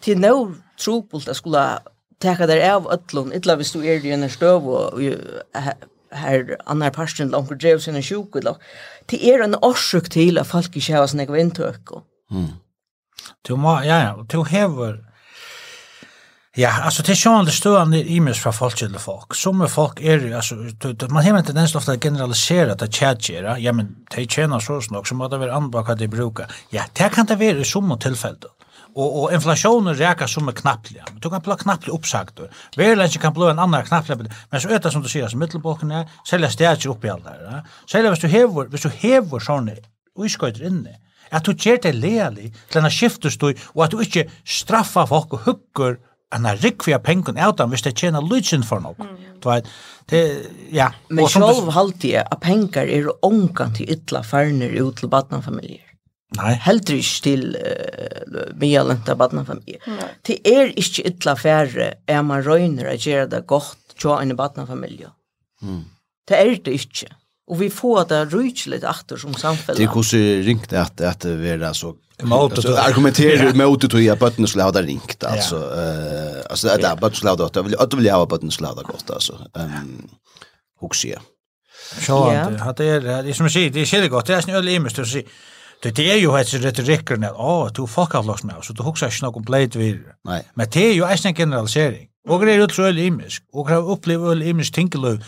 till 0.00 0.18
nå 0.18 0.52
tropult 0.84 1.28
att 1.28 1.36
skulle 1.36 1.78
täcka 2.18 2.46
där 2.46 2.74
av 2.74 2.92
ötlon 2.92 3.32
illa 3.32 3.56
visst 3.56 3.72
du 3.72 3.86
är 3.86 4.06
i 4.06 4.10
en 4.10 4.30
stöv 4.30 4.68
och 4.68 5.00
här 6.10 6.56
annar 6.64 6.90
parsten 6.90 7.28
långt 7.28 7.60
drev 7.60 7.78
sina 7.78 8.02
sjuk 8.02 8.32
då. 8.32 8.56
Till 9.06 9.28
är 9.28 9.44
en 9.44 9.54
orsak 9.54 10.10
till 10.10 10.38
att 10.38 10.46
folk 10.46 10.76
inte 10.76 10.92
har 10.92 11.06
sina 11.06 11.38
intök. 11.38 11.88
Mm. 12.30 12.46
Du 13.42 13.56
må, 13.56 13.68
ja, 13.68 14.02
ja, 14.02 14.26
du 14.28 14.44
hever 14.44 15.13
Ja, 16.56 16.70
alltså 16.82 17.02
det 17.02 17.16
sjön 17.16 17.44
det 17.44 17.50
står 17.50 17.94
i 17.94 18.16
image 18.16 18.36
från 18.42 18.52
folk 18.52 18.76
til 18.76 18.98
folk. 18.98 19.34
Som 19.34 19.68
folk 19.68 20.00
är 20.00 20.36
alltså 20.36 20.54
man 21.08 21.24
har 21.24 21.38
inte 21.38 21.52
tendens 21.52 21.74
ofte 21.74 21.96
å 21.96 21.98
generalisere 21.98 22.72
at 22.72 22.78
det 22.78 22.94
chatgera. 22.94 23.58
Ja 23.58 23.72
men 23.72 23.88
det 24.14 24.30
tjener 24.30 24.60
så 24.60 24.78
snakk, 24.80 25.08
så 25.08 25.16
må 25.18 25.28
det 25.28 25.40
være 25.40 25.56
andra 25.56 25.82
hva 25.82 25.96
det 25.98 26.08
bruker. 26.10 26.46
Ja, 26.70 26.84
det 26.92 27.10
kan 27.10 27.26
det 27.26 27.40
vara 27.40 27.58
i 27.58 27.64
som 27.64 27.98
tilfelle. 27.98 28.54
Och 28.94 29.22
och 29.22 29.32
inflationen 29.32 29.94
reker 29.94 30.26
som 30.26 30.48
är 30.48 30.52
knappliga. 30.52 31.04
Du 31.20 31.30
kan 31.30 31.40
bli 31.40 31.56
knappliga 31.58 31.94
oppsagt. 31.94 32.40
Världen 32.76 33.08
kan 33.08 33.32
bli 33.32 33.50
en 33.50 33.58
annan 33.58 33.84
knappliga. 33.84 34.30
Men 34.50 34.60
så 34.60 34.68
öta 34.68 34.90
som 34.90 35.02
du 35.02 35.08
sier, 35.08 35.28
som 35.28 35.40
mittelbalken 35.40 35.90
er, 35.90 36.08
selger 36.24 36.48
stedet 36.48 36.86
opp 36.86 37.04
i 37.04 37.08
allt 37.08 37.24
där. 37.24 37.62
Selger 37.86 38.10
hvis 38.10 38.20
du 38.20 38.28
hever, 38.28 38.68
hvis 38.70 38.82
du 38.82 38.88
hever 38.88 39.40
sånne 39.40 39.76
och 40.16 40.48
inne. 40.60 41.00
Att 41.30 41.44
du 41.44 41.52
gjør 41.52 41.78
det 41.82 41.94
leli 41.94 42.52
til 42.70 42.84
en 42.84 42.90
skiftestøy, 42.90 43.54
och 43.74 43.84
att 43.84 43.90
du 43.90 43.98
inte 43.98 44.30
straffer 44.44 45.06
folk 45.06 45.32
och 45.32 45.40
hugger 45.40 45.96
han 46.34 46.48
har 46.48 46.58
rikvia 46.58 46.98
pengen 46.98 47.38
av 47.38 47.54
dem 47.58 47.70
hvis 47.70 47.84
det 47.86 47.94
tjener 48.00 48.24
lydsin 48.26 48.64
for 48.66 48.82
noe. 48.82 48.98
Mm. 48.98 49.38
Du 49.38 49.48
vet, 49.50 49.68
det, 50.10 50.22
ja. 50.74 50.90
Men 51.08 51.30
selv 51.30 51.70
halte 51.76 52.10
jeg 52.10 52.26
at 52.26 52.42
penger 52.42 52.90
er 52.90 53.10
ångan 53.24 53.74
til 53.76 53.92
ytla 53.94 54.24
farner 54.26 54.74
ut 54.80 54.98
til 54.98 55.12
badnafamilier. 55.12 55.84
Nei. 56.34 56.56
Heldur 56.64 56.98
ikke 56.98 57.22
til 57.28 57.44
uh, 57.54 58.40
mialenta 58.58 59.14
badnafamilier. 59.18 59.82
Nei. 59.86 60.10
Det 60.26 60.40
er 60.50 60.72
ikke 60.74 61.06
ytla 61.12 61.36
færre 61.38 61.90
er 62.10 62.24
man 62.26 62.42
røyner 62.42 62.90
å 62.90 62.96
gjøre 62.98 63.30
det 63.36 63.44
godt 63.50 63.94
til 63.94 64.16
en 64.16 64.34
badnafamilie. 64.38 65.12
Mm. 65.62 65.84
Det 66.26 66.40
er 66.40 66.56
det 66.66 66.74
ikke. 66.80 67.12
Och 67.46 67.62
vi 67.62 67.70
får 67.70 68.04
det 68.08 68.24
rutligt 68.24 68.84
efter 68.84 69.16
som 69.16 69.34
samfunn. 69.34 69.76
Det 69.76 69.84
er 69.84 69.92
hvordan 69.92 70.44
ringt 70.46 70.72
att 70.72 71.00
att 71.00 71.24
er 71.24 71.72
så 71.72 71.96
Mot 72.22 72.64
argumenterar 72.64 73.54
mot 73.54 73.90
det 73.90 74.02
ju 74.02 74.10
att 74.10 74.18
bötten 74.18 74.46
skulle 74.46 74.64
ha 74.64 74.72
ringt 74.72 75.24
alltså 75.24 75.56
eh 75.56 76.50
alltså 76.50 76.68
det 76.68 76.82
där 76.82 76.96
bötten 76.96 77.16
skulle 77.16 77.30
ha 77.30 77.48
det 77.48 77.62
vill 77.62 77.76
att 77.78 77.94
vill 77.94 78.10
ha 78.10 78.26
bötten 78.26 78.50
skulle 78.50 78.68
ha 78.68 78.74
gott 78.74 79.10
alltså. 79.10 79.32
Ehm 79.54 80.08
huxia. 80.80 81.20
Så 82.06 82.28
att 82.68 82.76
det 82.76 82.84
är 82.84 83.22
det 83.22 83.34
som 83.34 83.50
säger 83.50 83.70
det 83.70 83.80
är 83.80 83.84
shit 83.84 84.10
gott 84.10 84.26
det 84.26 84.34
är 84.34 84.40
snöll 84.40 84.68
i 84.68 84.78
att 84.78 85.08
se. 85.08 85.22
Det 85.82 85.98
är 85.98 86.16
ju 86.16 86.36
hets 86.36 86.54
retoriken 86.54 87.24
att 87.24 87.36
åh 87.36 87.72
du 87.72 87.86
fuck 87.86 88.14
av 88.14 88.26
loss 88.26 88.42
med 88.44 88.54
så 88.62 88.72
du 88.72 88.82
huxar 88.82 89.06
inte 89.06 89.24
någon 89.24 89.44
plate 89.44 89.78
vid. 89.78 90.00
Nej. 90.24 90.42
Men 90.54 90.66
det 90.72 90.86
är 90.90 90.94
ju 90.94 91.04
en 91.04 91.34
generalisering. 91.34 92.08
Och 92.28 92.46
det 92.46 92.52
är 92.52 92.58
ju 92.58 92.68
så 92.68 93.10
mest. 93.10 93.42
Och 93.52 93.70
jag 93.70 93.90
upplever 93.90 94.42
i 94.42 94.52
mest 94.52 94.74
tinkelöv 94.74 95.24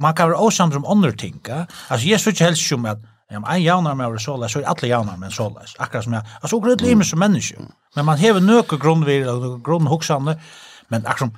man 0.00 0.14
kan 0.14 0.28
være 0.28 0.38
åsamt 0.38 0.76
om 0.76 0.86
andre 0.88 1.12
ting. 1.12 1.40
Altså, 1.48 2.08
jeg 2.08 2.20
synes 2.20 2.26
ikke 2.26 2.44
helst 2.44 2.68
som 2.68 2.86
at 2.86 2.98
Ja, 3.32 3.38
men 3.40 3.50
en 3.50 3.62
jaunar 3.62 3.94
med 3.94 4.18
såla, 4.20 4.48
så 4.48 4.60
er 4.60 4.68
alle 4.68 4.88
jaunar 4.88 5.16
med 5.16 5.32
såla. 5.32 5.64
Akkurat 5.78 6.04
som 6.04 6.12
jeg, 6.12 6.22
altså, 6.42 6.56
og 6.56 6.62
grødlig 6.62 6.96
med 6.96 7.06
som 7.06 7.18
menneske. 7.18 7.56
Men 7.96 8.04
man 8.04 8.18
hever 8.18 8.40
nøke 8.40 8.76
grunnvir, 8.78 9.24
grunnhoksane, 9.64 10.36
men 10.90 11.06
akkurat 11.06 11.18
som, 11.18 11.32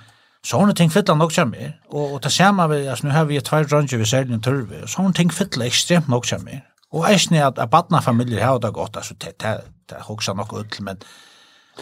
sånne 0.45 0.75
ting 0.75 0.93
fytla 0.93 1.15
nok 1.15 1.33
som 1.33 1.55
er. 1.55 1.77
Og, 1.93 2.13
og 2.15 2.23
det 2.25 2.33
samme, 2.33 2.67
altså, 2.77 3.07
nu 3.07 3.13
har 3.13 3.25
vi 3.25 3.41
tvær 3.41 3.65
dranger 3.71 3.99
vi 3.99 4.05
særlig 4.05 4.35
en 4.35 4.43
turve, 4.43 4.83
og 4.83 4.89
sånne 4.89 5.15
ting 5.15 5.33
fytla 5.33 5.65
ekstremt 5.71 6.09
nok 6.09 6.27
som 6.27 6.49
er. 6.51 6.67
Og 6.93 7.07
eisne 7.11 7.45
at, 7.47 7.59
at 7.59 7.71
badna 7.71 8.01
familier 8.01 8.45
har 8.45 8.59
det 8.59 8.75
godt, 8.75 8.97
altså, 8.97 9.15
det, 9.15 9.41
det, 9.41 9.57
det, 9.91 10.03
det, 10.03 10.19
det, 10.27 10.79
det, 10.79 10.99
det, 11.01 11.07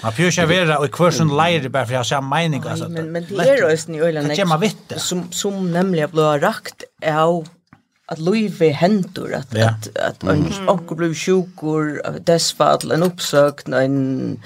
Man 0.03 0.13
får 0.13 0.25
ju 0.25 0.27
inte 0.27 0.65
vara 0.65 0.87
i 0.87 0.89
kursen 0.89 1.37
lejer 1.37 1.69
bara 1.69 1.87
för 1.87 1.93
jag 1.93 2.05
har 2.05 2.23
mening. 2.23 2.63
Alltså, 2.67 2.89
men, 2.89 3.13
men 3.13 3.27
det 3.29 3.51
är 3.51 3.57
ju 3.89 3.95
i 3.95 4.01
öjlan 4.03 4.31
som, 4.97 5.33
som 5.33 5.73
nämligen 5.73 6.11
blir 6.11 6.39
rakt 6.39 6.85
av 7.07 7.49
att 8.07 8.19
Louis 8.19 8.61
händer 8.61 9.33
att 9.33 9.55
ja. 9.55 9.69
att 9.69 9.99
att 9.99 10.23
mm. 10.23 10.69
onkel 10.69 10.97
blev 10.97 11.15
sjukor 11.15 12.03
desfall 12.25 12.91
en 12.91 13.03
uppsökt 13.03 13.69
en 13.69 14.43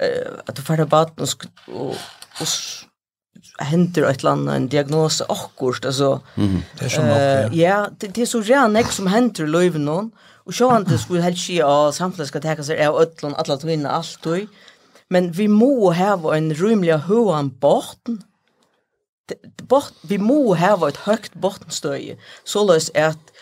eh 0.00 0.32
att 0.46 0.58
få 0.58 0.76
det 0.76 0.86
bort 0.86 1.20
och 1.20 1.28
och, 1.74 1.96
och 2.40 2.48
händer 3.58 4.02
ett 4.02 4.22
land 4.22 4.50
en 4.50 4.68
diagnos 4.68 5.22
akkurst 5.28 5.84
alltså 5.84 6.20
mm. 6.34 6.62
det 6.78 6.84
är 6.84 6.88
som 6.88 7.04
eh, 7.04 7.60
ja 7.60 7.90
det, 7.98 8.06
det 8.14 8.22
är 8.22 8.26
så 8.26 8.40
rena 8.40 8.82
som 8.84 9.06
händer 9.06 9.46
Louis 9.46 9.74
någon 9.74 10.10
och 10.44 10.54
så 10.54 10.70
han 10.70 10.84
det 10.84 10.98
skulle 10.98 11.22
helt 11.22 11.38
ske 11.38 11.62
av 11.62 11.92
samhället 11.92 12.28
ska 12.28 12.40
ta 12.40 12.64
sig 12.64 12.86
av 12.86 12.96
öllon 12.96 13.34
alla 13.34 13.56
tvinna 13.56 13.90
allt 13.90 14.26
och 14.26 14.38
Men 15.12 15.32
vi 15.36 15.48
må 15.50 15.92
ha 15.96 16.14
en 16.36 16.52
rymlig 16.56 17.02
høyere 17.08 17.50
borten. 17.60 18.22
Bort, 19.68 19.94
vi 20.08 20.18
må 20.18 20.54
ha 20.60 20.74
et 20.88 21.04
høyt 21.06 21.36
så 21.68 21.94
såleis 22.44 22.90
at 22.94 23.32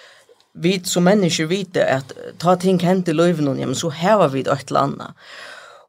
vi 0.54 0.80
som 0.84 1.06
mennesker 1.06 1.46
vite 1.46 1.84
at 1.86 2.12
ta 2.42 2.56
ting 2.58 2.80
hent 2.82 3.08
i 3.08 3.14
løyven, 3.14 3.58
ja, 3.58 3.66
men 3.66 3.78
så 3.78 3.90
har 3.90 4.28
vi 4.28 4.42
et 4.42 4.70
eller 4.70 4.80
annet. 4.80 5.14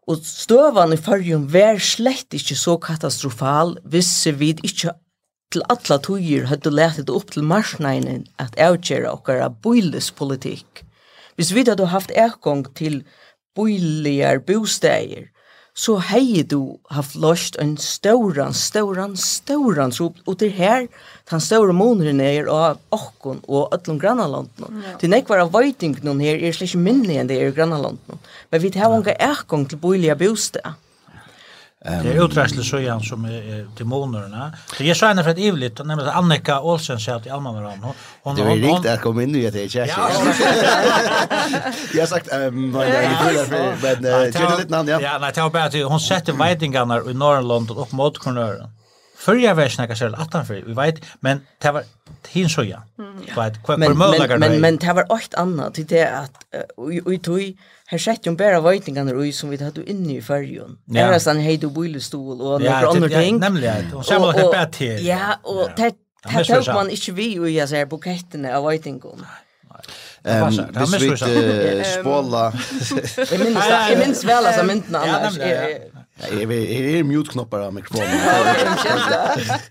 Og 0.08 0.22
støvan 0.26 0.94
i 0.94 0.98
fyrjun 0.98 1.48
var 1.54 1.80
slett 1.80 2.34
ikkje 2.34 2.58
så 2.58 2.78
katastrofal 2.82 3.78
hvis 3.84 4.12
vi 4.38 4.54
ikkje 4.62 4.94
til 5.52 5.66
alla 5.68 5.98
tøyer 6.00 6.48
hadde 6.48 6.72
letet 6.72 7.12
opp 7.12 7.34
til 7.34 7.44
marsneinen 7.44 8.24
at 8.40 8.56
avgjøre 8.60 9.12
okkara 9.12 9.50
bøylespolitikk. 9.64 10.86
Hvis 11.36 11.52
vi 11.56 11.66
hadde 11.68 11.90
haft 11.92 12.14
ekong 12.16 12.66
til 12.78 13.02
bøyligar 13.56 14.40
bosteier, 14.48 15.31
så 15.74 15.96
hei 16.04 16.44
du 16.44 16.78
haft 16.92 17.16
lost 17.16 17.56
en 17.62 17.78
stauran, 17.80 18.54
stauran, 18.54 19.16
stauran 19.18 19.94
så 19.96 20.10
og 20.26 20.38
til 20.40 20.52
her, 20.52 20.88
den 21.32 21.44
stauran 21.44 21.80
måneren 21.80 22.20
er 22.20 22.50
av 22.52 22.82
Akkon 22.92 23.40
og 23.48 23.72
Øtlund 23.72 24.02
Grannalandene. 24.04 24.84
Ja. 24.84 24.98
Til 25.00 25.14
nekvar 25.14 25.46
av 25.46 25.54
vøytingene 25.56 26.18
her 26.20 26.44
er 26.44 26.56
slik 26.56 26.76
minni 26.76 26.90
minnelig 26.92 27.20
enn 27.22 27.32
det 27.32 27.40
er 27.40 27.54
i 27.54 27.56
Grannalandene. 27.56 28.20
Men 28.52 28.64
vi 28.64 28.74
tar 28.76 28.92
unga 28.92 29.16
ekkong 29.16 29.70
til 29.70 29.80
boliga 29.80 30.18
bostad. 30.20 30.76
Um, 31.86 32.04
det 32.04 32.14
är 32.14 32.26
uträsle 32.26 32.64
så 32.64 32.78
igen 32.78 33.02
som 33.02 33.26
är 33.26 33.68
demonerna. 33.78 34.54
Så 34.78 34.84
jag 34.84 34.98
sa 34.98 35.08
henne 35.08 35.24
för 35.24 35.32
ett 35.32 35.38
ivligt, 35.38 35.86
nämligen 35.86 36.10
att 36.10 36.16
Annika 36.16 36.62
Olsen 36.62 37.00
sa 37.00 37.16
att 37.16 37.28
Alma 37.28 37.52
var 37.52 37.62
hon. 37.62 37.94
hon 38.24 38.36
det 38.36 38.44
var 38.44 38.56
riktigt 38.56 38.92
att 38.92 39.02
komma 39.02 39.24
in 39.24 39.32
nu 39.32 39.48
att 39.48 39.54
det 39.54 39.64
är 39.64 39.68
tjärkig. 39.68 39.94
Jag 41.94 42.02
har 42.02 42.08
sagt, 42.08 42.34
um, 42.34 42.72
nej, 42.72 42.90
nej, 42.92 43.10
nej, 43.24 43.48
nej, 43.52 43.78
men 43.82 44.02
det 44.02 44.10
är 44.10 44.58
lite 44.58 44.72
namn, 44.72 44.90
ja. 44.90 45.02
Ja, 45.02 45.18
nej, 45.22 45.32
det 45.36 45.42
var 45.42 45.50
bara 45.50 45.64
att 45.64 45.74
hon 45.74 46.00
sätter 46.00 46.34
vejtingarna 46.34 47.02
i 47.12 47.14
norra 47.14 47.42
London 47.42 47.78
upp 47.78 47.92
mot 47.92 48.18
kornören. 48.18 48.70
Förra 49.18 49.70
snacka 49.70 49.96
själv 49.96 50.16
att 50.16 50.34
han 50.34 50.46
för 50.46 50.54
vi 50.54 50.74
vet 50.74 50.96
men 51.20 51.42
det 51.62 51.72
var 51.72 51.84
hin 52.28 52.50
så 52.50 52.64
ja. 52.64 52.84
Vet, 53.36 53.64
kvar 53.64 53.78
möjliga 53.78 54.38
Men 54.38 54.62
men 54.62 54.78
det 54.78 54.94
var 54.94 55.12
åt 55.12 55.34
annat 55.34 55.80
det 55.88 56.06
att 56.06 56.46
och 56.76 57.14
i 57.14 57.20
tog 57.20 57.58
Her 57.92 58.00
sett 58.00 58.26
jo 58.26 58.32
bara 58.40 58.62
veitingene 58.64 59.12
ui 59.12 59.34
som 59.36 59.50
vi 59.52 59.58
hade 59.60 59.84
inne 59.90 60.14
i 60.16 60.22
färjan. 60.22 60.78
Ja. 60.86 61.08
Där 61.12 61.28
han 61.28 61.40
hej 61.40 61.58
du 61.58 61.68
og 61.68 61.76
och 62.42 62.62
några 62.62 62.88
andra 62.88 63.10
ting. 63.10 63.36
Ja, 63.36 63.40
nämligen. 63.40 63.94
Och 63.94 64.06
sen 64.06 64.22
var 64.22 64.34
det 64.34 64.52
bättre 64.52 64.66
till. 64.72 65.06
Ja, 65.06 65.40
och 65.44 65.70
det 65.78 65.94
det 66.24 66.44
tog 66.44 66.68
man 66.68 66.90
inte 66.90 67.12
vi 67.12 67.36
ui 67.40 67.58
jag 67.58 67.70
säger 67.70 67.86
buketterna 67.86 68.58
av 68.58 68.66
vetningarna. 68.66 69.28
Ehm 70.24 70.48
hvis 70.48 71.02
vi 71.02 71.18
spola 72.00 72.52
Jeg 73.32 73.98
minns 73.98 74.26
vel 74.26 74.46
altså 74.46 74.64
myndene 74.64 74.98
annars 75.00 75.38
Jeg 75.38 77.00
er 77.00 77.04
mute 77.04 77.32
knappar 77.32 77.60
av 77.66 77.74
mikrofonen 77.74 78.12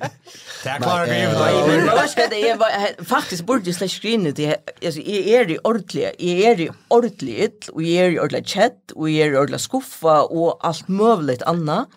Det 0.65 0.71
er 0.71 0.79
klart 0.79 1.09
grev 1.09 1.31
då. 1.33 1.67
Men 1.67 1.81
det 1.81 1.87
var 1.87 2.07
ska 2.07 2.23
det 2.31 2.51
är 2.51 3.05
faktiskt 3.05 3.47
borde 3.47 3.65
det 3.65 3.75
slash 3.75 4.01
green 4.03 4.35
det 4.35 4.57
alltså 4.85 5.01
är 5.01 5.51
i 5.51 5.59
ordentligt. 5.65 6.15
Är 6.19 6.57
det 6.57 6.69
ordentligt 6.89 7.69
och 7.69 7.83
är 7.83 8.11
det 8.11 8.21
ordentligt 8.21 8.49
chat 8.49 8.93
och 8.95 9.11
är 9.11 9.33
i 9.33 9.37
ordentligt 9.37 9.61
skuffa 9.61 10.23
och 10.23 10.67
allt 10.67 10.89
möjligt 10.89 11.43
annat. 11.43 11.89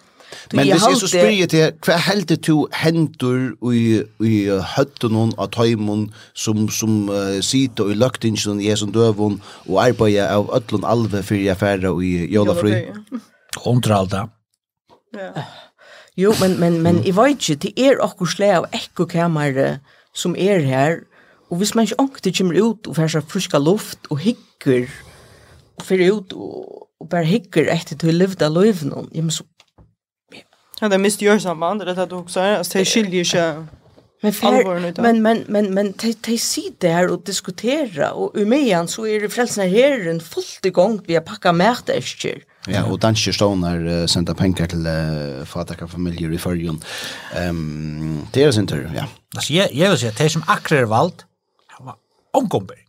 Men 0.53 0.59
hvis 0.59 0.83
jeg 0.89 0.97
så 0.97 1.07
spyrir 1.07 1.45
til, 1.45 1.71
hva 1.85 1.97
heldur 1.97 2.35
to 2.35 2.55
hendur 2.73 3.71
i, 3.73 4.01
i 4.25 4.37
høtten 4.75 5.33
av 5.37 5.49
tøymon 5.53 6.07
som, 6.33 6.67
som 6.69 7.09
uh, 7.09 7.39
sitter 7.41 7.91
i 7.93 7.97
løgtingsen 7.97 8.61
i 8.61 8.71
esen 8.73 8.93
døvun 8.95 9.39
og 9.67 9.81
arbeider 9.85 10.31
av 10.33 10.51
ötlun 10.57 10.87
alve 10.87 11.23
fyrir 11.25 11.51
jeg 11.51 11.61
færre 11.61 11.93
i 12.03 12.13
jólafri? 12.33 12.79
Hundra 13.65 14.01
alda. 14.03 14.25
Ja. 15.13 15.45
Jo, 16.17 16.33
men, 16.41 16.59
men, 16.59 16.81
men 16.81 17.01
jeg 17.05 17.15
vet 17.17 17.41
ikke, 17.41 17.55
det 17.63 17.71
er 17.81 18.01
akkur 18.05 18.29
sleg 18.29 18.59
av 18.59 18.67
ekkokamere 18.75 19.79
som 20.13 20.35
er 20.37 20.61
her, 20.61 20.99
og 21.49 21.57
hvis 21.57 21.73
man 21.73 21.87
ikke 21.87 21.99
ångte 22.01 22.33
kommer 22.37 22.59
ut 22.61 22.87
og 22.89 22.97
får 22.97 23.15
seg 23.15 23.29
friska 23.29 23.61
luft 23.61 24.09
og 24.13 24.21
hikker, 24.21 24.85
og 25.77 25.85
fyrir 25.87 26.19
ut 26.19 26.35
og, 26.37 26.89
og 27.01 27.09
bare 27.09 27.25
hikker 27.29 27.69
etter 27.73 27.97
til 27.97 28.13
å 28.13 28.17
levda 28.17 28.49
løyvnum, 28.53 29.09
ja, 29.13 29.25
men 29.25 29.33
så... 29.33 29.45
Ja, 30.81 30.89
det 30.89 30.97
er 30.97 31.01
mist 31.01 31.21
gjør 31.21 31.41
samband, 31.41 31.81
det 31.81 31.93
er 31.93 32.03
det 32.03 32.11
du 32.11 32.19
også 32.19 32.41
er, 32.43 32.59
altså 32.61 32.77
det 32.77 32.89
skiljer 32.89 33.25
ikke... 33.25 33.47
Men 34.23 34.33
för 34.33 35.01
men 35.01 35.21
men 35.21 35.43
men 35.47 35.73
men 35.73 35.93
te 35.93 36.13
te 36.13 36.37
sit 36.37 36.79
där 36.79 37.11
och 37.11 37.23
diskutera 37.23 38.11
och 38.11 38.37
i 38.37 38.45
mejan 38.45 38.87
så 38.87 39.07
är 39.07 39.21
det 39.21 39.29
frälsnar 39.29 39.67
herren 39.67 40.19
fullt 40.19 40.65
igång 40.65 41.01
vi 41.05 41.15
har 41.15 41.21
packat 41.21 41.55
märtäskjer. 41.55 42.43
Ja, 42.67 42.83
och 42.85 42.99
danske 42.99 43.33
stånar 43.33 43.87
uh, 43.87 44.05
senda 44.05 44.33
pengar 44.35 44.67
till 44.67 44.87
uh, 44.87 45.45
fataka 45.45 45.87
familjer 45.87 46.33
i 46.33 46.37
fyrjun. 46.37 46.81
Um, 47.49 48.27
det 48.31 48.43
är 48.43 48.51
sin 48.51 48.67
tur, 48.67 48.91
ja. 48.95 49.05
Alltså, 49.35 49.53
jag, 49.53 49.73
jag 49.73 49.89
vill 49.89 49.99
säga, 49.99 50.13
det 50.17 50.29
som 50.29 50.43
akrar 50.47 50.79
det 50.79 50.85
var 50.85 51.11
omkombering. 52.33 52.87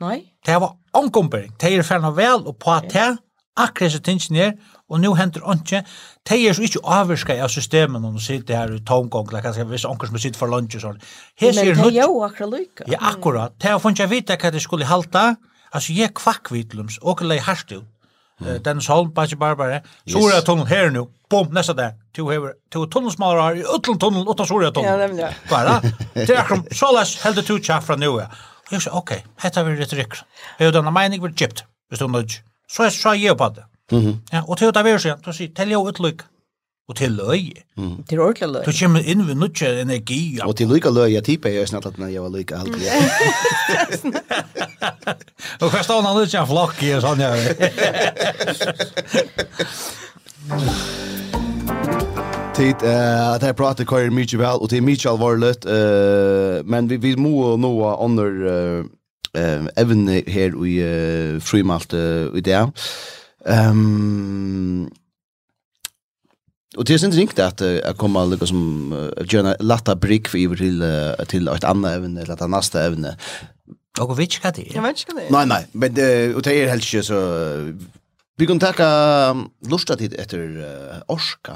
Nej. 0.00 0.24
Det 0.44 0.58
var 0.58 0.76
omkombering. 0.90 1.52
Det 1.58 1.66
är 1.66 1.82
färna 1.82 2.10
väl 2.10 2.46
och 2.46 2.58
på 2.58 2.70
att 2.70 2.90
det 2.90 3.16
akkurat 3.56 3.92
så 3.92 3.98
tingen 3.98 4.36
är 4.36 4.58
og 4.90 5.00
nu 5.00 5.14
henter 5.14 5.42
ikke, 5.52 5.82
de 6.28 6.38
er 6.48 6.52
så 6.54 6.62
ikke 6.62 6.84
avvirska 6.84 7.36
av 7.42 7.50
systemen 7.50 8.02
når 8.02 8.12
de 8.18 8.22
sitter 8.22 8.56
her 8.56 8.76
i 8.76 8.84
tomgång, 8.86 9.28
eller 9.28 9.42
kanskje 9.42 9.66
hvis 9.66 9.88
onker 9.88 10.06
som 10.06 10.18
sitter 10.18 10.38
for 10.38 10.52
lunch 10.52 10.78
og 10.78 10.84
sånn. 10.84 11.02
Men 11.40 11.58
det 11.58 11.90
er 11.90 12.06
jo 12.06 12.22
akkurat 12.22 12.54
lykka. 12.54 12.86
Ja, 12.92 13.02
akkurat. 13.10 13.58
De 13.62 13.72
har 13.72 13.82
funnet 13.82 14.10
vite 14.10 14.38
hva 14.38 14.54
de 14.54 14.62
skulle 14.62 14.86
halta, 14.86 15.34
altså 15.72 15.96
jeg 15.96 16.14
kvakk 16.14 16.52
vitlums, 16.54 17.00
og 17.02 17.22
lei 17.26 17.38
harstu, 17.42 17.82
Mm. 18.40 18.62
Dennis 18.62 18.86
Holm, 18.86 19.14
Bachi 19.14 19.36
Barbara, 19.36 19.80
Soria 20.06 20.42
tunnel 20.44 20.66
her 20.66 20.90
nu, 20.90 21.06
bom, 21.30 21.48
nästa 21.52 21.72
där. 21.72 21.94
To 22.16 22.28
hever, 22.30 22.52
to 22.70 22.86
tunnelsmalare 22.86 23.40
har 23.40 23.54
i 23.54 23.62
utlund 23.62 24.00
tunnel, 24.00 24.28
åtta 24.28 24.46
Soria 24.46 24.70
tunnel. 24.70 24.90
Ja, 24.90 24.96
nämligen. 24.96 25.32
Bara, 25.50 25.80
det 26.14 26.30
är 26.30 26.38
akkurat, 26.38 26.76
så 26.76 26.92
läs, 26.92 27.16
held 27.22 27.36
det 27.36 27.42
to 27.42 27.58
tjaff 27.58 27.86
från 27.86 28.00
nu. 28.00 28.08
Och 28.08 28.22
jag 28.70 28.82
sa, 28.82 28.90
okej, 28.90 29.16
okay, 29.16 29.30
hetta 29.36 29.62
vi 29.64 29.76
retorik. 29.76 30.12
Jag 30.58 30.66
har 30.66 30.72
denna 30.72 30.90
mening 30.90 31.22
vi 31.22 31.28
gypt, 31.28 31.64
hvis 31.90 31.98
du 31.98 32.08
nudge. 32.08 32.42
Så 32.68 32.82
jag 32.82 32.92
sa, 32.92 33.14
jag 33.14 33.38
på 33.38 33.48
det. 33.48 33.64
Mm 33.92 34.16
Ja, 34.32 34.42
og 34.48 34.58
til 34.58 34.72
det 34.74 34.84
vi 34.84 34.98
sier, 34.98 35.16
du 35.24 35.32
sier, 35.32 35.48
til 35.54 35.70
jo 35.70 35.84
utløyk, 35.86 36.22
og 36.88 36.96
til 36.96 37.10
løy. 37.18 37.50
Mm. 37.76 38.04
Til 38.08 38.20
ordentlig 38.20 38.48
løy. 38.48 38.62
Du 38.66 38.72
kommer 38.80 39.00
inn 39.00 39.26
ved 39.26 39.34
nødtje 39.34 39.80
energi. 39.82 40.36
Ja. 40.38 40.46
Og 40.46 40.56
til 40.56 40.68
løyka 40.70 40.90
løy, 40.90 41.12
jeg 41.12 41.24
tipper 41.24 41.48
jeg 41.50 41.68
snart 41.68 41.86
at 41.86 41.98
jeg 41.98 42.22
var 42.22 42.28
løyka 42.28 42.54
alltid. 42.54 42.82
Ja. 42.82 42.92
og 45.60 45.70
hva 45.70 45.82
stående 45.82 46.08
han 46.08 46.16
nødtje 46.20 46.40
en 46.40 46.46
flokk 46.46 46.82
i, 46.86 47.00
sånn 47.02 47.20
jeg 47.24 47.36
Tid, 52.56 52.86
eh, 52.88 53.34
at 53.34 53.42
jeg 53.42 53.56
prater 53.56 53.84
køyer 53.84 54.14
mye 54.14 54.38
vel, 54.38 54.62
og 54.62 54.70
det 54.70 54.78
er 54.78 54.86
mye 54.86 55.10
alvorlig, 55.10 55.56
eh, 55.68 56.62
men 56.64 56.86
vi, 56.88 56.96
vi 57.02 57.12
må 57.20 57.56
nå 57.60 57.72
andre 57.92 58.24
eh, 59.36 59.66
evne 59.76 60.22
her 60.30 60.54
i 60.64 60.78
eh, 60.80 61.42
frimalt 61.42 61.92
i 61.92 62.40
det. 62.40 62.62
Ehm 63.48 64.90
Och 66.76 66.84
det 66.84 66.94
är 66.94 67.04
inte 67.04 67.16
riktigt 67.16 67.38
att 67.38 67.60
jag 67.60 67.96
kommer 67.96 68.26
lika 68.26 68.46
som 68.46 68.92
att 69.16 69.32
göra 69.32 69.54
en 69.54 69.66
latta 69.66 69.96
brick 69.96 70.28
för 70.28 70.38
över 70.38 70.56
till 70.56 70.82
till 71.26 71.48
ett 71.48 71.64
annat 71.64 71.96
ämne 71.96 72.22
eller 72.22 72.34
ett 72.34 72.50
nästa 72.50 72.86
ämne. 72.86 73.16
Och 74.00 74.18
vet 74.18 74.34
inte 74.34 74.50
det. 74.50 74.74
Jag 74.74 74.82
vet 74.82 74.98
inte 75.08 75.22
det. 75.22 75.30
Nej 75.30 75.46
nej, 75.46 75.66
men 75.72 75.94
det 75.94 76.34
och 76.34 76.42
det 76.42 76.52
är 76.52 76.68
helt 76.68 76.94
ju 76.94 77.02
så 77.02 77.18
vi 78.36 78.46
kan 78.46 78.58
ta 78.58 79.36
lusta 79.70 79.96
tid 79.96 80.14
efter 80.14 80.38
orska. 81.08 81.52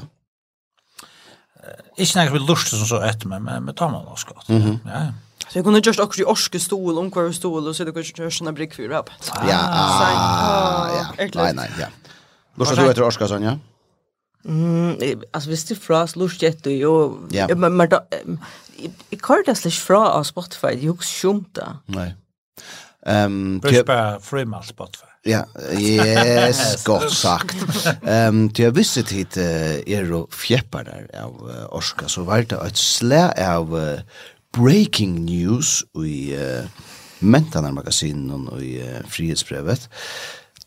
Ikke 1.97 2.13
snakker 2.13 2.33
vi 2.33 2.39
lust 2.39 2.69
som 2.69 2.87
så 2.87 3.01
etter, 3.05 3.29
men 3.29 3.67
vi 3.67 3.73
tar 3.73 3.91
man 3.91 4.07
også 4.07 4.27
godt. 4.27 4.49
Ja, 4.49 4.79
ja. 4.87 5.13
Så 5.51 5.59
jag 5.59 5.65
kunde 5.65 5.81
just 5.85 6.01
också 6.01 6.21
i 6.21 6.25
orske 6.25 6.61
stol, 6.61 6.99
omkvar 6.99 7.33
stol 7.33 7.69
och 7.69 7.77
så 7.77 7.85
det 7.85 7.93
kunde 7.93 8.23
just 8.25 8.39
såna 8.39 8.53
brick 8.53 8.75
för 8.75 8.91
upp. 8.91 9.11
Ja, 9.27 9.45
ja, 9.49 11.07
ja. 11.19 11.29
Nej, 11.35 11.55
ja, 11.57 11.67
ja. 11.81 11.87
Lust 12.55 12.77
du 12.77 12.91
etter 12.91 13.03
orska 13.03 13.29
sån, 13.29 13.43
ja? 13.43 13.59
Mm, 14.45 14.97
alltså 15.33 15.51
visst 15.51 15.69
det 15.69 15.75
frost 15.75 16.17
lust 16.17 16.43
jag 16.43 16.55
jo 16.67 17.19
Ja. 17.31 17.49
Men 17.55 17.77
men 17.77 17.89
jag 19.11 19.21
kan 19.23 19.43
det 19.47 19.55
slash 19.55 19.81
fra 19.87 20.09
av 20.09 20.25
Spotify, 20.25 20.75
ju 20.79 20.97
skumta. 21.01 21.79
Nej. 21.87 22.15
Ehm, 23.07 23.61
typ 23.61 23.87
bara 23.87 24.15
av 24.57 24.63
Spotify. 24.63 25.07
Ja, 25.23 25.45
yes, 25.79 26.85
godt 26.87 27.13
sagt. 27.13 27.57
Ehm, 28.07 28.29
um, 28.29 28.51
til 28.51 28.63
jeg 28.63 28.77
visste 28.77 29.05
hit 29.11 29.37
uh, 29.37 29.45
er 29.85 30.13
og 30.17 30.33
fjepper 30.33 30.87
der 30.89 31.09
av 31.15 31.35
uh, 31.45 31.67
Orska, 31.77 32.09
så 32.09 32.25
var 32.25 32.47
det 32.49 32.57
et 32.67 32.79
slæ 32.79 33.27
av 33.37 33.75
uh, 33.75 34.01
breaking 34.57 35.25
news 35.25 35.85
i 35.95 36.35
uh, 36.35 36.67
mentanarmagasinen 37.21 38.49
og 38.49 38.63
i 38.65 38.79
uh, 38.83 39.01
frihetsbrevet 39.09 39.89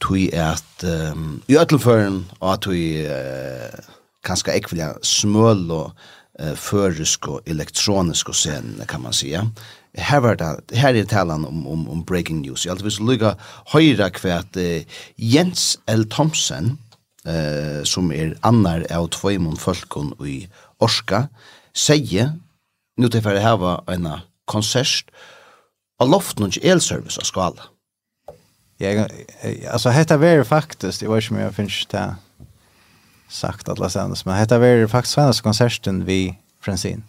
tui 0.04 0.28
at 0.36 0.86
um, 0.88 1.42
i 1.48 1.58
ötlumføren 1.60 2.24
og 2.40 2.50
at 2.54 2.66
tui 2.66 3.04
uh, 3.06 3.72
kanska 4.26 4.56
ekvilja 4.56 4.94
smøl 5.06 5.66
og 5.72 5.94
uh, 6.42 6.54
førisk 6.60 7.30
og 7.32 7.48
elektronisk 7.48 8.30
og 8.30 8.36
sen 8.36 8.82
kan 8.88 9.02
man 9.02 9.14
säga. 9.14 9.46
Her 9.94 10.20
var 10.20 10.36
det, 10.36 10.78
her 10.78 10.96
er 10.96 11.06
talan 11.06 11.46
om, 11.46 11.68
om, 11.68 11.90
om 11.90 12.06
breaking 12.06 12.42
news. 12.42 12.66
Jeg 12.66 12.72
alltid 12.72 12.84
vil 12.84 13.08
lukka 13.08 13.36
høyra 13.74 14.10
kvært 14.10 14.58
uh, 14.58 14.82
Jens 15.18 15.78
L. 15.88 16.06
Thomsen 16.10 16.78
uh, 17.28 17.84
som 17.86 18.12
er 18.12 18.36
annar 18.44 18.86
av 18.92 19.10
tvøymon 19.14 19.58
folkon 19.58 20.14
i 20.26 20.48
Orska, 20.84 21.28
sier 21.74 22.34
nu 22.98 23.10
til 23.10 23.24
for 23.26 23.38
å 23.38 23.44
hava 23.44 23.78
en 23.92 24.10
konsert 24.50 25.10
av 26.02 26.12
loften 26.12 26.48
og 26.48 26.60
elservice 26.62 27.22
av 27.22 27.30
skala. 27.30 27.70
Ja, 28.82 29.06
altså 29.72 29.94
hetta 29.94 30.18
ver 30.20 30.44
faktisk, 30.48 31.00
det 31.00 31.10
var 31.10 31.22
ikke 31.22 31.38
mye 31.38 31.46
jeg 31.46 31.56
finnes 31.56 31.80
det 31.94 32.04
sagt 33.34 33.70
alla 33.72 33.90
sendes, 33.90 34.26
men 34.28 34.38
hetta 34.38 34.60
ver 34.62 34.86
faktiskt 34.92 35.18
svenska 35.18 35.46
konserten 35.48 36.04
vi 36.08 36.36
Francine. 36.64 37.04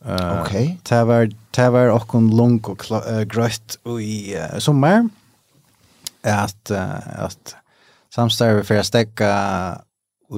Uh, 0.00 0.40
okay. 0.40 0.76
Det 0.88 1.00
var, 1.06 1.28
det 1.56 1.66
var 1.74 1.90
okkon 1.92 2.30
lung 2.32 2.56
og 2.64 2.86
uh, 2.88 3.20
grött 3.28 3.76
i 4.00 4.32
uh, 4.32 4.56
sommer 4.58 5.10
at, 6.24 6.72
uh, 6.72 7.26
at 7.26 7.56
samstarve 8.14 8.64
for 8.64 8.80
å 8.80 8.86
stekke 8.86 9.28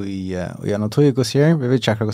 i, 0.02 0.34
uh, 0.34 0.56
i 0.66 0.74
en 0.74 0.88
og 0.88 0.90
tog 0.96 1.22
hos 1.22 1.34
her, 1.38 1.54
vi 1.60 1.70
vil 1.70 1.82
tjekke 1.82 2.08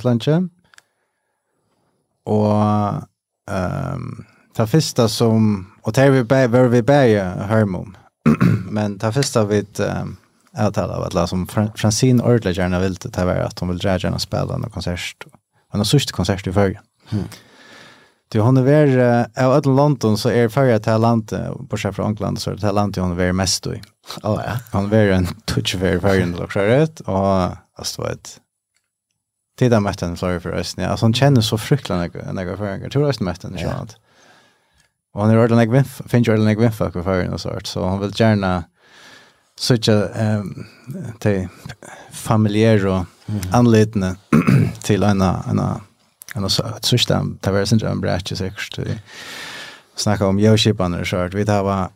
og 2.28 3.02
um, 3.50 4.24
ta 4.54 4.66
första 4.66 5.08
som, 5.08 5.66
og 5.82 5.94
det 5.94 6.10
vi 6.12 6.22
bæg, 6.22 6.50
var 6.52 6.68
vi 6.68 6.82
bæg 6.82 7.20
om, 7.62 7.96
men 8.70 8.98
ta 8.98 9.12
första 9.12 9.44
vid 9.44 9.80
um, 9.80 10.16
jag 10.58 10.78
av 10.78 11.02
att 11.02 11.14
la 11.14 11.26
som 11.26 11.46
Francine 11.74 12.22
Ortler 12.22 12.52
gärna 12.52 12.80
vill 12.80 12.94
det 12.94 13.24
vara 13.24 13.46
att 13.46 13.58
hon 13.58 13.68
vill 13.68 13.78
dra 13.78 13.98
gärna 13.98 14.18
spela 14.18 14.54
en 14.54 14.70
konsert, 14.70 15.24
en 15.72 15.84
sørste 15.84 16.12
konsert 16.12 16.46
i 16.46 16.52
förr. 16.52 16.80
Mm. 17.10 17.24
Du 18.28 18.40
hon 18.40 18.56
är 18.56 19.26
av 19.36 19.52
alla 19.52 19.72
London 19.72 20.18
så 20.18 20.28
är 20.28 20.48
förra 20.48 20.78
till 20.78 20.92
landet 20.92 21.52
på 21.70 21.76
chef 21.76 21.94
från 21.94 22.06
England 22.06 22.38
så 22.38 22.50
det 22.50 22.72
landet 22.72 23.02
hon 23.02 23.20
är 23.20 23.32
mest 23.32 23.62
då. 23.62 23.74
Ja 24.22 24.42
ja. 24.46 24.52
Hon 24.72 24.92
är 24.92 25.10
en 25.10 25.26
touch 25.44 25.74
very 25.74 25.98
very 25.98 26.22
in 26.22 26.34
the 26.34 26.46
correct 26.46 27.00
och 27.00 27.56
alltså 27.78 28.12
ett 28.12 28.40
Det 29.58 29.66
är 29.66 29.70
där 29.70 29.80
mätten 29.80 30.16
för 30.16 30.38
för 30.38 30.52
oss. 30.52 30.78
Alltså 30.78 31.04
han 31.04 31.14
känner 31.14 31.40
så 31.40 31.58
fruktansvärt 31.58 32.34
när 32.34 32.44
jag 32.44 32.58
för 32.58 32.66
jag 32.66 32.92
tror 32.92 33.06
jag 33.06 33.20
mätten 33.20 33.54
en 33.54 33.70
sånt. 33.70 33.96
Och 35.12 35.22
han 35.22 35.30
är 35.30 35.38
ordentligt 35.38 35.60
like 35.60 35.72
vinf, 35.72 36.00
finns 36.06 36.28
ju 36.28 36.32
ordentligt 36.32 36.50
like 36.50 36.60
vinf 36.60 36.76
för 36.76 37.02
för 37.02 37.20
en 37.20 37.38
sånt. 37.38 37.66
Så 37.66 37.88
han 37.88 38.00
vill 38.00 38.20
gärna 38.20 38.64
söka 39.58 40.08
ehm 40.08 40.66
till 41.18 41.48
familjär 42.12 42.86
och 42.86 43.04
anledning 43.52 44.16
till 44.82 45.02
en 45.02 45.20
en 45.20 45.60
en 46.34 46.50
så 46.50 46.64
system. 46.80 47.38
det 47.42 47.50
var 47.50 47.64
sen 47.64 47.86
en 47.86 48.00
branch 48.00 48.32
säkert. 48.36 48.78
Snacka 49.96 50.26
om 50.26 50.38
Yoship 50.38 50.80
och 50.80 51.06
sånt. 51.06 51.34
Vi 51.34 51.46
tar 51.46 51.62
var 51.62 51.88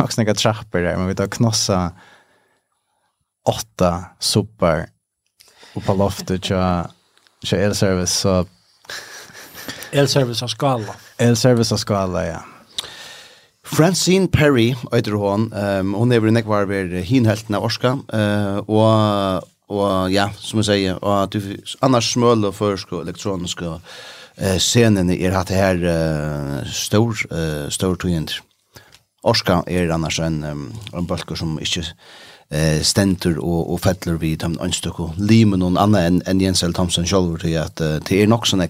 också 0.00 0.20
några 0.20 0.34
trappor 0.34 0.78
där 0.78 0.96
men 0.96 1.06
vi 1.06 1.14
tar 1.14 1.26
knossa 1.26 1.92
åtta 3.48 4.04
sopar 4.18 4.86
på 5.82 5.96
loftet 5.98 6.50
tja, 6.50 6.86
tja 7.44 7.58
elservice 7.58 8.22
så 8.22 8.42
elservice 9.94 10.42
av 10.42 10.50
skala. 10.50 10.94
Elservice 11.22 11.74
av 11.74 11.80
skala 11.82 12.24
ja. 12.26 12.42
Francine 13.64 14.28
Perry 14.28 14.74
øyder 14.92 15.16
hon 15.18 15.48
um, 15.52 15.94
hun 15.94 16.12
er 16.12 16.30
nek 16.30 16.46
var 16.46 16.68
ved 16.68 16.92
hinhelten 17.08 17.56
av 17.56 17.64
Orska 17.64 17.96
uh, 18.12 18.60
og 18.68 19.50
og 19.74 20.12
ja 20.12 20.28
som 20.36 20.60
jeg 20.60 20.68
sier 20.68 20.98
og 21.00 21.32
du 21.32 21.40
annars 21.82 22.10
smøl 22.12 22.44
og 22.44 22.54
førsk 22.54 22.92
og 22.92 23.06
elektronisk 23.06 23.62
og 23.64 23.78
uh, 23.80 24.58
scenen 24.60 25.10
er 25.14 25.32
hatt 25.32 25.54
her 25.54 25.80
uh, 25.80 26.60
stor 26.68 27.16
uh, 27.30 27.70
stor 27.72 27.96
tøyend 27.96 28.36
Orska 29.24 29.62
er 29.66 29.88
annars 29.94 30.20
en 30.20 30.42
um, 30.44 30.66
en 30.92 31.08
bølger 31.08 31.40
som 31.40 31.56
ikke 31.56 31.86
eh 32.54 32.82
stenter 32.82 33.38
og 33.38 33.72
og 33.72 33.80
fettler 33.80 34.18
við 34.22 34.38
tam 34.38 34.58
einstøkku 34.62 35.10
limen 35.18 35.62
og 35.62 35.78
anna 35.80 36.06
enn 36.06 36.22
en 36.26 36.40
Jens 36.40 36.62
L. 36.62 36.72
Thomsen 36.72 37.06
sjálvur 37.06 37.38
til 37.42 37.56
at 37.58 37.80
uh, 37.80 37.98
det 38.08 38.22
er 38.22 38.30
nok 38.30 38.46
sånn 38.46 38.68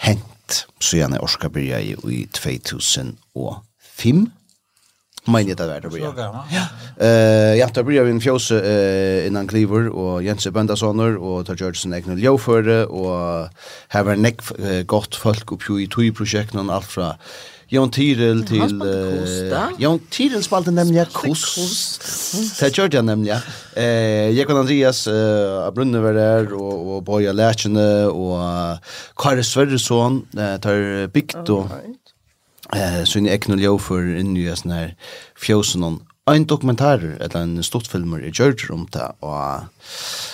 hent 0.00 0.64
så 0.80 0.96
gjerne 0.96 1.20
orska 1.20 1.48
byrja 1.48 1.80
i, 1.80 1.96
i 2.08 2.26
2005 2.32 4.30
Men 5.26 5.46
det 5.46 5.58
där 5.58 5.80
det 5.80 5.88
blir. 5.88 6.14
Ja. 6.50 6.66
Eh 7.06 7.58
jag 7.58 7.74
tar 7.74 7.82
börja 7.82 8.08
en 8.08 8.20
fjós 8.20 8.50
eh 8.50 9.26
innan 9.26 9.48
Cleaver 9.48 9.88
och 9.88 10.22
Jens 10.22 10.46
Bendasoner 10.46 11.16
och 11.16 11.46
tar 11.46 11.56
Georgeson 11.56 11.94
Egner 11.94 12.16
Leo 12.16 12.38
för 12.38 12.86
och 12.86 13.48
har 13.88 14.12
en 14.12 14.22
neck 14.22 14.40
gott 14.86 15.14
folk 15.14 15.52
upp 15.52 15.70
i 15.70 15.86
två 15.86 16.12
projekt 16.16 16.54
och 16.54 16.74
allt 16.74 16.86
från 16.86 17.14
Jon 17.72 17.90
Tyrell 17.90 18.46
till 18.46 18.82
eh, 18.82 19.68
Jon 19.78 19.98
Tyrell 20.10 20.42
spalten 20.42 20.74
nämligen 20.74 21.06
kost. 21.06 21.58
Det 22.60 22.78
gjorde 22.78 22.96
jag 22.96 23.04
nämligen. 23.04 23.38
Eh 23.74 23.84
Jakob 24.30 24.56
Andreas 24.56 25.06
eh 25.06 25.70
Brunne 25.70 25.98
var 25.98 26.12
där 26.12 26.52
och 26.52 26.96
och 26.96 27.02
Boja 27.02 27.32
Lärchene 27.32 28.04
och 28.06 28.38
Karl 29.14 29.42
Sverresson 29.42 30.26
eh, 30.38 30.56
tar 30.60 31.06
bikt 31.06 31.48
och 31.48 31.66
eh 32.76 33.04
så 33.04 33.20
ni 33.20 33.28
eknoljo 33.28 33.78
för 33.78 34.00
en 34.00 34.34
ny 34.34 34.56
sån 34.56 34.70
här 34.70 34.96
fjosen 35.36 36.00
en 36.28 36.44
dokumentar 36.46 37.02
eller 37.02 37.36
en 37.40 37.62
stortfilmer 37.64 38.22
i 38.22 38.30
George 38.30 38.70
om 38.72 38.86
det, 38.92 39.06
og 39.24 39.66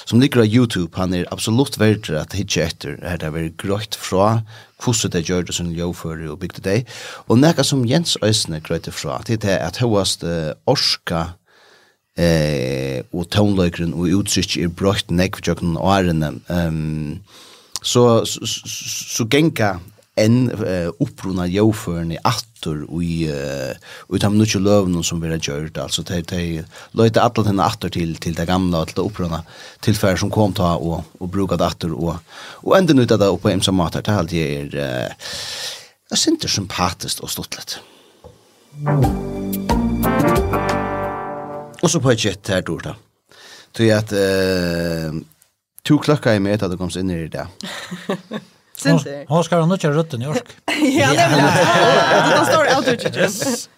som 0.07 0.21
ligger 0.21 0.43
av 0.43 0.51
YouTube, 0.51 0.97
han 0.99 1.15
er 1.15 1.29
absolutt 1.33 1.79
verdt 1.81 2.11
at 2.11 2.37
hitje 2.37 2.67
etter, 2.67 2.99
her 3.03 3.21
det 3.23 3.31
er 3.31 3.55
grøyt 3.61 3.97
fra 3.97 4.43
hvordan 4.83 5.15
det 5.15 5.25
gjør 5.29 5.47
det 5.49 5.57
som 5.57 5.73
ljøvfører 5.73 6.29
og 6.29 6.41
bygde 6.43 6.65
det. 6.67 6.77
Og 7.29 7.41
nekka 7.41 7.65
som 7.65 7.87
Jens 7.89 8.19
Øysene 8.23 8.61
grøyte 8.61 8.93
fra, 8.93 9.23
det 9.27 9.45
er 9.45 9.63
at 9.65 9.81
høyast 9.81 10.27
uh, 10.27 10.53
orska 10.69 11.23
eh, 12.19 13.01
og 13.13 13.31
tånløykeren 13.33 13.95
og 13.97 14.13
utsikt 14.21 14.59
er 14.61 14.69
brøyt 14.69 15.11
nekk 15.11 15.41
for 15.41 15.53
jøkken 15.53 15.79
og 15.81 15.93
ærene. 15.97 16.35
Um, 16.53 17.23
så, 17.81 18.25
så, 18.29 18.45
så, 18.45 18.69
så 19.17 19.29
genka 19.31 19.79
enn 20.17 20.47
uh, 20.49 20.89
upprona 21.03 21.45
jøvføren 21.51 22.15
i 22.15 22.19
attor 22.25 22.79
og 22.87 23.03
i 23.05 23.29
uh, 23.29 23.77
de 24.09 24.17
nødvendige 24.17 24.63
løvene 24.65 25.03
som 25.05 25.21
vi 25.21 25.29
har 25.29 25.43
gjort. 25.43 25.77
Altså, 25.83 26.05
de, 26.09 26.23
de 26.31 26.65
løyte 26.97 27.21
alle 27.21 27.45
henne 27.47 27.67
attor 27.67 27.93
til, 27.93 28.17
til 28.23 28.37
det 28.37 28.47
gamle, 28.49 28.81
og 28.81 28.89
til 28.89 28.97
det 29.01 29.05
opprona 29.05 29.43
tilfære 29.85 30.23
som 30.23 30.33
kom 30.33 30.57
ta 30.57 30.73
og, 30.81 31.05
og 31.21 31.31
bruka 31.33 31.61
det 31.61 31.69
attor 31.69 31.93
Og, 31.97 32.17
og 32.65 32.79
enda 32.79 32.97
ut 32.97 33.13
av 33.13 33.21
det 33.21 33.31
på 33.43 33.53
emsa 33.53 33.73
mater, 33.77 34.01
det 34.01 34.15
er 34.15 34.23
alltid 34.23 34.43
er, 34.47 34.73
uh, 34.81 35.37
jeg 36.11 36.23
synes 36.23 36.41
det 36.41 36.49
er 36.49 36.57
sympatisk 36.57 37.23
og 37.23 37.33
stått 37.35 37.61
litt. 37.61 37.79
Og 41.83 41.91
så 41.93 42.01
på 42.01 42.11
et 42.11 42.25
kjett 42.25 42.55
her, 42.55 42.65
Dorta. 42.65 42.97
Tror 43.77 43.85
jeg 43.85 44.01
at 44.01 44.13
uh, 44.17 45.23
to 45.85 46.01
klokka 46.01 46.33
i 46.33 46.41
meg 46.41 46.57
etter 46.57 46.71
at 46.71 46.73
du 46.73 46.81
kom 46.81 46.93
inn 46.97 47.13
i 47.13 47.25
det. 47.29 47.47
Sinter. 48.77 49.25
Hon 49.29 49.45
ska 49.45 49.57
ha 49.57 49.79
köra 49.79 49.93
rutten 49.93 50.23
i 50.23 50.27
ork. 50.27 50.45
Ja, 50.67 51.07
det 51.13 51.29
vill 51.29 51.39
jag. 51.39 52.41
Det 52.41 52.47
står 52.53 52.77
out 52.77 52.89
of 52.89 53.17
just. 53.17 53.71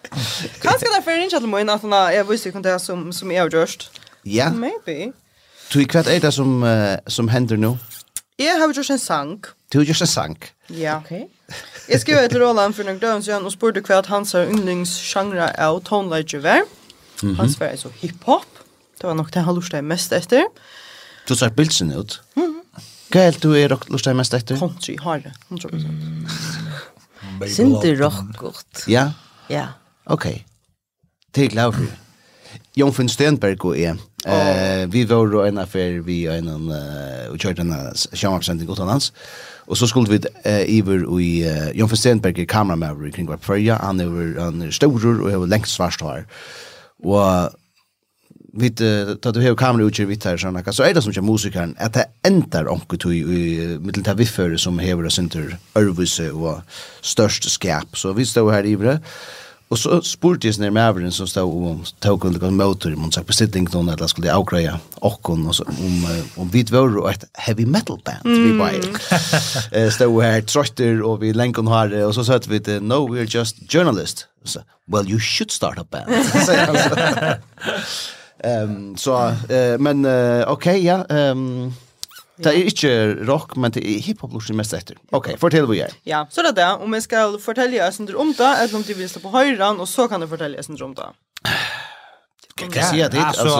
Kanske 0.61 0.85
därför 0.95 1.11
är 1.11 1.23
inte 1.23 1.37
att 1.37 1.49
mina 1.49 1.73
att 1.73 1.83
jag 2.11 2.23
visste 2.23 2.51
kunde 2.51 2.69
jag 2.69 2.81
som 2.81 3.13
som 3.13 3.31
är 3.31 3.49
just. 3.49 3.91
Ja. 4.23 4.49
Maybe. 4.49 5.11
Du 5.73 5.85
kvart 5.85 6.07
är 6.07 6.19
det 6.19 6.31
som 6.31 6.63
som 7.07 7.27
händer 7.27 7.57
nu. 7.57 7.77
Jag 8.35 8.59
har 8.59 8.73
just 8.73 8.89
en 8.89 8.99
sank. 8.99 9.45
Du 9.71 9.77
har 9.77 9.85
en 10.01 10.07
sank. 10.07 10.45
Ja. 10.67 11.01
Okej. 11.05 11.29
Jag 11.87 12.01
skrev 12.01 12.27
till 12.27 12.39
Roland 12.39 12.75
för 12.75 12.83
några 12.83 12.99
dagar 12.99 13.21
sedan 13.21 13.45
och 13.45 13.51
spurgade 13.51 13.81
kvart 13.81 14.05
hans 14.05 14.35
yndlingsgenre 14.35 15.67
av 15.67 15.79
tonleger. 15.79 16.61
Hans 17.37 17.59
var 17.59 17.75
så 17.75 17.89
hiphop. 17.99 18.45
Det 19.01 19.07
var 19.07 19.13
nog 19.13 19.31
det 19.31 19.39
han 19.39 19.55
lustade 19.55 19.81
mest 19.81 20.11
efter. 20.11 20.43
Du 21.27 21.35
sa 21.35 21.49
bildsen 21.49 21.91
ut. 21.91 22.21
Mhm. 22.33 22.63
Hva 23.09 23.23
helt 23.25 23.41
du 23.41 23.55
er 23.57 23.71
rock 23.73 23.87
deg 23.89 24.17
mest 24.17 24.35
etter? 24.37 24.57
Country, 24.59 24.95
har 25.01 25.23
det, 25.23 25.33
100%. 25.49 25.79
Sinti 27.49 27.95
rock 27.97 28.37
godt. 28.37 28.83
Ja? 28.91 29.07
Ja. 29.49 29.67
Ok. 30.05 30.27
Til 31.33 31.55
Lauri. 31.57 31.87
Jonfinn 32.77 33.09
Stenberg 33.09 33.65
og 33.65 33.79
jeg. 33.79 33.97
Eh, 34.27 34.85
vi 34.91 35.09
var 35.09 35.35
og 35.35 35.47
en 35.47 35.57
affær, 35.61 36.01
vi 36.05 36.27
og 36.27 36.37
en 36.37 36.71
og 37.29 37.37
kjørte 37.39 37.61
en 37.65 37.73
sjamaksending 37.95 38.69
utenlands. 38.69 39.13
Og 39.69 39.77
så 39.77 39.87
skulle 39.87 40.09
vi 40.09 40.19
uh, 40.45 40.65
iver 40.65 41.05
i 41.21 41.43
uh, 41.45 41.69
Jonfinn 41.77 41.97
Stenberg 41.97 42.39
er 42.39 42.49
kameramaver 42.49 43.11
kring 43.13 43.27
hver 43.29 43.37
prøya. 43.37 43.77
Han 43.83 44.01
er, 44.01 44.39
han 44.39 44.61
er 44.65 44.71
staurer 44.73 45.21
og 45.21 45.31
har 45.31 45.45
lengst 45.45 45.77
svarst 45.77 46.01
her. 46.01 46.25
Og 47.05 47.53
vid 48.53 48.81
att 49.25 49.33
du 49.33 49.47
har 49.47 49.55
kamera 49.55 49.87
ut 49.87 49.99
vid 49.99 50.25
här 50.25 50.37
såna 50.37 50.73
så 50.73 50.83
är 50.83 50.93
det 50.93 51.01
som 51.01 51.13
jag 51.15 51.23
musikern 51.23 51.75
att 51.79 51.93
det 51.93 52.05
ändar 52.27 52.71
onku 52.71 53.13
i 53.13 53.77
mitten 53.81 54.03
där 54.03 54.15
vi 54.15 54.25
för 54.25 54.57
som 54.57 54.79
har 54.79 55.03
det 55.03 55.09
center 55.09 55.57
överse 55.75 56.31
och 56.31 56.61
störst 57.01 57.51
skap. 57.51 57.97
Så 57.97 58.13
vi 58.13 58.25
står 58.25 58.51
här 58.51 58.65
ivre 58.65 58.99
och 59.69 59.79
så 59.79 60.01
sportis 60.01 60.57
jag 60.57 60.59
när 60.59 60.71
Mavericks 60.71 61.15
som 61.15 61.27
stod 61.27 61.67
om 61.67 61.83
tog 61.99 62.25
under 62.25 62.51
motor 62.51 62.95
man 62.95 63.11
sa 63.11 63.23
på 63.23 63.33
sitting 63.33 63.67
att 63.67 63.75
eller 63.75 64.07
skulle 64.07 64.33
avkräja 64.33 64.79
och 64.95 65.29
och 65.29 65.55
så 65.55 65.63
om 65.63 66.23
om 66.35 66.49
vi 66.49 66.63
var 66.63 67.09
ett 67.09 67.23
heavy 67.33 67.65
metal 67.65 67.99
band 68.05 68.17
vi 68.23 68.57
var 68.57 68.71
eh 69.71 69.89
stod 69.89 70.23
här 70.23 70.41
trötter 70.41 71.01
och 71.01 71.23
vi 71.23 71.33
lenkon 71.33 71.67
har 71.67 72.03
och 72.03 72.15
så 72.15 72.25
sa 72.25 72.39
vi 72.47 72.79
no 72.79 73.15
we're 73.15 73.37
just 73.37 73.73
journalists. 73.73 74.25
Well 74.87 75.09
you 75.09 75.19
should 75.19 75.51
start 75.51 75.77
a 75.77 75.85
band 75.91 76.09
Ehm 78.45 78.97
så 78.97 79.35
men 79.79 80.05
uh, 80.05 80.47
okej 80.47 80.83
ja 80.83 81.03
ehm 81.09 81.73
Det 82.39 82.53
er 82.53 82.69
ikke 82.71 82.91
rock, 83.27 83.57
men 83.57 83.71
det 83.75 83.81
er 83.83 83.99
hiphop 83.99 84.31
lusjen 84.31 84.55
mest 84.55 84.71
etter. 84.73 84.95
Ok, 85.11 85.33
fortell 85.41 85.65
hva 85.67 85.75
jeg. 85.75 85.91
Ja, 86.07 86.21
så 86.31 86.39
det 86.45 86.53
er 86.53 86.55
det. 86.61 86.67
Om 86.85 86.93
jeg 86.95 87.03
skal 87.03 87.35
fortelle 87.43 87.75
jeg 87.75 87.93
sender 87.93 88.15
om 88.15 88.31
det, 88.31 88.51
eller 88.61 88.77
om 88.79 88.83
du 88.87 88.93
vil 88.95 89.09
stå 89.11 89.19
på 89.19 89.33
høyren, 89.33 89.81
og 89.83 89.87
så 89.91 90.07
kan 90.07 90.23
du 90.23 90.27
fortelle 90.31 90.55
jeg 90.55 90.69
sender 90.69 90.85
om 90.85 90.93
det. 90.95 91.09
Kan 92.59 92.71
jeg 92.75 92.85
si 92.85 92.97
det? 92.97 93.25
Altså, 93.25 93.55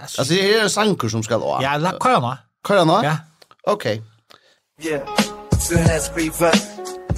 altså, 0.00 0.34
det 0.34 0.62
er 0.62 0.68
sanker 0.68 1.08
som 1.08 1.22
skal 1.22 1.42
også. 1.42 1.62
Ja, 1.62 1.76
la 1.78 1.92
kørene. 1.98 2.86
nå? 2.86 2.98
Ja. 3.06 3.16
Ok. 3.70 3.86
Yeah, 4.82 5.06
so 5.60 5.76
has 5.76 6.08
fever, 6.08 6.50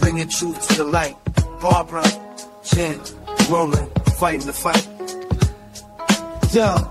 bringing 0.01 0.28
truth 0.28 0.61
to 0.68 0.74
the 0.74 0.91
light. 0.91 1.16
Barbara, 1.61 2.05
Jen, 2.76 3.01
Roland, 3.51 3.89
fighting 4.18 4.41
the 4.41 4.53
fight 4.53 4.93
down. 6.55 6.88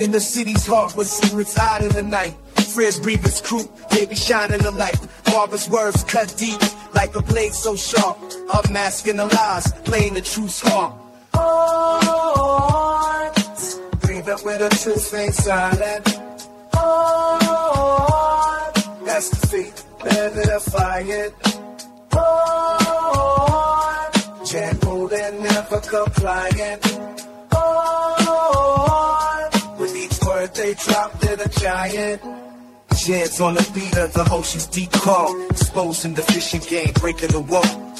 In 0.00 0.10
the 0.10 0.20
city's 0.20 0.66
heart 0.66 0.96
was 0.96 1.08
secrets 1.10 1.56
out 1.56 1.82
in 1.82 1.90
the 1.90 2.02
night. 2.02 2.34
Fresh 2.74 2.98
breathers 2.98 3.40
crew, 3.40 3.62
they 3.90 4.06
be 4.06 4.16
shining 4.16 4.58
the 4.58 4.72
light. 4.72 4.98
Barber's 5.24 5.70
words 5.70 6.02
cut 6.04 6.34
deep, 6.36 6.60
like 6.94 7.14
a 7.14 7.22
blade 7.22 7.54
so 7.54 7.76
sharp. 7.76 8.18
Unmasking 8.52 9.16
the 9.16 9.26
lies, 9.26 9.72
playing 9.84 10.14
the 10.14 10.20
true 10.20 10.48
scar. 10.48 10.90
Breathe 14.00 14.28
up 14.28 14.44
with 14.44 14.62
a 14.62 14.68
truth 14.82 15.14
ain't 15.14 15.34
silent. 15.34 16.18
Art, 16.76 18.74
that's 19.04 19.30
the 19.30 19.46
fate, 19.46 19.84
better 20.02 20.42
to 20.42 20.60
fight 20.60 21.06
it. 21.08 21.32
Oh, 22.14 24.10
gentle 24.44 25.12
and 25.12 25.40
never 25.40 25.80
compliant. 25.80 26.98
Art, 27.56 28.87
they 30.58 30.74
dropped 30.74 31.24
it 31.24 31.40
a 31.46 31.60
giant 31.60 32.20
Jams 32.96 33.40
on 33.40 33.54
the 33.54 33.70
beat 33.72 33.96
of 33.96 34.12
the 34.12 34.28
ocean's 34.32 34.66
deep 34.66 34.90
call 34.90 35.30
Exposing 35.50 36.14
the 36.14 36.22
fishing 36.22 36.60
game, 36.68 36.92
breaking 36.94 37.28
the 37.28 37.40
wall. 37.40 37.94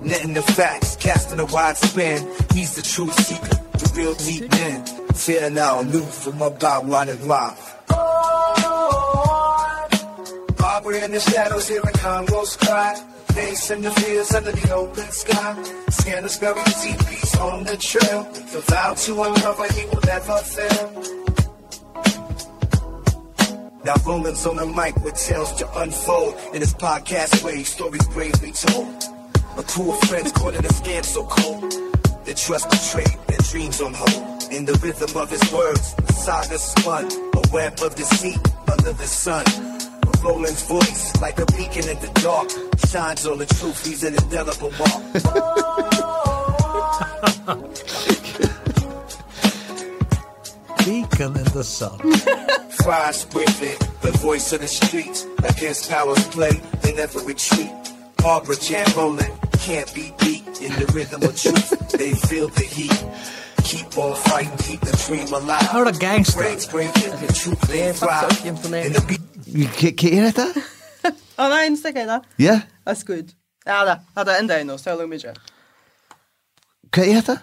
Netting 0.00 0.32
the 0.32 0.42
facts, 0.42 0.96
casting 0.96 1.38
a 1.38 1.44
wide 1.46 1.76
span. 1.76 2.26
He's 2.54 2.74
the 2.76 2.82
true 2.82 3.10
seeker, 3.10 3.56
the 3.72 3.92
real 3.94 4.14
deep 4.14 4.50
man. 4.52 4.86
Fear 5.14 5.50
now, 5.50 5.82
new 5.82 6.02
from 6.02 6.40
about 6.40 6.86
one 6.86 7.08
and 7.08 7.22
life. 7.26 7.74
We're 10.84 11.04
in 11.04 11.10
the 11.10 11.20
shadows 11.20 11.68
hearing 11.68 11.92
Congo's 11.94 12.56
cry. 12.56 12.94
Facing 13.34 13.82
the 13.82 13.90
fears 13.90 14.34
under 14.34 14.52
the 14.52 14.72
open 14.72 15.10
sky. 15.10 15.62
Scan 15.90 16.22
the 16.22 16.28
spell, 16.30 16.54
we 16.54 16.64
see 16.70 16.96
peace 17.10 17.36
on 17.36 17.64
the 17.64 17.76
trail. 17.76 18.22
The 18.52 18.60
vow 18.60 18.94
to 18.94 19.22
uncover, 19.22 19.72
he 19.74 19.84
will 19.86 20.00
never 20.06 20.38
fail. 20.38 21.18
Now 23.88 23.94
Roland's 24.04 24.44
on 24.46 24.56
the 24.56 24.66
mic 24.66 24.96
with 24.96 25.14
tales 25.14 25.50
to 25.54 25.80
unfold. 25.80 26.36
In 26.52 26.60
his 26.60 26.74
podcast 26.74 27.42
way, 27.42 27.62
stories 27.62 28.06
bravely 28.08 28.52
told. 28.52 29.02
A 29.56 29.62
crew 29.62 29.90
of 29.92 29.98
friends 30.00 30.30
caught 30.32 30.54
in 30.54 30.62
a 30.62 30.68
scam 30.68 31.02
so 31.02 31.24
cold. 31.24 31.72
Their 32.26 32.34
trust 32.34 32.68
betrayed, 32.68 33.18
their 33.28 33.38
dreams 33.50 33.80
on 33.80 33.94
hold. 33.94 34.52
In 34.52 34.66
the 34.66 34.74
rhythm 34.82 35.16
of 35.16 35.30
his 35.30 35.40
words, 35.50 35.94
the 35.94 36.12
saga 36.12 36.58
spun. 36.58 37.06
A 37.34 37.40
web 37.50 37.80
of 37.80 37.94
deceit 37.94 38.38
under 38.70 38.92
the 38.92 39.06
sun. 39.06 39.46
Roland's 40.22 40.64
voice, 40.64 41.18
like 41.22 41.38
a 41.38 41.46
beacon 41.46 41.88
in 41.88 41.98
the 42.00 42.10
dark. 42.20 42.50
Shines 42.90 43.24
on 43.26 43.38
the 43.38 43.46
truth, 43.46 43.86
he's 43.86 44.04
an 44.04 44.16
indelible 44.16 44.70
mark. 44.72 45.02
Beacon 50.84 51.36
in 51.38 51.44
the 51.54 51.64
sun. 51.64 51.98
prize 52.88 53.26
quickly 53.26 53.74
the 54.00 54.12
voice 54.12 54.50
of 54.54 54.62
the 54.62 54.66
streets 54.66 55.26
against 55.44 55.90
powers 55.90 56.26
play 56.28 56.52
they 56.80 56.94
never 56.94 57.18
retreat 57.20 57.70
Barbara 58.16 58.56
Chamberlain 58.56 59.30
can't 59.60 59.92
be 59.94 60.10
beat 60.20 60.46
in 60.64 60.72
the 60.80 60.90
rhythm 60.94 61.22
of 61.22 61.36
truth 61.36 61.68
they 61.90 62.12
feel 62.14 62.48
the 62.48 62.64
heat 62.64 62.98
keep 63.62 63.88
on 63.98 64.16
fighting 64.16 64.56
keep 64.56 64.80
the 64.80 64.96
dream 65.04 65.28
alive 65.34 65.68
how 65.68 65.84
the 65.84 65.92
gangster 66.00 66.40
breaks 66.40 66.64
breaking 66.64 67.12
the 67.20 67.30
truth 67.40 67.62
lands 67.68 68.00
right 68.00 68.46
in 68.46 68.54
the 68.54 69.04
beat 69.06 69.96
Kan 69.98 70.24
detta? 70.24 70.46
Å 71.38 71.44
nei, 71.48 71.66
en 71.66 71.76
stäcka 71.76 72.06
da. 72.08 72.18
Ja? 72.36 72.56
That's 72.84 73.04
good. 73.06 73.30
Ja, 73.64 73.84
det. 73.84 74.24
Det 74.24 74.38
enda 74.38 74.60
är 74.60 74.64
nog 74.64 74.80
så 74.80 74.96
det 74.96 75.06
mye. 75.06 75.34
Kan 76.90 77.04
jag 77.04 77.14
detta? 77.14 77.38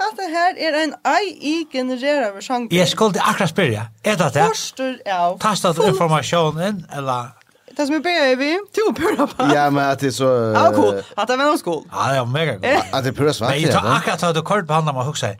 Hatta 0.00 0.26
her 0.32 0.54
er 0.68 0.78
ein 0.82 0.94
AI 1.04 1.66
generera 1.72 2.30
við 2.36 2.46
sjangur. 2.46 2.80
Eg 2.80 2.88
skuldi 2.88 3.20
akkurat 3.20 3.52
spyrja. 3.52 3.82
Er 4.04 4.16
det 4.16 4.30
det? 4.34 4.46
Forstur 4.48 4.96
av. 5.06 5.38
Tastat 5.42 5.78
informationen 5.88 6.86
eller 6.96 7.30
Det 7.76 7.86
som 7.86 7.94
vi 7.94 8.00
börjar 8.00 8.36
vi, 8.36 8.58
to 8.74 8.92
pura 8.92 9.26
på. 9.26 9.44
Ja, 9.54 9.70
men 9.70 9.84
at 9.84 10.00
det 10.00 10.06
er 10.06 10.12
så... 10.12 10.28
Ja, 10.58 10.72
cool. 10.74 11.02
Att 11.16 11.28
det 11.28 11.36
var 11.36 11.44
någon 11.44 11.58
skol. 11.58 11.84
Ja, 11.92 12.12
det 12.12 12.18
var 12.18 12.26
mega 12.26 12.52
cool. 12.58 12.82
At 12.92 13.04
det 13.04 13.10
er 13.12 13.16
pura 13.16 13.32
svart. 13.38 13.50
Men 13.50 13.60
jeg 13.62 13.72
tar 13.72 13.86
akkurat 13.96 14.22
at 14.22 14.34
du 14.34 14.42
kort 14.42 14.66
på 14.66 14.72
handen 14.74 14.96
och 14.96 15.04
huxar. 15.04 15.36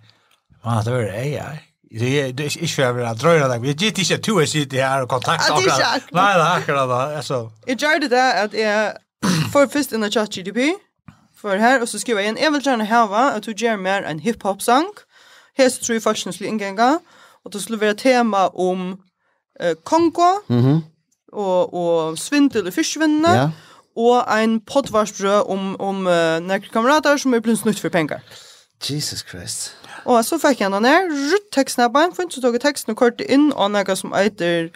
Man, 0.65 0.85
det 0.85 0.91
var 0.93 1.01
det, 1.01 1.25
ja. 1.25 1.45
Det 1.99 2.21
är 2.21 2.27
inte 2.29 2.49
för 2.69 2.83
att 2.83 3.09
jag 3.09 3.17
dröjer 3.17 3.49
dig. 3.49 3.57
Jag 3.59 3.67
gick 3.83 3.99
inte 3.99 4.19
till 4.19 4.43
att 4.43 4.49
sitta 4.49 4.77
här 4.77 5.03
och 5.03 5.09
kontakta 5.09 5.55
akkurat. 5.55 5.81
Nej, 6.11 6.35
det 6.35 6.43
är 6.43 6.57
akkurat. 6.57 7.51
Jag 7.67 7.93
gjorde 7.95 8.09
det 8.09 8.43
at 8.43 8.53
jag 8.53 8.93
får 9.53 9.67
först 9.67 9.93
in 9.93 10.05
i 10.05 10.11
ChatGPT 10.11 10.59
för 11.41 11.57
här 11.57 11.83
och 11.83 11.89
så 11.89 11.99
skriver 11.99 12.21
jag 12.21 12.29
en 12.29 12.37
jag 12.37 12.51
vill 12.51 12.67
gärna 12.67 13.31
att 13.31 13.43
du 13.43 13.53
ger 13.53 13.77
mer 13.77 14.03
en 14.03 14.19
hiphop 14.19 14.63
sång. 14.63 14.93
Här 15.59 15.69
så 15.69 15.85
tror 15.85 15.95
jag 15.95 16.03
faktiskt 16.03 16.35
skulle 16.35 16.49
ingänga 16.49 17.01
och 17.45 17.51
det 17.51 17.61
skulle 17.61 17.79
vara 17.79 17.95
tema 17.95 18.49
om 18.49 19.03
eh, 19.61 19.75
Kongo 19.85 20.43
mm 20.49 20.81
och, 21.33 21.75
och 21.75 22.19
svindel 22.19 22.67
och 22.67 22.75
fiskvinner. 22.75 23.37
Ja 23.37 23.51
og 23.97 24.43
en 24.43 24.61
pottvarsbrød 24.61 25.43
om, 25.47 25.81
om 25.81 26.07
uh, 26.07 26.39
nekker 26.39 26.71
kamerater 26.73 27.17
som 27.17 27.35
er 27.35 27.41
blitt 27.41 27.59
snutt 27.59 27.81
for 27.81 27.89
penger. 27.89 28.21
Jesus 28.91 29.25
Christ. 29.31 29.77
Og 30.05 30.25
så 30.25 30.39
fikk 30.41 30.61
jeg 30.61 30.73
den 30.73 30.85
her, 30.85 31.09
rutt 31.11 31.51
tekstsnappen, 31.53 32.15
for 32.17 32.31
så 32.31 32.41
tog 32.41 32.57
jeg 32.57 32.63
teksten 32.65 32.95
og 32.95 32.97
kortet 32.97 33.27
inn, 33.29 33.53
og 33.53 33.71
några 33.71 33.97
som 33.97 34.15
eiter 34.17 34.71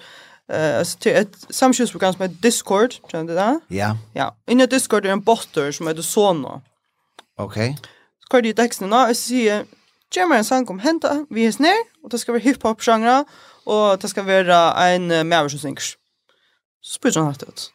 eh 0.52 0.78
alltså 0.78 0.98
till 0.98 1.12
ett 1.12 1.46
samskjutprogram 1.50 2.12
som 2.12 2.22
heter 2.22 2.34
Discord, 2.34 2.94
känner 3.10 3.24
du 3.24 3.34
det? 3.34 3.60
Ja. 3.68 3.96
Ja, 4.12 4.36
inne 4.46 4.66
Discord 4.66 5.06
är 5.06 5.10
en 5.10 5.20
botter 5.20 5.72
som 5.72 5.86
heter 5.88 6.02
Sono. 6.02 6.62
Okej. 7.38 7.70
Okay. 7.70 7.90
Så 8.20 8.32
kör 8.32 8.42
du 8.42 8.52
texten 8.52 8.90
då 8.90 8.96
och 8.96 9.16
säger 9.16 9.64
Gemma 10.14 10.36
en 10.36 10.44
sang 10.44 10.68
om 10.68 10.78
henta, 10.78 11.26
vi 11.30 11.46
är 11.46 11.52
snär 11.52 11.76
och 12.02 12.10
det 12.10 12.18
ska 12.18 12.32
vara 12.32 12.42
hiphop 12.42 12.82
genre 12.82 13.24
och 13.64 13.98
det 13.98 14.08
ska 14.08 14.22
vara 14.22 14.88
en 14.88 15.10
uh, 15.10 15.24
mer 15.24 15.48
som 15.48 15.58
synger. 15.58 15.82
Så 16.80 17.20
han 17.20 17.26
hatt 17.26 17.42
ut. 17.42 17.72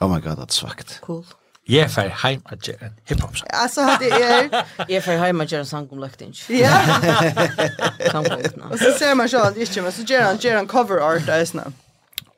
Oh 0.00 0.14
my 0.14 0.20
god, 0.20 0.38
that's 0.38 0.60
fucked. 0.60 1.00
Cool. 1.00 1.24
Jeg 1.68 1.82
er 1.86 1.92
ferdig 1.92 2.14
heim 2.22 2.40
at 2.48 2.64
gjøre 2.64 2.88
en 2.88 2.94
hiphop-sang. 3.08 3.50
Altså, 3.52 3.84
det 4.00 4.12
er... 4.12 4.64
Jeg 4.88 5.02
fer 5.04 5.24
hjemme 5.24 5.44
og 5.44 5.52
gjøre 5.52 5.66
en 5.66 5.66
sang 5.68 5.92
om 5.92 6.00
løkting. 6.00 6.34
Ja. 6.48 6.72
Og 8.70 8.78
så 8.78 8.94
ser 8.98 9.14
man 9.14 9.28
selv 9.28 9.50
at 9.50 9.56
ikke, 9.56 9.82
men 9.82 9.92
så 9.92 10.04
gjør 10.08 10.22
han, 10.30 10.40
gjør 10.42 10.56
han 10.56 10.68
cover 10.68 11.02
art 11.04 11.28
av 11.28 11.44
sånn. 11.48 11.76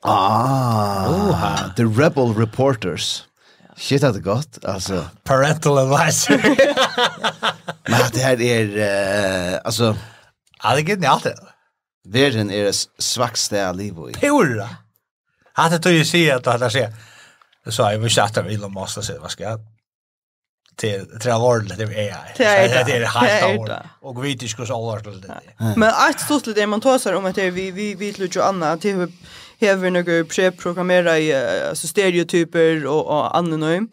Ah, 0.02 1.70
The 1.76 1.84
Rebel 1.84 2.32
Reporters. 2.32 3.26
Shit, 3.80 4.02
det 4.02 4.16
er 4.16 4.20
godt, 4.20 4.58
altså. 4.64 5.06
Parental 5.24 5.78
advisor. 5.78 6.36
Men 7.90 8.00
det 8.12 8.22
her 8.22 8.42
er, 8.44 8.66
uh, 8.76 9.60
altså... 9.64 9.94
Ja, 10.64 10.74
det 10.76 10.82
er 10.82 10.88
genialt 10.94 11.24
det. 11.24 11.34
Verden 12.04 12.50
er 12.50 12.68
svakste 13.00 13.62
av 13.64 13.78
livet. 13.78 14.18
Pura! 14.20 14.68
Hatt 15.56 15.72
det 15.72 15.80
tog 15.84 15.96
jo 15.96 16.04
si 16.04 16.26
at 16.32 16.44
det 16.44 16.58
her 16.60 16.74
sier, 16.74 16.92
Så 17.66 17.82
jag 17.82 17.98
vill 17.98 18.10
chatta 18.10 18.42
med 18.42 18.52
Elon 18.52 18.74
Musk 18.74 18.98
och 18.98 19.04
säga 19.04 19.20
vad 19.20 19.30
ska 19.30 19.44
jag 19.44 19.60
till 20.76 21.18
till 21.20 21.30
allvarligt 21.30 21.78
det 21.78 21.84
är 21.84 21.88
AI. 21.88 22.34
Det 22.36 22.44
är 22.44 23.06
helt 23.06 23.58
hårt 23.58 23.70
och 24.00 24.24
vi 24.24 24.38
tycker 24.38 24.64
så 24.64 24.74
allvarligt 24.74 25.22
det. 25.22 25.40
Men 25.76 25.88
att 25.88 26.20
stort 26.20 26.54
det 26.54 26.66
man 26.66 26.80
tar 26.80 26.98
sig 26.98 27.14
om 27.14 27.24
att 27.24 27.38
vi 27.38 27.50
vi 27.50 27.70
vi 27.70 27.94
vill 27.94 28.34
ju 28.34 28.42
anna 28.42 28.76
till 28.76 28.96
hur 29.58 29.90
några 29.90 30.24
preprogrammera 30.24 31.18
i 31.18 31.34
alltså 31.68 31.86
stereotyper 31.86 32.86
och 32.86 33.06
och 33.06 33.36
anonym. 33.36 33.88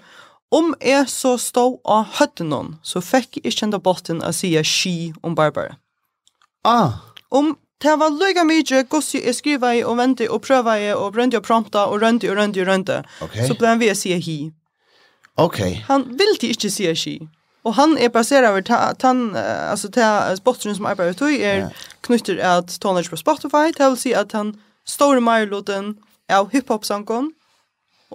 Om 0.50 0.76
är 0.80 1.06
så 1.06 1.38
stå 1.38 1.80
och 1.84 2.06
hötten 2.06 2.50
någon 2.50 2.80
så 2.82 3.02
fick 3.02 3.38
jag 3.44 3.64
inte 3.64 3.80
botten 3.80 4.22
att 4.22 4.36
säga 4.36 4.64
she 4.64 5.14
om 5.22 5.36
Barbara. 5.36 5.76
Ah. 6.64 6.92
Om 7.30 7.56
Det 7.82 7.96
var 7.96 8.28
lika 8.28 8.44
mycket 8.44 8.90
gossi 8.90 9.26
jag 9.26 9.36
skriva 9.36 9.76
i 9.76 9.84
och 9.84 10.00
vänta 10.00 10.32
och 10.32 10.42
pröva 10.42 10.80
i 10.80 10.94
och 10.94 11.14
brøndi 11.14 11.38
och 11.38 11.44
prompta 11.44 11.86
och 11.86 12.00
rönte 12.00 12.30
och 12.30 12.36
røndi 12.36 12.62
och 12.62 12.66
røndi. 12.66 13.04
Okay. 13.22 13.48
Så 13.48 13.54
blev 13.54 13.70
han 13.70 13.80
ved 13.80 13.92
å 13.92 14.20
hi. 14.20 14.52
Ok. 15.36 15.60
Han 15.88 16.04
vill 16.18 16.30
inte 16.34 16.48
ikke 16.48 16.70
si 16.70 16.94
hi. 16.94 17.28
Og 17.68 17.74
han 17.74 17.98
är 17.98 18.10
baseret 18.10 18.50
över 18.50 18.62
tan, 18.94 19.36
alltså 19.36 19.92
ta 19.92 20.36
sportrun 20.38 20.76
som 20.76 20.86
arbetar 20.86 21.10
ut 21.10 21.22
i, 21.22 21.42
er 21.42 21.70
knytter 22.02 22.38
att 22.38 22.80
tonage 22.80 23.10
på 23.10 23.18
Spotify, 23.18 23.72
det 23.78 24.06
vil 24.06 24.16
att 24.16 24.32
han 24.32 24.62
står 24.86 25.18
i 25.18 25.22
meirloten 25.22 25.98
av 26.32 26.50
hiphop-sangen, 26.52 27.32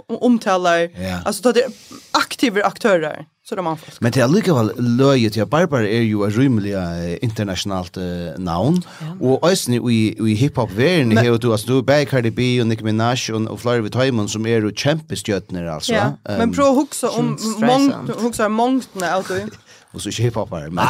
omtalar, 0.08 0.78
yeah. 0.78 1.26
altså 1.26 1.52
det 1.52 1.66
aktiva 2.12 2.62
aktörer 2.62 3.26
så 3.44 3.54
det 3.54 3.62
man 3.62 3.76
folk. 3.76 4.00
Men 4.00 4.12
det 4.12 4.20
är 4.20 4.28
lika 4.28 4.54
väl 4.54 4.72
löje 4.76 5.30
till 5.30 5.46
Barbara 5.46 5.88
är 5.88 6.00
ju 6.00 6.24
en 6.24 6.30
rymlig 6.30 6.74
internationellt 7.22 7.96
uh, 7.96 8.04
namn 8.38 8.82
och 9.20 9.50
ösni 9.50 9.76
i 9.76 10.30
i 10.30 10.34
hiphop 10.34 10.70
världen 10.70 11.16
här 11.16 11.38
du 11.38 11.52
alltså 11.52 11.66
du 11.66 11.82
Baker 11.82 12.04
Cardi 12.04 12.30
B 12.30 12.60
och 12.60 12.66
Nicki 12.66 12.84
Minaj 12.84 13.18
och, 13.32 13.50
och 13.50 13.60
Florida 13.60 14.00
Timon 14.00 14.28
som 14.28 14.46
är 14.46 14.60
ju 14.60 14.72
kämpestjötner 14.74 15.64
alltså. 15.64 15.92
Ja. 15.92 16.12
Men 16.24 16.52
pro 16.52 16.74
huxa 16.74 17.10
om 17.10 17.38
mångt 17.58 17.94
huxa 18.20 18.48
mångt 18.48 18.88
när 18.92 19.12
alltså 19.12 19.34
Och 19.92 20.02
så 20.02 20.10
hiphopare. 20.22 20.70
Men 20.70 20.86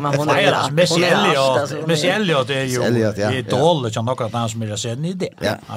men 0.00 0.14
hon 0.14 0.28
är 0.28 0.70
Missy 0.70 1.02
Elliot. 1.02 1.86
Missy 1.88 2.06
Elliot 2.08 2.50
är 2.50 2.64
ju 2.64 3.38
idol 3.38 3.92
som 3.92 4.04
något 4.04 4.34
annat 4.34 4.50
som 4.50 4.62
jag 4.62 4.78
ser 4.78 4.96
ni 4.96 5.12
det. 5.12 5.28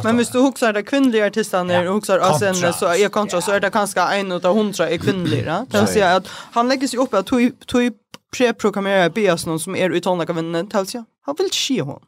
Men 0.04 0.18
visst 0.18 0.32
du 0.32 0.40
huxar 0.40 0.74
det 0.74 0.84
kvinnliga 0.84 1.26
artisterna 1.28 1.80
och 1.80 1.94
huxar 1.94 2.32
och 2.32 2.40
sen 2.40 2.56
så 2.74 2.86
är 2.86 3.10
kontra 3.10 3.42
så 3.42 3.52
är 3.52 3.60
det 3.60 3.70
kanske 3.70 4.02
en 4.02 4.32
utav 4.32 4.58
100 4.58 4.90
är 4.90 4.98
kvinnliga. 4.98 5.66
Det 5.70 5.80
vill 5.80 5.88
säga 5.88 6.16
att 6.16 6.28
han 6.52 6.70
lägger 6.70 6.88
sig 6.88 7.00
upp 7.00 7.14
att 7.14 7.26
tog 7.26 7.52
tog 7.66 7.92
preprogrammera 8.38 9.10
bias 9.10 9.46
någon 9.46 9.60
som 9.60 9.76
är 9.76 9.90
utan 9.90 10.18
några 10.18 10.34
vänner 10.34 10.64
tals 10.64 10.94
jag. 10.94 11.04
Han 11.26 11.36
vill 11.38 11.52
se 11.52 11.82
hon. 11.82 12.00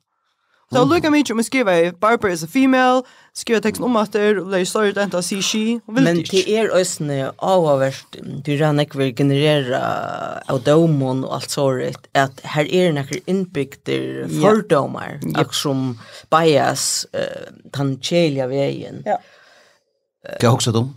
Så 0.70 0.76
so, 0.76 0.86
lukka 0.86 1.09
mig 1.11 1.24
om 1.32 1.38
jag 1.38 1.45
skriver 1.45 1.91
Barbara 1.91 2.32
is 2.32 2.43
a 2.43 2.47
female, 2.47 3.03
skriver 3.34 3.61
texten 3.61 3.86
om 3.86 3.95
att 3.95 4.13
det 4.13 4.22
är 4.22 4.36
lägger 4.36 4.66
större 4.66 5.03
inte 5.03 5.18
att 5.18 5.26
säga 5.26 5.41
she. 5.41 5.80
Men 5.86 6.24
det 6.32 6.49
er 6.49 6.70
ösne 6.74 7.32
avavärst, 7.38 8.18
du 8.45 8.57
rann 8.57 8.80
inte 8.80 8.97
vill 8.97 9.16
generera 9.16 9.82
av 10.47 10.63
dömon 10.63 11.24
och 11.24 11.36
allt 11.36 11.49
såret, 11.49 12.07
att 12.13 12.41
här 12.43 12.66
är 12.66 12.93
några 12.93 13.16
inbyggda 13.26 14.28
fördomar, 14.41 15.20
yeah. 15.24 15.41
och 15.41 15.55
som 15.55 15.99
bias, 16.30 17.07
uh, 17.13 17.70
tantjeliga 17.72 18.47
vägen. 18.47 19.03
Ja. 19.05 19.20
Kan 20.39 20.47
jag 20.47 20.53
också 20.53 20.72
dem? 20.72 20.95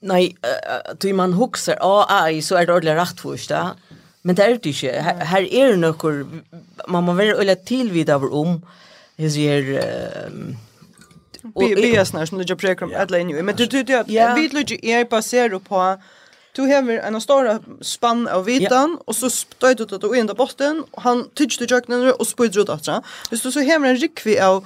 Nej, 0.00 0.36
uh, 0.46 0.94
du 1.00 1.12
man 1.12 1.32
huxar, 1.32 1.78
ah, 1.80 2.28
så 2.42 2.56
är 2.56 2.66
det 2.66 2.72
ordentligt 2.72 2.96
rätt 2.96 3.20
först, 3.20 3.50
Men 4.24 4.36
det 4.36 4.44
er 4.44 4.56
det 4.56 4.72
ikke. 4.72 4.92
Her, 5.04 5.24
her 5.30 5.48
er 5.52 5.76
noe, 5.76 6.12
man 6.88 7.04
må 7.04 7.14
være 7.14 7.36
øyne 7.40 7.56
tilvidt 7.66 8.10
over 8.10 8.32
om, 8.32 8.54
jeg 9.20 9.30
sier, 9.30 9.68
uh, 9.78 10.54
Bias 11.52 11.80
Biasnar 11.80 12.24
som 12.24 12.40
du 12.40 12.44
gjør 12.48 12.56
preker 12.56 12.86
om 12.86 12.94
alle 12.96 13.20
inni. 13.20 13.36
Men 13.42 13.56
du 13.56 13.66
du, 13.68 13.82
du, 13.84 13.92
ja. 14.08 14.32
vi 14.34 14.48
lykker 14.48 14.80
er 14.82 15.04
baseret 15.04 15.64
på 15.64 15.82
Du 16.56 16.62
har 16.70 16.86
en 16.86 17.20
stor 17.20 17.48
spann 17.82 18.28
av 18.30 18.46
vitan, 18.46 18.94
yeah. 18.94 19.06
og 19.06 19.14
så 19.14 19.28
støyt 19.28 19.78
du 19.78 19.84
at 19.84 20.02
du 20.02 20.12
er 20.12 20.20
inn 20.20 20.30
botten, 20.38 20.84
og 20.92 21.02
han 21.02 21.24
tykker 21.34 21.66
du 21.66 21.74
jøkkenen 21.74 22.12
og 22.14 22.26
spyrer 22.26 22.62
ut 22.62 22.70
at 22.70 23.02
Hvis 23.28 23.42
du 23.42 23.50
så 23.50 23.60
har 23.60 23.82
en 23.82 23.98
rikvi 23.98 24.36
av 24.38 24.62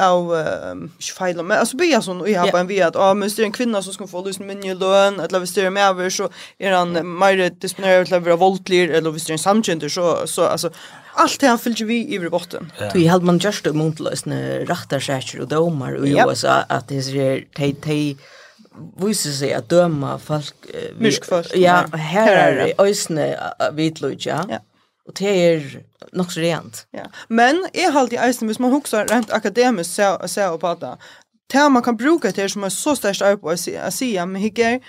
av 0.00 0.30
ikke 0.32 1.14
feil, 1.18 1.42
men 1.42 1.58
altså 1.58 1.76
blir 1.76 1.90
jeg 1.92 2.04
sånn, 2.06 2.22
og 2.24 2.30
jeg 2.30 2.40
har 2.40 2.48
bare 2.52 2.64
en 2.64 2.70
vi 2.70 2.78
at, 2.80 2.96
ah, 2.96 3.12
men 3.12 3.26
hvis 3.26 3.36
det 3.36 3.44
er 3.44 3.50
en 3.50 3.56
kvinne 3.56 3.82
som 3.84 3.92
skal 3.92 4.08
få 4.08 4.22
lyst 4.24 4.40
min 4.40 4.62
mye 4.62 4.76
løn, 4.80 5.20
eller 5.20 5.42
hvis 5.42 5.52
det 5.52 5.66
er 5.66 5.74
med 5.74 5.84
over, 5.90 6.08
så 6.08 6.30
er 6.56 6.76
han 6.76 6.96
mer 7.04 7.42
disponeret 7.60 8.08
til 8.08 8.16
å 8.16 8.24
være 8.24 8.40
voldelig, 8.40 8.86
eller 8.88 9.12
hvis 9.12 9.28
det 9.28 9.34
er 9.34 9.38
en 9.40 9.44
samkjenter, 9.44 9.92
så, 9.92 10.06
så 10.30 10.48
altså, 10.48 10.72
allt 11.20 11.40
det 11.40 11.50
han 11.50 11.60
fyller 11.60 11.88
vi 11.90 11.98
i 12.08 12.20
botten. 12.32 12.70
Du 12.78 12.86
Tog 12.94 13.02
held 13.04 13.26
man 13.28 13.40
just 13.42 13.68
muntlösne 13.68 14.62
rattarsäker 14.70 15.44
og 15.44 15.50
domar 15.52 15.98
i 16.00 16.14
yep. 16.14 16.32
USA 16.32 16.62
at 16.72 16.88
det 16.88 17.04
er 17.12 17.44
te 17.52 17.74
te 17.84 17.98
viser 18.96 19.34
seg 19.36 19.50
at 19.56 19.68
döma 19.68 20.16
folk 20.22 20.68
uh, 20.72 20.92
vi, 20.96 21.12
Ja, 21.60 21.82
her 21.92 22.28
er 22.32 22.54
det, 22.54 22.62
här 22.62 22.74
är 22.78 22.86
ösne 22.86 23.36
vitlöja. 23.76 24.46
Ja. 24.48 24.58
Och 25.06 25.14
det 25.18 25.26
är 25.26 25.82
nok 26.12 26.32
så 26.32 26.40
rent. 26.40 26.86
Ja. 26.90 27.06
Men 27.28 27.66
jeg 27.74 27.92
har 27.92 28.00
alltid 28.00 28.18
eisen, 28.18 28.46
hvis 28.46 28.58
man 28.58 28.70
huxar 28.70 29.06
rent 29.10 29.32
akademiskt 29.32 29.94
så 29.94 30.18
så 30.26 30.58
på 30.58 30.74
det. 30.74 30.96
Det 31.52 31.68
man 31.72 31.82
kan 31.82 31.96
bruka 31.96 32.30
til 32.30 32.50
som 32.50 32.64
är 32.64 32.68
så 32.68 32.94
störst 32.94 33.22
upp 33.22 33.44
och 33.44 33.58
säga 33.58 34.26
men 34.26 34.42
higer 34.42 34.80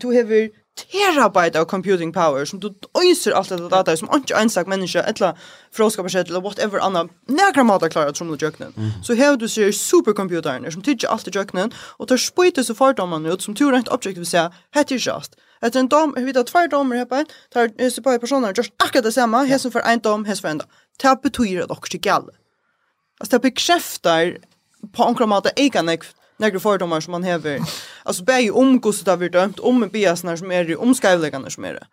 du 0.00 0.06
har 0.06 0.48
terabyte 0.78 1.60
av 1.60 1.64
computing 1.64 2.12
power 2.12 2.44
som 2.44 2.60
du 2.60 2.68
øyser 3.02 3.32
allt 3.32 3.48
dette 3.48 3.68
data 3.68 3.96
som 3.96 4.08
inte 4.14 4.34
ensak 4.34 4.66
människa 4.66 5.00
eller 5.00 5.34
fråskapet 5.72 6.14
eller 6.14 6.40
whatever 6.40 6.78
annan 6.78 7.08
några 7.28 7.64
mata 7.64 7.88
klarar 7.88 8.12
som 8.12 8.28
du 8.28 8.46
jöknen. 8.46 8.72
Mm. 8.76 8.90
Så 9.04 9.14
här 9.14 9.36
du 9.36 9.48
ser 9.48 9.72
supercomputern 9.72 10.72
som 10.72 10.82
tycker 10.82 11.08
alt 11.08 11.28
i 11.28 11.30
jöknen 11.30 11.72
och 11.98 12.08
tar 12.08 12.16
spøyte 12.16 12.64
så 12.64 12.74
fordommene 12.74 13.22
man 13.22 13.32
ut 13.32 13.42
som 13.42 13.54
tur 13.54 13.72
rent 13.72 13.88
objektivt 13.88 14.28
säga 14.28 14.52
hette 14.70 14.94
just. 14.94 15.36
Etter 15.62 15.80
en 15.80 15.88
dom, 15.90 16.14
vi 16.16 16.32
tar 16.32 16.46
tvær 16.46 16.70
domer 16.70 17.02
her 17.02 17.08
på 17.10 17.22
en, 17.22 17.32
tar 17.54 17.72
hese 17.78 18.02
på 18.02 18.14
personer, 18.22 18.54
gjørs 18.54 18.70
akkurat 18.78 19.04
det 19.04 19.14
samme, 19.14 19.44
hese 19.48 19.70
for 19.74 19.82
en 19.82 20.02
dom, 20.04 20.24
hese 20.28 20.44
for 20.44 20.52
en 20.52 20.62
dom. 20.62 20.70
Det 21.02 21.16
betyr 21.22 21.64
at 21.64 21.72
dere 21.72 21.98
ikke 21.98 22.14
alle. 22.14 22.36
Altså, 23.20 23.32
det 23.36 23.42
bekreftar 23.42 24.38
på 24.94 25.02
omkring 25.02 25.28
måte 25.28 25.50
egen 25.56 25.90
några 26.38 26.60
fördomar 26.60 27.00
som 27.00 27.12
man 27.12 27.24
hever. 27.24 27.60
Altså, 28.04 28.24
bär 28.24 28.38
ju 28.38 28.50
om 28.50 28.80
hur 28.84 29.04
det 29.04 29.10
har 29.10 29.16
vært 29.16 29.32
dømt, 29.32 29.60
om 29.60 29.90
biasene 29.90 30.36
som 30.36 30.52
er, 30.52 30.64
det, 30.64 30.76
om 30.76 30.94
skrivläggarna 30.94 31.50
som 31.50 31.64
er. 31.64 31.72
det. 31.72 31.86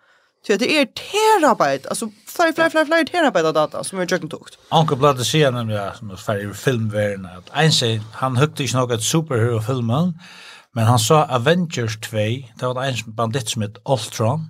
Så 0.45 0.57
det 0.57 0.79
er 0.79 0.85
terabyte, 0.85 1.89
altså, 1.89 2.09
flere, 2.27 2.53
flere, 2.53 2.69
flere, 2.69 2.85
flere 2.85 3.05
terabyte 3.05 3.47
av 3.47 3.53
data 3.53 3.83
som 3.83 3.99
er 3.99 4.05
jöken 4.05 4.29
tukt. 4.29 4.59
Anke 4.71 4.95
Blatte 4.95 5.51
nemlig, 5.51 5.75
ja, 5.75 5.93
som 5.93 6.09
er 6.09 6.15
ferdig 6.15 6.49
i 6.49 6.53
filmvärlden, 6.53 7.25
att 7.25 7.49
en 7.63 7.71
sier, 7.71 8.01
han 8.13 8.35
høyte 8.35 8.63
ikke 8.63 8.77
noe 8.77 8.93
et 8.93 9.03
superhero-filmen, 9.03 10.13
Men 10.75 10.85
han 10.85 10.99
sa 10.99 11.23
Avengers 11.23 11.97
2, 12.03 12.17
det 12.59 12.67
var 12.67 12.83
en 12.83 13.15
bandit 13.15 13.49
som 13.49 13.61
hette 13.63 13.79
Ultron. 13.85 14.49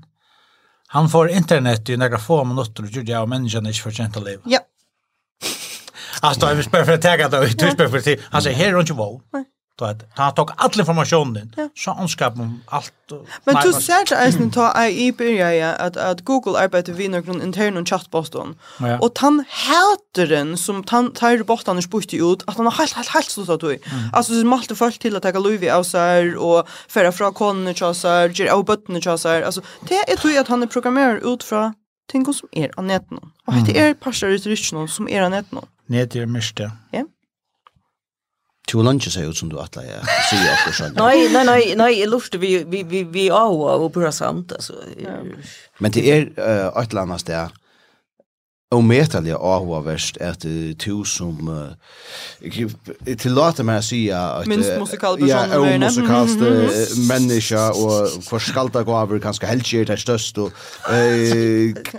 Han 0.88 1.10
får 1.10 1.30
internet 1.30 1.90
i 1.90 1.98
några 1.98 2.20
få 2.20 2.44
minutter 2.44 2.84
og 2.84 2.90
gjorde 2.90 3.12
jag 3.12 3.22
och 3.22 3.30
menneskene 3.30 3.70
ikke 3.70 3.84
fortjent 3.90 4.18
å 4.18 4.24
leve. 4.26 4.42
Ja. 4.46 4.60
Alltså, 6.22 6.48
jag 6.48 6.56
vill 6.56 6.66
spela 6.66 6.86
for 6.86 6.94
å 6.94 7.02
täga 7.02 7.30
det 7.30 7.40
och 7.40 7.46
jag 7.46 7.78
vill 7.78 7.90
for 7.90 7.98
å 7.98 8.02
si, 8.02 8.18
Han 8.32 8.42
sier, 8.42 8.54
her 8.54 8.68
er 8.68 8.78
hon 8.80 8.88
ikke 8.88 8.98
vår. 8.98 9.20
Nej 9.34 9.46
då 9.76 9.86
att 9.86 10.04
han 10.14 10.34
tog 10.34 10.52
all 10.58 10.80
informationen 10.80 11.56
så 11.76 11.92
anskap 11.92 12.34
om 12.40 12.62
allt 12.66 12.94
Men 13.44 13.56
du 13.64 13.74
ser 13.74 14.10
det 14.10 14.16
är 14.16 14.32
ta 14.52 14.88
i 14.88 15.12
börja 15.12 15.74
att 15.74 15.98
att 15.98 16.22
Google 16.22 16.60
arbetar 16.60 16.94
vid 16.94 17.12
någon 17.12 17.42
intern 17.42 17.86
chatbot 17.86 18.36
ja. 18.80 19.00
och 19.00 19.12
han 19.20 19.44
heter 19.50 20.28
den 20.28 20.58
som 20.58 20.84
han 20.88 21.12
tar 21.12 21.44
bort 21.44 21.68
han 21.68 21.82
bort 21.90 22.14
ut 22.14 22.44
att 22.48 22.58
han 22.58 22.66
har 22.66 22.74
helt 22.74 22.94
helt 22.94 23.10
helt 23.10 23.30
så 23.30 23.54
att 23.54 23.60
du 23.60 23.80
alltså 24.14 24.42
så 24.42 24.46
malte 24.46 24.76
folk 24.76 25.00
till 25.00 25.16
att 25.16 25.24
ta 25.24 25.40
Louis 25.40 25.72
av 25.72 25.84
så 25.84 25.98
här 25.98 26.36
och 26.36 26.68
föra 26.88 27.12
från 27.12 27.34
konen 27.34 27.76
och 27.82 27.96
så 27.96 28.08
här 28.08 28.30
ger 28.30 28.54
och 28.54 28.66
button 28.66 28.96
och 28.96 29.08
alltså 29.08 29.62
det 29.88 29.96
är 29.96 30.16
ju 30.30 30.38
att 30.38 30.48
han 30.48 30.64
är 30.64 30.68
programmerad 30.68 31.34
ut 31.34 31.44
från 31.44 31.74
ting 32.12 32.34
som 32.34 32.50
är 32.52 32.72
av 32.78 32.84
nätet 32.84 33.20
och 33.48 33.54
det 33.66 33.80
är 33.80 33.94
parsar 33.94 34.28
ut 34.28 34.74
någon 34.74 34.88
som 34.88 35.10
är 35.10 35.22
av 35.22 35.30
nätet 35.30 35.52
Nätet 35.88 36.16
är 36.16 36.26
mest. 36.26 36.60
Ja. 36.92 37.06
Tu 38.68 38.84
lunch 38.84 39.12
så 39.12 39.20
ut 39.22 39.38
som 39.38 39.50
du 39.50 39.60
att 39.60 39.76
jag 39.76 39.86
ser 40.30 40.46
jag 40.46 40.58
också. 40.68 40.84
Nej, 41.04 41.30
nej, 41.34 41.46
nej, 41.46 41.74
nej, 41.76 42.00
jag 42.00 42.10
lustar 42.10 42.40
vi 42.40 42.64
vi 42.64 42.84
vi 42.84 43.04
vi 43.04 43.28
är 43.28 43.82
och 43.82 43.94
på 43.94 44.12
samt 44.12 44.52
alltså. 44.52 44.74
Men 45.78 45.92
det 45.92 46.12
är 46.12 46.22
ett 46.82 46.94
annat 46.94 47.22
ställe 47.22 47.50
ometaliga 48.72 49.38
avhåverst 49.38 50.18
att 50.18 50.40
du 50.40 50.74
som 51.06 51.48
uh, 51.48 53.16
tillåter 53.18 53.64
mig 53.64 53.78
att 53.78 53.86
säga 53.86 54.20
att 54.20 54.46
minst 54.46 54.80
musikal 54.80 55.18
person 55.18 55.50
ja, 55.52 55.60
och 55.60 55.80
musikalt 55.80 56.40
människa 57.08 57.72
och 57.72 58.24
förskalta 58.24 58.84
gaver 58.84 59.20
ganska 59.20 59.48
helt 59.48 59.74
ger 59.74 59.86
det 59.86 59.98
störst 59.98 60.38
och 60.38 60.52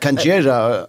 kan 0.00 0.16
göra 0.16 0.86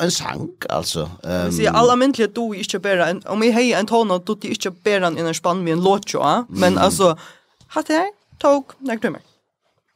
en 0.00 0.10
sang 0.10 0.48
alltså 0.68 1.10
um, 1.22 1.52
så 1.52 1.70
alla 1.70 1.96
myntliga 1.96 2.28
du 2.28 2.54
inte 2.54 2.78
bara 2.78 3.08
en, 3.08 3.22
om 3.26 3.42
jag 3.42 3.52
hej 3.52 3.72
en 3.72 3.86
tona 3.86 4.18
du 4.18 4.48
inte 4.48 4.70
bara 4.70 5.06
en 5.06 5.18
en 5.18 5.34
spann 5.34 5.64
med 5.64 5.72
en 5.72 5.82
låt 5.82 6.14
men 6.48 6.78
alltså 6.78 7.18
hade 7.66 7.92
jag 7.94 8.06
tog 8.38 8.64
när 8.78 8.96
du 8.96 9.08
okej 9.08 9.22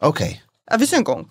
okay. 0.00 0.36
Jag 0.70 0.78
visste 0.78 0.96
en 0.96 1.04
gång. 1.04 1.26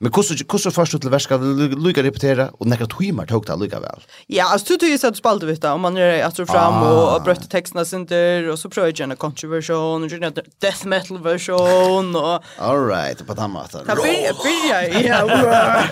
Men 0.00 0.12
hvordan 0.12 0.38
hvordan 0.48 0.72
fast 0.72 0.94
til 0.96 1.10
verska 1.12 1.36
lukka 1.36 2.02
repetera 2.02 2.46
og 2.56 2.68
nekra 2.72 2.86
timar 2.88 3.26
tok 3.28 3.44
det 3.46 3.56
lukka 3.60 3.80
vel. 3.82 4.06
Ja, 4.32 4.46
altså 4.52 4.66
du 4.68 4.78
tycker 4.78 5.06
att 5.06 5.14
du 5.14 5.18
spalte 5.18 5.46
vet 5.46 5.64
om 5.64 5.80
man 5.80 5.96
gör 5.96 6.22
alltså 6.22 6.46
fram 6.46 6.82
och 6.82 7.16
och 7.16 7.22
brötte 7.22 7.48
texterna 7.48 7.84
sönder 7.84 8.48
och 8.48 8.58
så 8.58 8.70
prövar 8.70 8.88
jag 8.88 9.00
en 9.00 9.16
kontroversion 9.16 10.04
och 10.04 10.12
en 10.12 10.32
death 10.60 10.86
metal 10.86 11.18
version 11.18 12.16
och 12.16 12.42
All 12.58 12.86
right, 12.86 13.26
på 13.26 13.34
den 13.34 13.52
Ta 13.72 13.84
Kan 13.84 13.96
bli 13.96 14.30
bli 14.42 15.06
ja. 15.08 15.82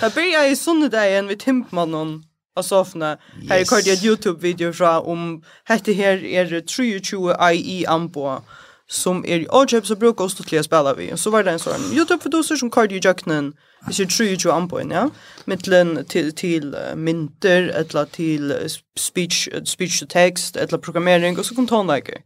Kan 0.00 0.10
bli 0.14 0.50
i 0.50 0.56
sundagen 0.56 1.28
vid 1.28 1.40
timpmannen 1.40 2.24
av 2.56 2.62
sofna. 2.62 3.18
Här 3.48 3.64
kör 3.64 3.88
jag 3.88 4.04
YouTube 4.04 4.40
video 4.40 4.72
fra 4.72 5.00
om 5.00 5.42
hette 5.64 5.92
her 5.92 6.24
er 6.24 6.62
23 6.66 7.52
IE 7.52 7.86
ambo 7.86 8.40
som 8.88 9.24
er 9.26 9.42
i 9.42 9.48
Orchep 9.50 9.86
som 9.86 9.98
bruker 9.98 10.24
oss 10.24 10.34
til 10.34 10.60
å 10.60 10.62
spille 10.62 10.94
vi. 10.96 11.10
Så 11.16 11.30
var 11.34 11.42
det 11.42 11.56
en 11.56 11.62
sånn 11.62 11.88
Youtube-fidoser 11.94 12.58
som 12.60 12.70
Cardi 12.70 13.00
Jöknen 13.02 13.52
i 13.90 13.94
sin 13.94 14.10
23 14.10 14.50
anpoen, 14.52 14.90
ja. 14.94 15.08
Mittlen 15.46 15.98
til 16.06 16.74
uh, 16.74 16.94
mynter, 16.94 17.70
etla 17.74 18.06
til 18.14 18.52
speech, 18.96 19.48
speech 19.64 20.00
to 20.00 20.06
text, 20.06 20.56
etla 20.56 20.78
programmering 20.78 21.38
og 21.38 21.44
så 21.46 21.54
kom 21.54 21.66
tonläger. 21.66 22.22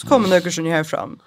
Så 0.00 0.06
kommer 0.06 0.28
några 0.28 0.50
som 0.50 0.66
här 0.66 0.84
fram. 0.84 1.18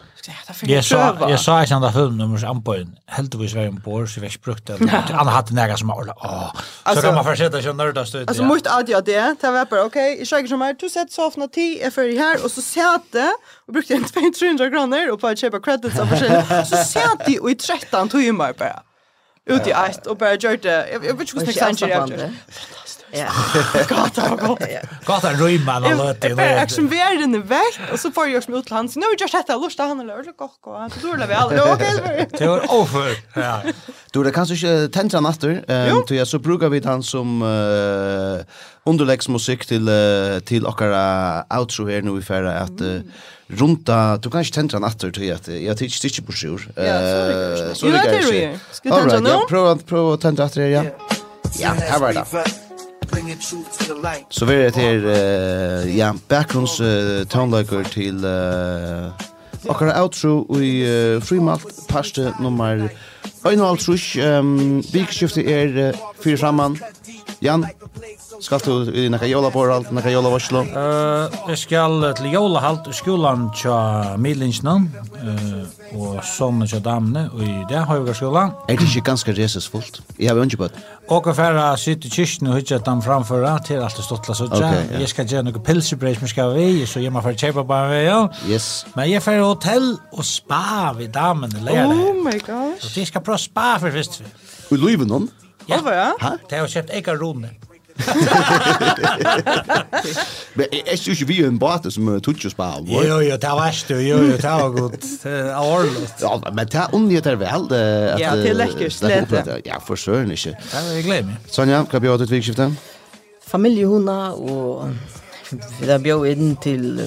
Jag 0.62 0.86
sa 0.86 1.18
jag 1.30 1.40
sa 1.40 1.60
att 1.60 1.70
han 1.70 1.94
film 1.94 2.18
nummer 2.18 2.38
som 2.38 2.64
helt 2.66 2.88
Heldigvis 3.08 3.54
var 3.54 3.62
en 3.62 3.76
bor 3.76 4.06
så 4.06 4.22
vi 4.22 4.30
brukt 4.44 4.68
det. 4.68 4.90
Han 5.12 5.28
hade 5.28 5.54
några 5.54 5.78
som 5.78 5.90
alla 5.90 6.14
åh. 6.18 6.56
Så 6.96 7.02
kan 7.02 7.16
man 7.16 7.24
försätta 7.24 7.62
sig 7.62 7.74
nörda 7.74 8.06
stöd. 8.06 8.30
Alltså 8.30 8.44
mot 8.44 8.68
att 8.68 8.90
jag 8.90 9.06
det 9.06 9.36
ta 9.42 9.52
var 9.52 9.66
bara 9.66 9.84
okej. 9.86 10.20
Jag 10.20 10.28
säger 10.28 10.48
som 10.48 10.62
här 10.62 10.76
du 10.80 10.90
sett 10.90 11.12
så 11.12 11.28
ofta 11.28 11.48
ti 11.48 11.82
är 11.82 11.92
för 11.92 12.18
här 12.18 12.46
och 12.46 12.52
så 12.52 12.62
satte 12.62 13.34
och 13.68 13.74
brukte 13.74 13.94
inte 13.94 14.14
300 14.40 14.70
kronor 14.70 15.12
och 15.12 15.22
på 15.22 15.28
att 15.28 15.40
köpa 15.40 15.60
credits 15.60 16.00
av 16.00 16.06
forskjellig, 16.06 16.68
Så 16.68 16.78
satt 16.78 17.30
i 17.30 17.40
och 17.40 17.52
i 17.52 17.56
13 17.56 18.10
timmar 18.10 18.54
bara. 18.60 18.80
Ut 19.46 19.68
i 19.68 19.72
ett 19.72 20.08
och 20.08 20.18
bara 20.18 20.38
det, 20.38 20.90
jag 20.94 21.00
vet 21.00 21.34
inte 21.34 21.46
hur 21.46 21.52
snägt 21.52 21.82
han 21.82 21.90
gjorde. 22.10 22.34
Ja. 23.14 23.28
Gata 23.90 24.30
var 24.30 24.48
gott. 24.48 24.60
Gata 25.06 25.34
rymma 25.34 25.80
när 25.80 25.96
låt 25.96 26.24
Jag 26.24 26.40
Jag 26.40 26.58
action 26.64 26.88
värden 26.88 27.36
är 27.36 27.40
väck 27.40 27.92
och 27.94 28.00
så 28.00 28.12
får 28.12 28.28
jag 28.28 28.44
smut 28.44 28.66
utland. 28.66 28.92
Så 28.92 29.00
Nu 29.00 29.06
just 29.20 29.34
detta 29.34 29.58
lust 29.58 29.80
han 29.80 30.00
eller 30.00 30.14
eller 30.14 30.32
gott 30.32 30.60
och 30.62 30.80
han 30.80 30.90
tror 30.90 31.18
det 31.18 31.26
väl. 31.26 31.60
Okej. 31.74 32.28
Det 32.32 32.48
var 32.48 32.74
over. 32.74 33.18
Ja. 33.34 33.62
Du 34.12 34.24
det 34.24 34.32
kanske 34.32 34.54
inte 34.54 35.00
tända 35.00 35.22
master. 35.22 35.64
Ehm 35.68 36.04
så 36.08 36.16
jag 36.16 36.28
så 36.28 36.40
brukar 36.40 36.70
vi 36.70 36.82
han 36.86 37.04
som 37.04 37.42
eh 37.42 38.46
underläggsmusik 38.86 39.66
till 39.66 39.90
till 40.46 40.66
ochkara 40.66 41.44
outro 41.60 41.88
här 41.88 42.02
nu 42.02 42.20
i 42.20 42.22
färra 42.22 42.60
att 42.60 42.82
runta 43.48 44.18
du 44.18 44.30
kan 44.30 44.40
inte 44.40 44.52
tända 44.52 44.80
natter 44.80 45.12
till 45.12 45.34
att 45.34 45.48
jag 45.48 45.78
tycker 45.78 45.96
stitch 45.96 46.20
på 46.20 46.32
sjur. 46.32 46.72
Eh 46.76 47.74
så 47.74 47.86
det 47.86 48.02
kanske. 48.12 48.60
Ska 48.72 48.90
tända 49.00 49.20
nu? 49.20 49.30
Prova 49.50 49.76
prova 49.76 50.18
tända 50.18 50.44
natter 50.44 50.62
ja. 50.62 50.84
Ja, 51.60 51.70
här 51.80 52.00
var 52.00 52.14
det 52.14 52.26
bring 53.14 53.30
it 53.30 53.42
to 53.42 53.56
the 53.86 53.94
light. 54.02 54.26
Så 54.30 54.46
vi 54.46 54.54
er 54.54 54.70
til, 54.70 55.06
uh, 55.06 55.98
ja, 55.98 56.12
bakgrunns 56.30 56.80
uh, 56.82 57.24
tonelager 57.30 57.84
til 57.84 58.26
uh, 58.26 59.12
akkara 59.70 60.02
outro 60.02 60.60
i 60.60 60.84
uh, 60.84 61.24
frimalt 61.24 61.66
parste 61.90 62.34
nummer 62.42 62.88
1,5 63.46 64.22
um, 64.28 64.84
vikskiftet 64.94 65.52
er 65.52 65.90
uh, 65.90 66.00
fyrir 66.24 66.38
saman 66.38 66.78
Jan? 67.42 67.66
Skal 68.44 68.60
du 68.60 68.90
i 68.92 69.06
nekka 69.08 69.28
jolaborhalt, 69.30 69.88
nekka 69.96 70.12
jolavarslo? 70.12 70.66
Uh, 70.68 71.32
jeg 71.54 71.62
skal 71.62 72.02
til 72.18 72.34
jolahalt 72.34 72.90
i 72.92 72.96
skolan 72.96 73.46
tja 73.56 74.18
Milinsna 74.20 74.74
uh, 74.84 75.62
og 75.96 76.18
sånne 76.28 76.68
tja 76.68 76.82
damne 76.84 77.30
og 77.32 77.40
i 77.46 77.54
det 77.70 77.86
har 77.88 78.02
jeg 78.02 78.18
skolan. 78.20 78.52
Er 78.68 78.76
det 78.82 78.90
ikke 78.90 79.06
ganske 79.14 79.36
resesfullt? 79.38 80.02
Jeg 80.20 80.28
har 80.34 80.44
ikke 80.44 80.60
bøtt. 80.66 80.82
Og 81.08 81.30
jeg 81.32 81.38
færre 81.40 81.70
sitte 81.80 82.12
i 82.12 82.12
kyrkene 82.12 82.52
og 82.52 82.60
hytter 82.60 82.84
dem 82.84 83.06
framføra 83.06 83.56
til 83.64 83.80
alt 83.80 83.96
det 83.96 84.06
stottla 84.10 84.36
så 84.36 84.50
tja. 84.52 84.60
Okay, 84.60 84.86
yeah. 84.92 85.02
Jeg 85.06 85.16
skal 85.16 85.32
gjøre 85.32 85.48
noen 85.48 85.66
pilsebrei 85.72 86.16
som 86.20 86.28
jeg 86.28 86.36
skal 86.36 86.56
vi, 86.58 86.70
så 86.90 87.00
jeg 87.00 87.16
må 87.16 87.24
færre 87.24 87.40
kjeipa 87.40 87.64
bare 87.68 87.92
vi, 87.96 88.06
ja. 88.10 88.22
Yes. 88.52 88.72
Men 88.98 89.08
jeg 89.14 89.24
færre 89.24 89.48
hotell 89.48 89.94
og 90.12 90.26
spa 90.28 90.92
vid 91.00 91.16
damene 91.16 91.64
leir. 91.64 91.88
Oh 91.88 92.20
my 92.20 92.36
gosh. 92.44 92.90
Så 92.90 92.98
jeg 93.00 93.14
skal 93.14 93.24
prøve 93.24 93.40
spa 93.40 93.78
for 93.80 93.96
først. 93.96 94.20
Og 94.68 94.76
i 94.76 94.84
Løyvenon? 94.84 95.32
Ja. 95.70 95.80
Oh, 95.80 95.94
ja. 95.96 96.12
Det 96.50 96.58
har 96.58 96.68
jeg 96.68 96.82
kjøpt 96.82 97.00
eka 97.00 97.16
rone. 97.16 97.56
Men 100.56 100.66
jeg 100.72 101.00
synes 101.00 101.22
ikke 101.22 101.28
vi 101.30 101.42
er 101.42 101.48
en 101.48 101.60
båte 101.62 101.92
som 101.94 102.10
tog 102.26 102.36
tutsi 102.36 102.56
på 102.58 102.64
alvor. 102.64 103.04
Jo, 103.06 103.20
jo, 103.24 103.36
det 103.38 103.50
var 103.50 103.60
verst, 103.62 103.90
jo, 103.92 103.98
jo, 104.02 104.18
det 104.32 104.44
var 104.44 104.70
godt. 104.76 105.06
Det 105.24 105.34
er 105.34 105.58
årligt. 105.62 106.22
Ja, 106.22 106.34
men 106.50 106.66
det 106.68 106.80
er 106.82 106.96
ondgjett 106.98 107.26
her 107.30 107.38
vel. 107.42 107.68
Ja, 108.22 108.36
det 108.40 108.50
er 108.50 108.58
lekkert, 108.58 108.94
slett. 108.94 109.32
Ja, 109.66 109.78
for 109.86 109.96
søren 110.00 110.32
ikke. 110.32 110.56
Det 110.72 110.98
er 110.98 111.02
glemme. 111.06 111.32
Sonja, 111.52 111.84
hva 111.90 111.98
bjør 112.04 112.18
du 112.18 112.26
til 112.26 112.38
vikskiftet? 112.40 112.70
Familiehona 113.48 114.20
og 114.34 114.90
vi 115.54 115.86
da 115.86 116.00
bjør 116.02 116.26
inn 116.32 116.56
til 116.64 116.98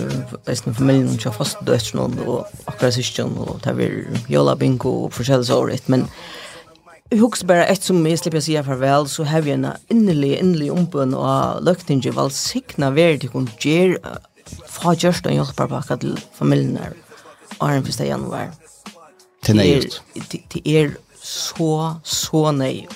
resten 0.47 0.71
av 0.71 0.77
familien 0.79 1.19
og 1.19 1.35
fast 1.35 1.59
dødsnån 1.67 2.19
og 2.29 2.47
akkurat 2.71 2.95
syskjøn 2.95 3.35
og 3.43 3.57
det 3.65 3.73
er 3.83 3.91
jola 4.31 4.55
bingo 4.55 4.91
og 5.07 5.15
forskjellig 5.17 5.49
såret, 5.51 5.89
men... 5.91 6.01
Mm 6.07 6.11
Jeg 7.07 7.21
husker 7.21 7.47
bare 7.47 7.69
et 7.71 7.85
som 7.87 8.01
jeg 8.03 8.19
slipper 8.19 8.41
å 8.41 8.43
si 8.43 8.57
farvel, 8.67 9.05
så 9.07 9.23
har 9.31 9.45
vi 9.47 9.53
en 9.55 9.69
innelig, 9.93 10.33
innelig 10.41 10.73
ombøn 10.75 11.15
og 11.15 11.63
løktinge 11.63 12.11
valgsikna 12.17 12.91
verd 12.97 13.23
til 13.23 13.31
hun 13.31 13.47
gjør 13.63 13.95
fra 14.67 14.95
Gjørst 14.99 15.29
og 15.31 15.37
hjelperpakka 15.37 16.01
til 16.03 16.17
familien 16.35 16.75
her, 16.81 16.97
og 17.61 17.71
den 17.71 17.87
1. 17.87 18.03
januar. 18.09 18.51
Til 19.47 19.59
nei 19.61 19.69
ut. 19.79 20.01
Det 20.35 20.65
er 20.67 20.97
så, 21.23 21.71
så 22.03 22.51
nei. 22.51 22.89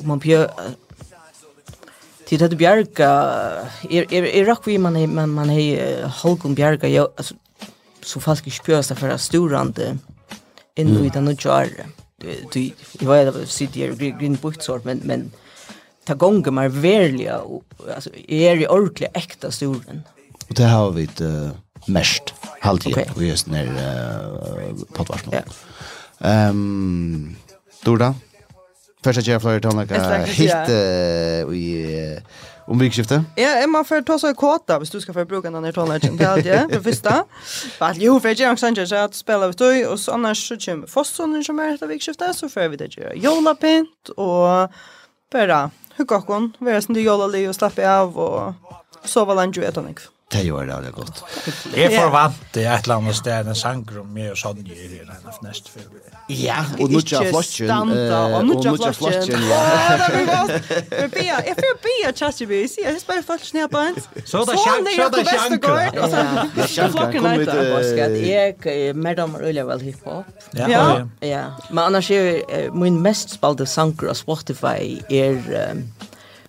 Og 0.00 0.06
man 0.10 0.22
bjør, 0.22 0.50
til 2.26 2.42
dette 2.42 2.58
bjerga, 2.58 3.14
er 3.86 4.10
er, 4.10 4.26
er 4.26 4.48
rakk 4.50 4.66
vi 4.66 4.80
man 4.82 4.98
er, 4.98 5.06
man, 5.06 5.30
man 5.38 5.54
er 5.54 6.08
Holgun 6.22 6.58
bjerga, 6.58 6.90
så 8.02 8.20
falsk 8.20 8.50
ikke 8.50 8.72
bjørsta 8.72 8.98
for 8.98 9.14
storande 9.22 9.94
inn 10.74 10.96
i 10.98 11.12
den 11.14 11.30
nødjaret 11.30 12.03
du 12.52 12.70
jag 13.00 13.32
var 13.32 13.44
sitter 13.44 13.80
jag 13.80 13.98
grinn 13.98 14.38
bukt 14.42 14.62
sort 14.62 14.84
men 14.84 15.00
men 15.04 15.30
ta 16.04 16.14
gånga 16.14 16.50
mer 16.50 16.68
verliga 16.68 17.40
alltså 17.94 18.10
är 18.28 18.56
i 18.56 18.66
ordentliga 18.66 19.10
äkta 19.14 19.50
stolen. 19.50 20.02
Och 20.48 20.54
det 20.54 20.64
har 20.64 20.90
vi 20.90 21.08
uh, 21.20 21.50
mest 21.86 22.34
halt 22.60 22.86
okay. 22.86 23.04
och 23.16 23.24
just 23.24 23.46
när 23.46 23.66
uh, 23.66 24.74
potvarsmål. 24.92 25.34
Ehm 25.34 25.44
ja. 26.18 26.48
um, 26.48 27.36
Dorda 27.84 28.14
Första 29.04 29.20
jag 29.20 29.42
får 29.42 29.60
ta 29.60 29.70
några 29.70 29.86
uh, 30.68 31.56
i 31.56 32.16
uh, 32.16 32.22
om 32.66 32.80
vikskiftet? 32.80 33.26
Ja, 33.38 33.50
jeg 33.60 33.68
må 33.70 33.82
få 33.86 34.00
ta 34.06 34.16
så 34.20 34.32
i 34.32 34.38
kåta 34.38 34.78
hvis 34.80 34.92
du 34.92 34.98
skal 35.02 35.16
få 35.16 35.26
bruke 35.28 35.52
den 35.52 35.66
her 35.66 35.76
tonelagen 35.76 36.18
til 36.18 36.28
alt, 36.28 36.46
ja, 36.48 36.62
for 36.64 36.76
det 36.76 36.82
første. 36.86 37.16
For 37.78 38.00
jo, 38.00 38.16
for 38.18 38.32
jeg 38.32 38.40
gjør 38.42 38.54
også 38.54 38.72
ikke 38.72 39.02
at 39.04 39.18
spiller 39.18 39.52
vi 39.52 39.58
tog, 39.60 39.78
og 39.90 39.98
så 39.98 40.16
annars 40.16 40.46
så 40.48 40.58
kommer 40.64 40.90
Fossonen 40.90 41.44
som 41.44 41.60
er 41.60 41.76
etter 41.76 41.90
vikskiftet, 41.90 42.36
så 42.36 42.48
får 42.48 42.72
vi 42.72 42.80
det 42.80 42.90
gjøre 42.96 43.18
jolapint, 43.20 44.14
og 44.16 44.72
bare 45.32 45.60
hukka 45.98 46.22
okkon, 46.22 46.52
være 46.64 46.82
sånn 46.84 46.96
til 46.96 47.06
jolali 47.06 47.44
og 47.50 47.56
slappe 47.56 47.86
av, 47.86 48.16
og 48.16 49.08
sove 49.08 49.36
langt 49.36 49.56
landju 49.58 49.68
etter 49.68 49.92
ikv. 49.92 50.13
Det 50.32 50.40
gjør 50.44 50.66
det, 50.66 50.76
det 50.82 50.88
er 50.88 50.96
godt. 50.96 51.20
Jeg 51.82 51.90
får 51.92 52.08
vant 52.10 52.34
forvante 52.54 52.60
et 52.60 52.86
eller 52.86 52.96
annet 52.96 53.16
sted 53.16 53.48
en 53.50 53.58
sanger 53.58 54.00
om 54.00 54.12
meg 54.14 54.30
og 54.32 54.38
sånn 54.40 54.62
i 54.64 54.76
her 54.88 55.40
neste 55.44 55.72
film. 55.72 55.98
Ja, 56.32 56.62
og 56.80 56.88
nå 56.88 57.02
tja 57.04 57.20
flotjen. 57.28 57.70
Og 57.70 58.46
nå 58.48 58.56
tja 58.64 58.92
flotjen, 58.96 59.44
ja. 59.50 59.58
det 60.00 60.06
blir 60.14 60.30
godt. 60.30 60.70
Jeg 61.20 61.56
får 61.58 61.76
be 61.84 61.96
av 62.08 62.14
Tjatjevi, 62.16 62.60
jeg 62.62 62.72
sier, 62.72 62.88
jeg 62.88 63.02
spør 63.02 63.20
folk 63.26 63.44
sned 63.44 63.68
på 63.74 63.82
en. 63.90 64.00
Så 64.24 64.44
da 64.48 64.56
sjanker. 64.56 64.94
Ja, 64.96 65.10
sjanker. 66.76 67.12
Kom 67.12 67.28
ut. 67.28 67.52
Jeg 68.24 68.96
mer 68.96 69.20
damer 69.20 69.44
øyler 69.44 69.68
vel 69.68 69.84
hiphop. 69.90 70.48
Ja. 70.56 71.04
Men 71.68 71.84
annars 71.84 72.10
er 72.14 72.72
min 72.74 72.98
mest 73.04 73.36
spalte 73.36 73.68
sanger 73.68 74.14
av 74.14 74.18
Spotify 74.18 74.98
er... 75.12 75.38
Um, 75.68 75.86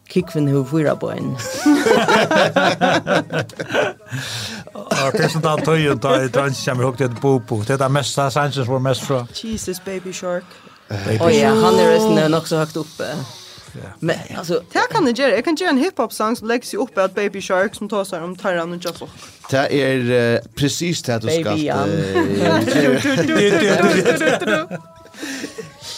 Kikvin 0.09 0.47
hur 0.47 0.65
fyra 0.65 0.95
på 0.95 1.07
Og 1.07 1.15
Och 4.73 5.11
det 5.17 5.29
som 5.31 5.41
tar 5.41 5.57
töjen 5.57 5.99
tar 5.99 6.25
i 6.25 6.29
trans 6.29 6.65
kommer 6.65 6.83
ihåg 6.83 6.97
det 6.97 7.21
på. 7.21 7.63
Det 7.67 7.81
är 7.81 7.89
mest 7.89 8.13
Sanchez 8.13 8.67
var 8.67 8.79
mest 8.79 9.01
fra. 9.01 9.27
Jesus 9.43 9.85
baby 9.85 10.13
shark. 10.13 10.43
Och 11.21 11.31
ja, 11.31 11.49
han 11.49 11.79
är 11.79 11.87
resten 11.87 12.31
nog 12.31 12.47
så 12.47 12.57
högt 12.57 12.75
uppe. 12.75 13.03
Ja. 13.83 13.89
Men 13.99 14.15
alltså 14.37 14.61
det 14.71 14.87
kan 14.91 15.05
det 15.05 15.11
göra. 15.11 15.31
Jag 15.31 15.43
kan 15.45 15.55
göra 15.55 15.69
en 15.69 15.77
hiphop 15.77 16.13
sång 16.13 16.35
som 16.35 16.47
läggs 16.47 16.73
ju 16.73 16.77
upp 16.77 16.97
att 16.97 17.15
Baby 17.15 17.41
Shark 17.41 17.75
som 17.75 17.89
tar 17.89 18.03
sig 18.03 18.21
om 18.21 18.35
Tyrann 18.35 18.73
och 18.73 18.85
Jaffo. 18.85 19.07
Det 19.49 19.83
är 19.83 19.97
uh, 19.97 20.39
precis 20.55 21.03
det 21.03 21.19
du 21.19 21.27
ska. 21.27 21.43
Baby. 21.53 21.71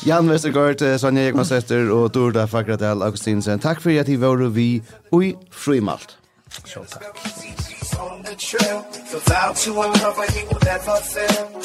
Jan 0.08 0.30
Westergaard, 0.30 0.80
Sonja 1.00 1.26
Jekmansæster 1.26 1.90
og 1.92 2.14
Dorda 2.14 2.46
Fagradal 2.48 3.02
Augustinsen. 3.04 3.60
Takk 3.60 3.82
for 3.84 3.92
at 4.00 4.08
I 4.08 4.16
var 4.16 4.40
vi 4.56 4.82
i 5.12 5.34
frimalt. 5.52 6.18
Så 6.66 6.84
takk. 6.88 7.04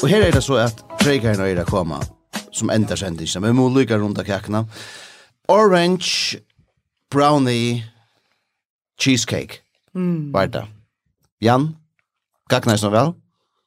Og 0.01 0.09
her 0.09 0.23
er 0.23 0.31
det 0.31 0.43
så 0.43 0.57
at 0.59 0.83
preikerne 0.99 1.47
er 1.47 1.55
det 1.55 1.65
koma, 1.67 2.01
som 2.51 2.69
enda 2.69 2.95
sendingen, 2.95 3.41
men 3.41 3.55
må 3.55 3.69
lykke 3.69 3.95
rundt 3.95 4.19
av 4.19 4.27
kakene. 4.27 4.65
Orange 5.47 6.41
brownie 7.11 7.83
cheesecake. 8.99 9.61
Mm. 9.95 10.33
Var 10.33 10.51
det? 10.51 10.65
Jan, 11.41 11.77
kakene 12.49 12.75
er 12.75 12.83
så 12.83 12.91
vel? 12.91 13.15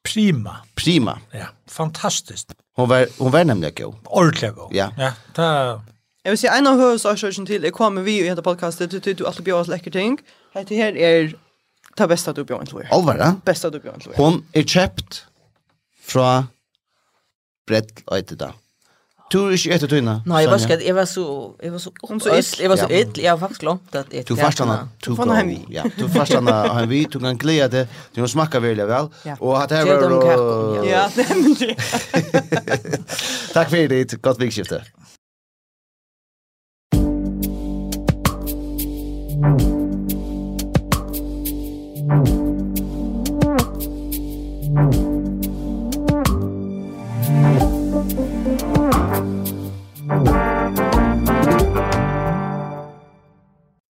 Prima. 0.05 0.61
Prima. 0.75 1.17
Ja, 1.33 1.49
fantastiskt. 1.67 2.53
Hon 2.77 2.89
var 2.89 3.07
hon 3.17 3.31
var 3.31 3.43
nämligen 3.43 3.73
god. 3.75 3.95
Ordentligt 4.05 4.55
god. 4.55 4.75
Ja. 4.75 4.91
Ja, 4.97 5.11
ta 5.33 5.81
Jag 6.23 6.31
vill 6.31 6.37
säga 6.37 6.53
en 6.57 6.67
av 6.67 6.79
huvudsakerna 6.79 7.45
till 7.45 7.65
är 7.65 7.69
kommer 7.71 8.01
vi 8.01 8.19
i 8.19 8.23
hela 8.23 8.41
podcastet 8.41 8.91
du 8.91 9.13
du 9.13 9.25
alltid 9.25 9.43
bjöd 9.43 9.59
oss 9.59 9.67
läcker 9.67 9.91
ting. 9.91 10.17
Det 10.67 10.75
här 10.75 10.97
är 10.97 11.35
ta 11.95 12.07
bästa 12.07 12.33
du 12.33 12.43
bjöd 12.43 12.69
till. 12.69 12.87
Alvara? 12.91 13.35
Bästa 13.45 13.69
du 13.69 13.79
bjöd 13.79 14.01
till. 14.01 14.11
Hon 14.15 14.45
är 14.51 14.63
köpt 14.63 15.25
från 16.01 16.47
Brett 17.67 18.03
Leitedal. 18.11 18.53
Du 19.31 19.41
er 19.43 19.51
ikke 19.57 19.73
etter 19.75 19.89
tøyna? 19.91 20.21
Nej, 20.25 20.41
jag 20.45 20.51
var 20.51 20.57
skad. 20.57 20.81
Jag 20.85 20.95
var 20.95 21.05
så 21.05 21.23
jag 21.63 21.71
var 21.71 21.79
så 21.79 21.91
hon 22.01 22.19
så 22.19 22.35
ill. 22.35 22.45
Jag 22.61 22.69
var 22.69 22.77
så 22.77 22.87
ill. 22.89 23.11
Jag 23.23 23.31
har 23.31 23.37
faktiskt 23.37 23.61
glömt 23.61 23.95
att 23.95 24.09
det. 24.11 24.27
Du 24.27 24.35
förstår 24.35 24.65
Du 25.05 25.15
får 25.15 25.33
hem. 25.33 25.51
Ja, 25.69 25.83
du 25.97 26.09
förstår 26.09 26.41
när 26.41 26.67
han 26.67 26.89
vi 26.89 27.05
tog 27.05 27.23
en 27.23 27.37
det. 27.67 27.87
Du 28.13 28.21
måste 28.21 28.33
smaka 28.33 28.59
väl 28.59 28.77
väl. 28.77 29.07
Och 29.39 29.61
att 29.63 29.69
det 29.69 29.85
var 29.85 30.85
Ja, 30.85 31.09
det 31.15 31.21
er 31.21 31.35
nämligen. 31.35 31.75
Takk 33.53 33.69
for 33.69 33.87
det. 33.87 34.21
Godt 34.21 34.39
vikskifte. 34.39 34.83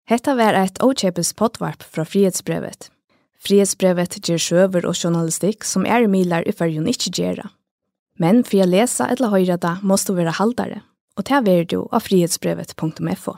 Hetta 0.06 0.36
var 0.38 0.54
eit 0.54 0.78
ochepes 0.86 1.32
potvarp 1.34 1.82
fra 1.82 2.04
frihetsbrevet. 2.06 2.92
Frihetsbrevet 3.42 4.20
ger 4.22 4.38
sjøver 4.38 4.86
og 4.86 4.94
journalistikk 4.94 5.66
som 5.66 5.86
er 5.86 6.06
milar 6.10 6.46
i 6.46 6.54
fyrjun 6.54 6.86
ikkje 6.92 7.14
gjerra. 7.18 7.48
Men 8.22 8.44
for 8.46 8.62
å 8.62 8.70
lese 8.70 9.08
eller 9.10 9.34
høyre 9.34 9.58
da, 9.58 9.80
måste 9.82 10.14
du 10.14 10.22
være 10.22 10.38
haldare, 10.38 10.84
og 11.18 11.26
det 11.26 11.42
er 11.56 11.66
du 11.66 11.80
av 11.90 12.06
frihetsbrevet.fo. 12.06 13.36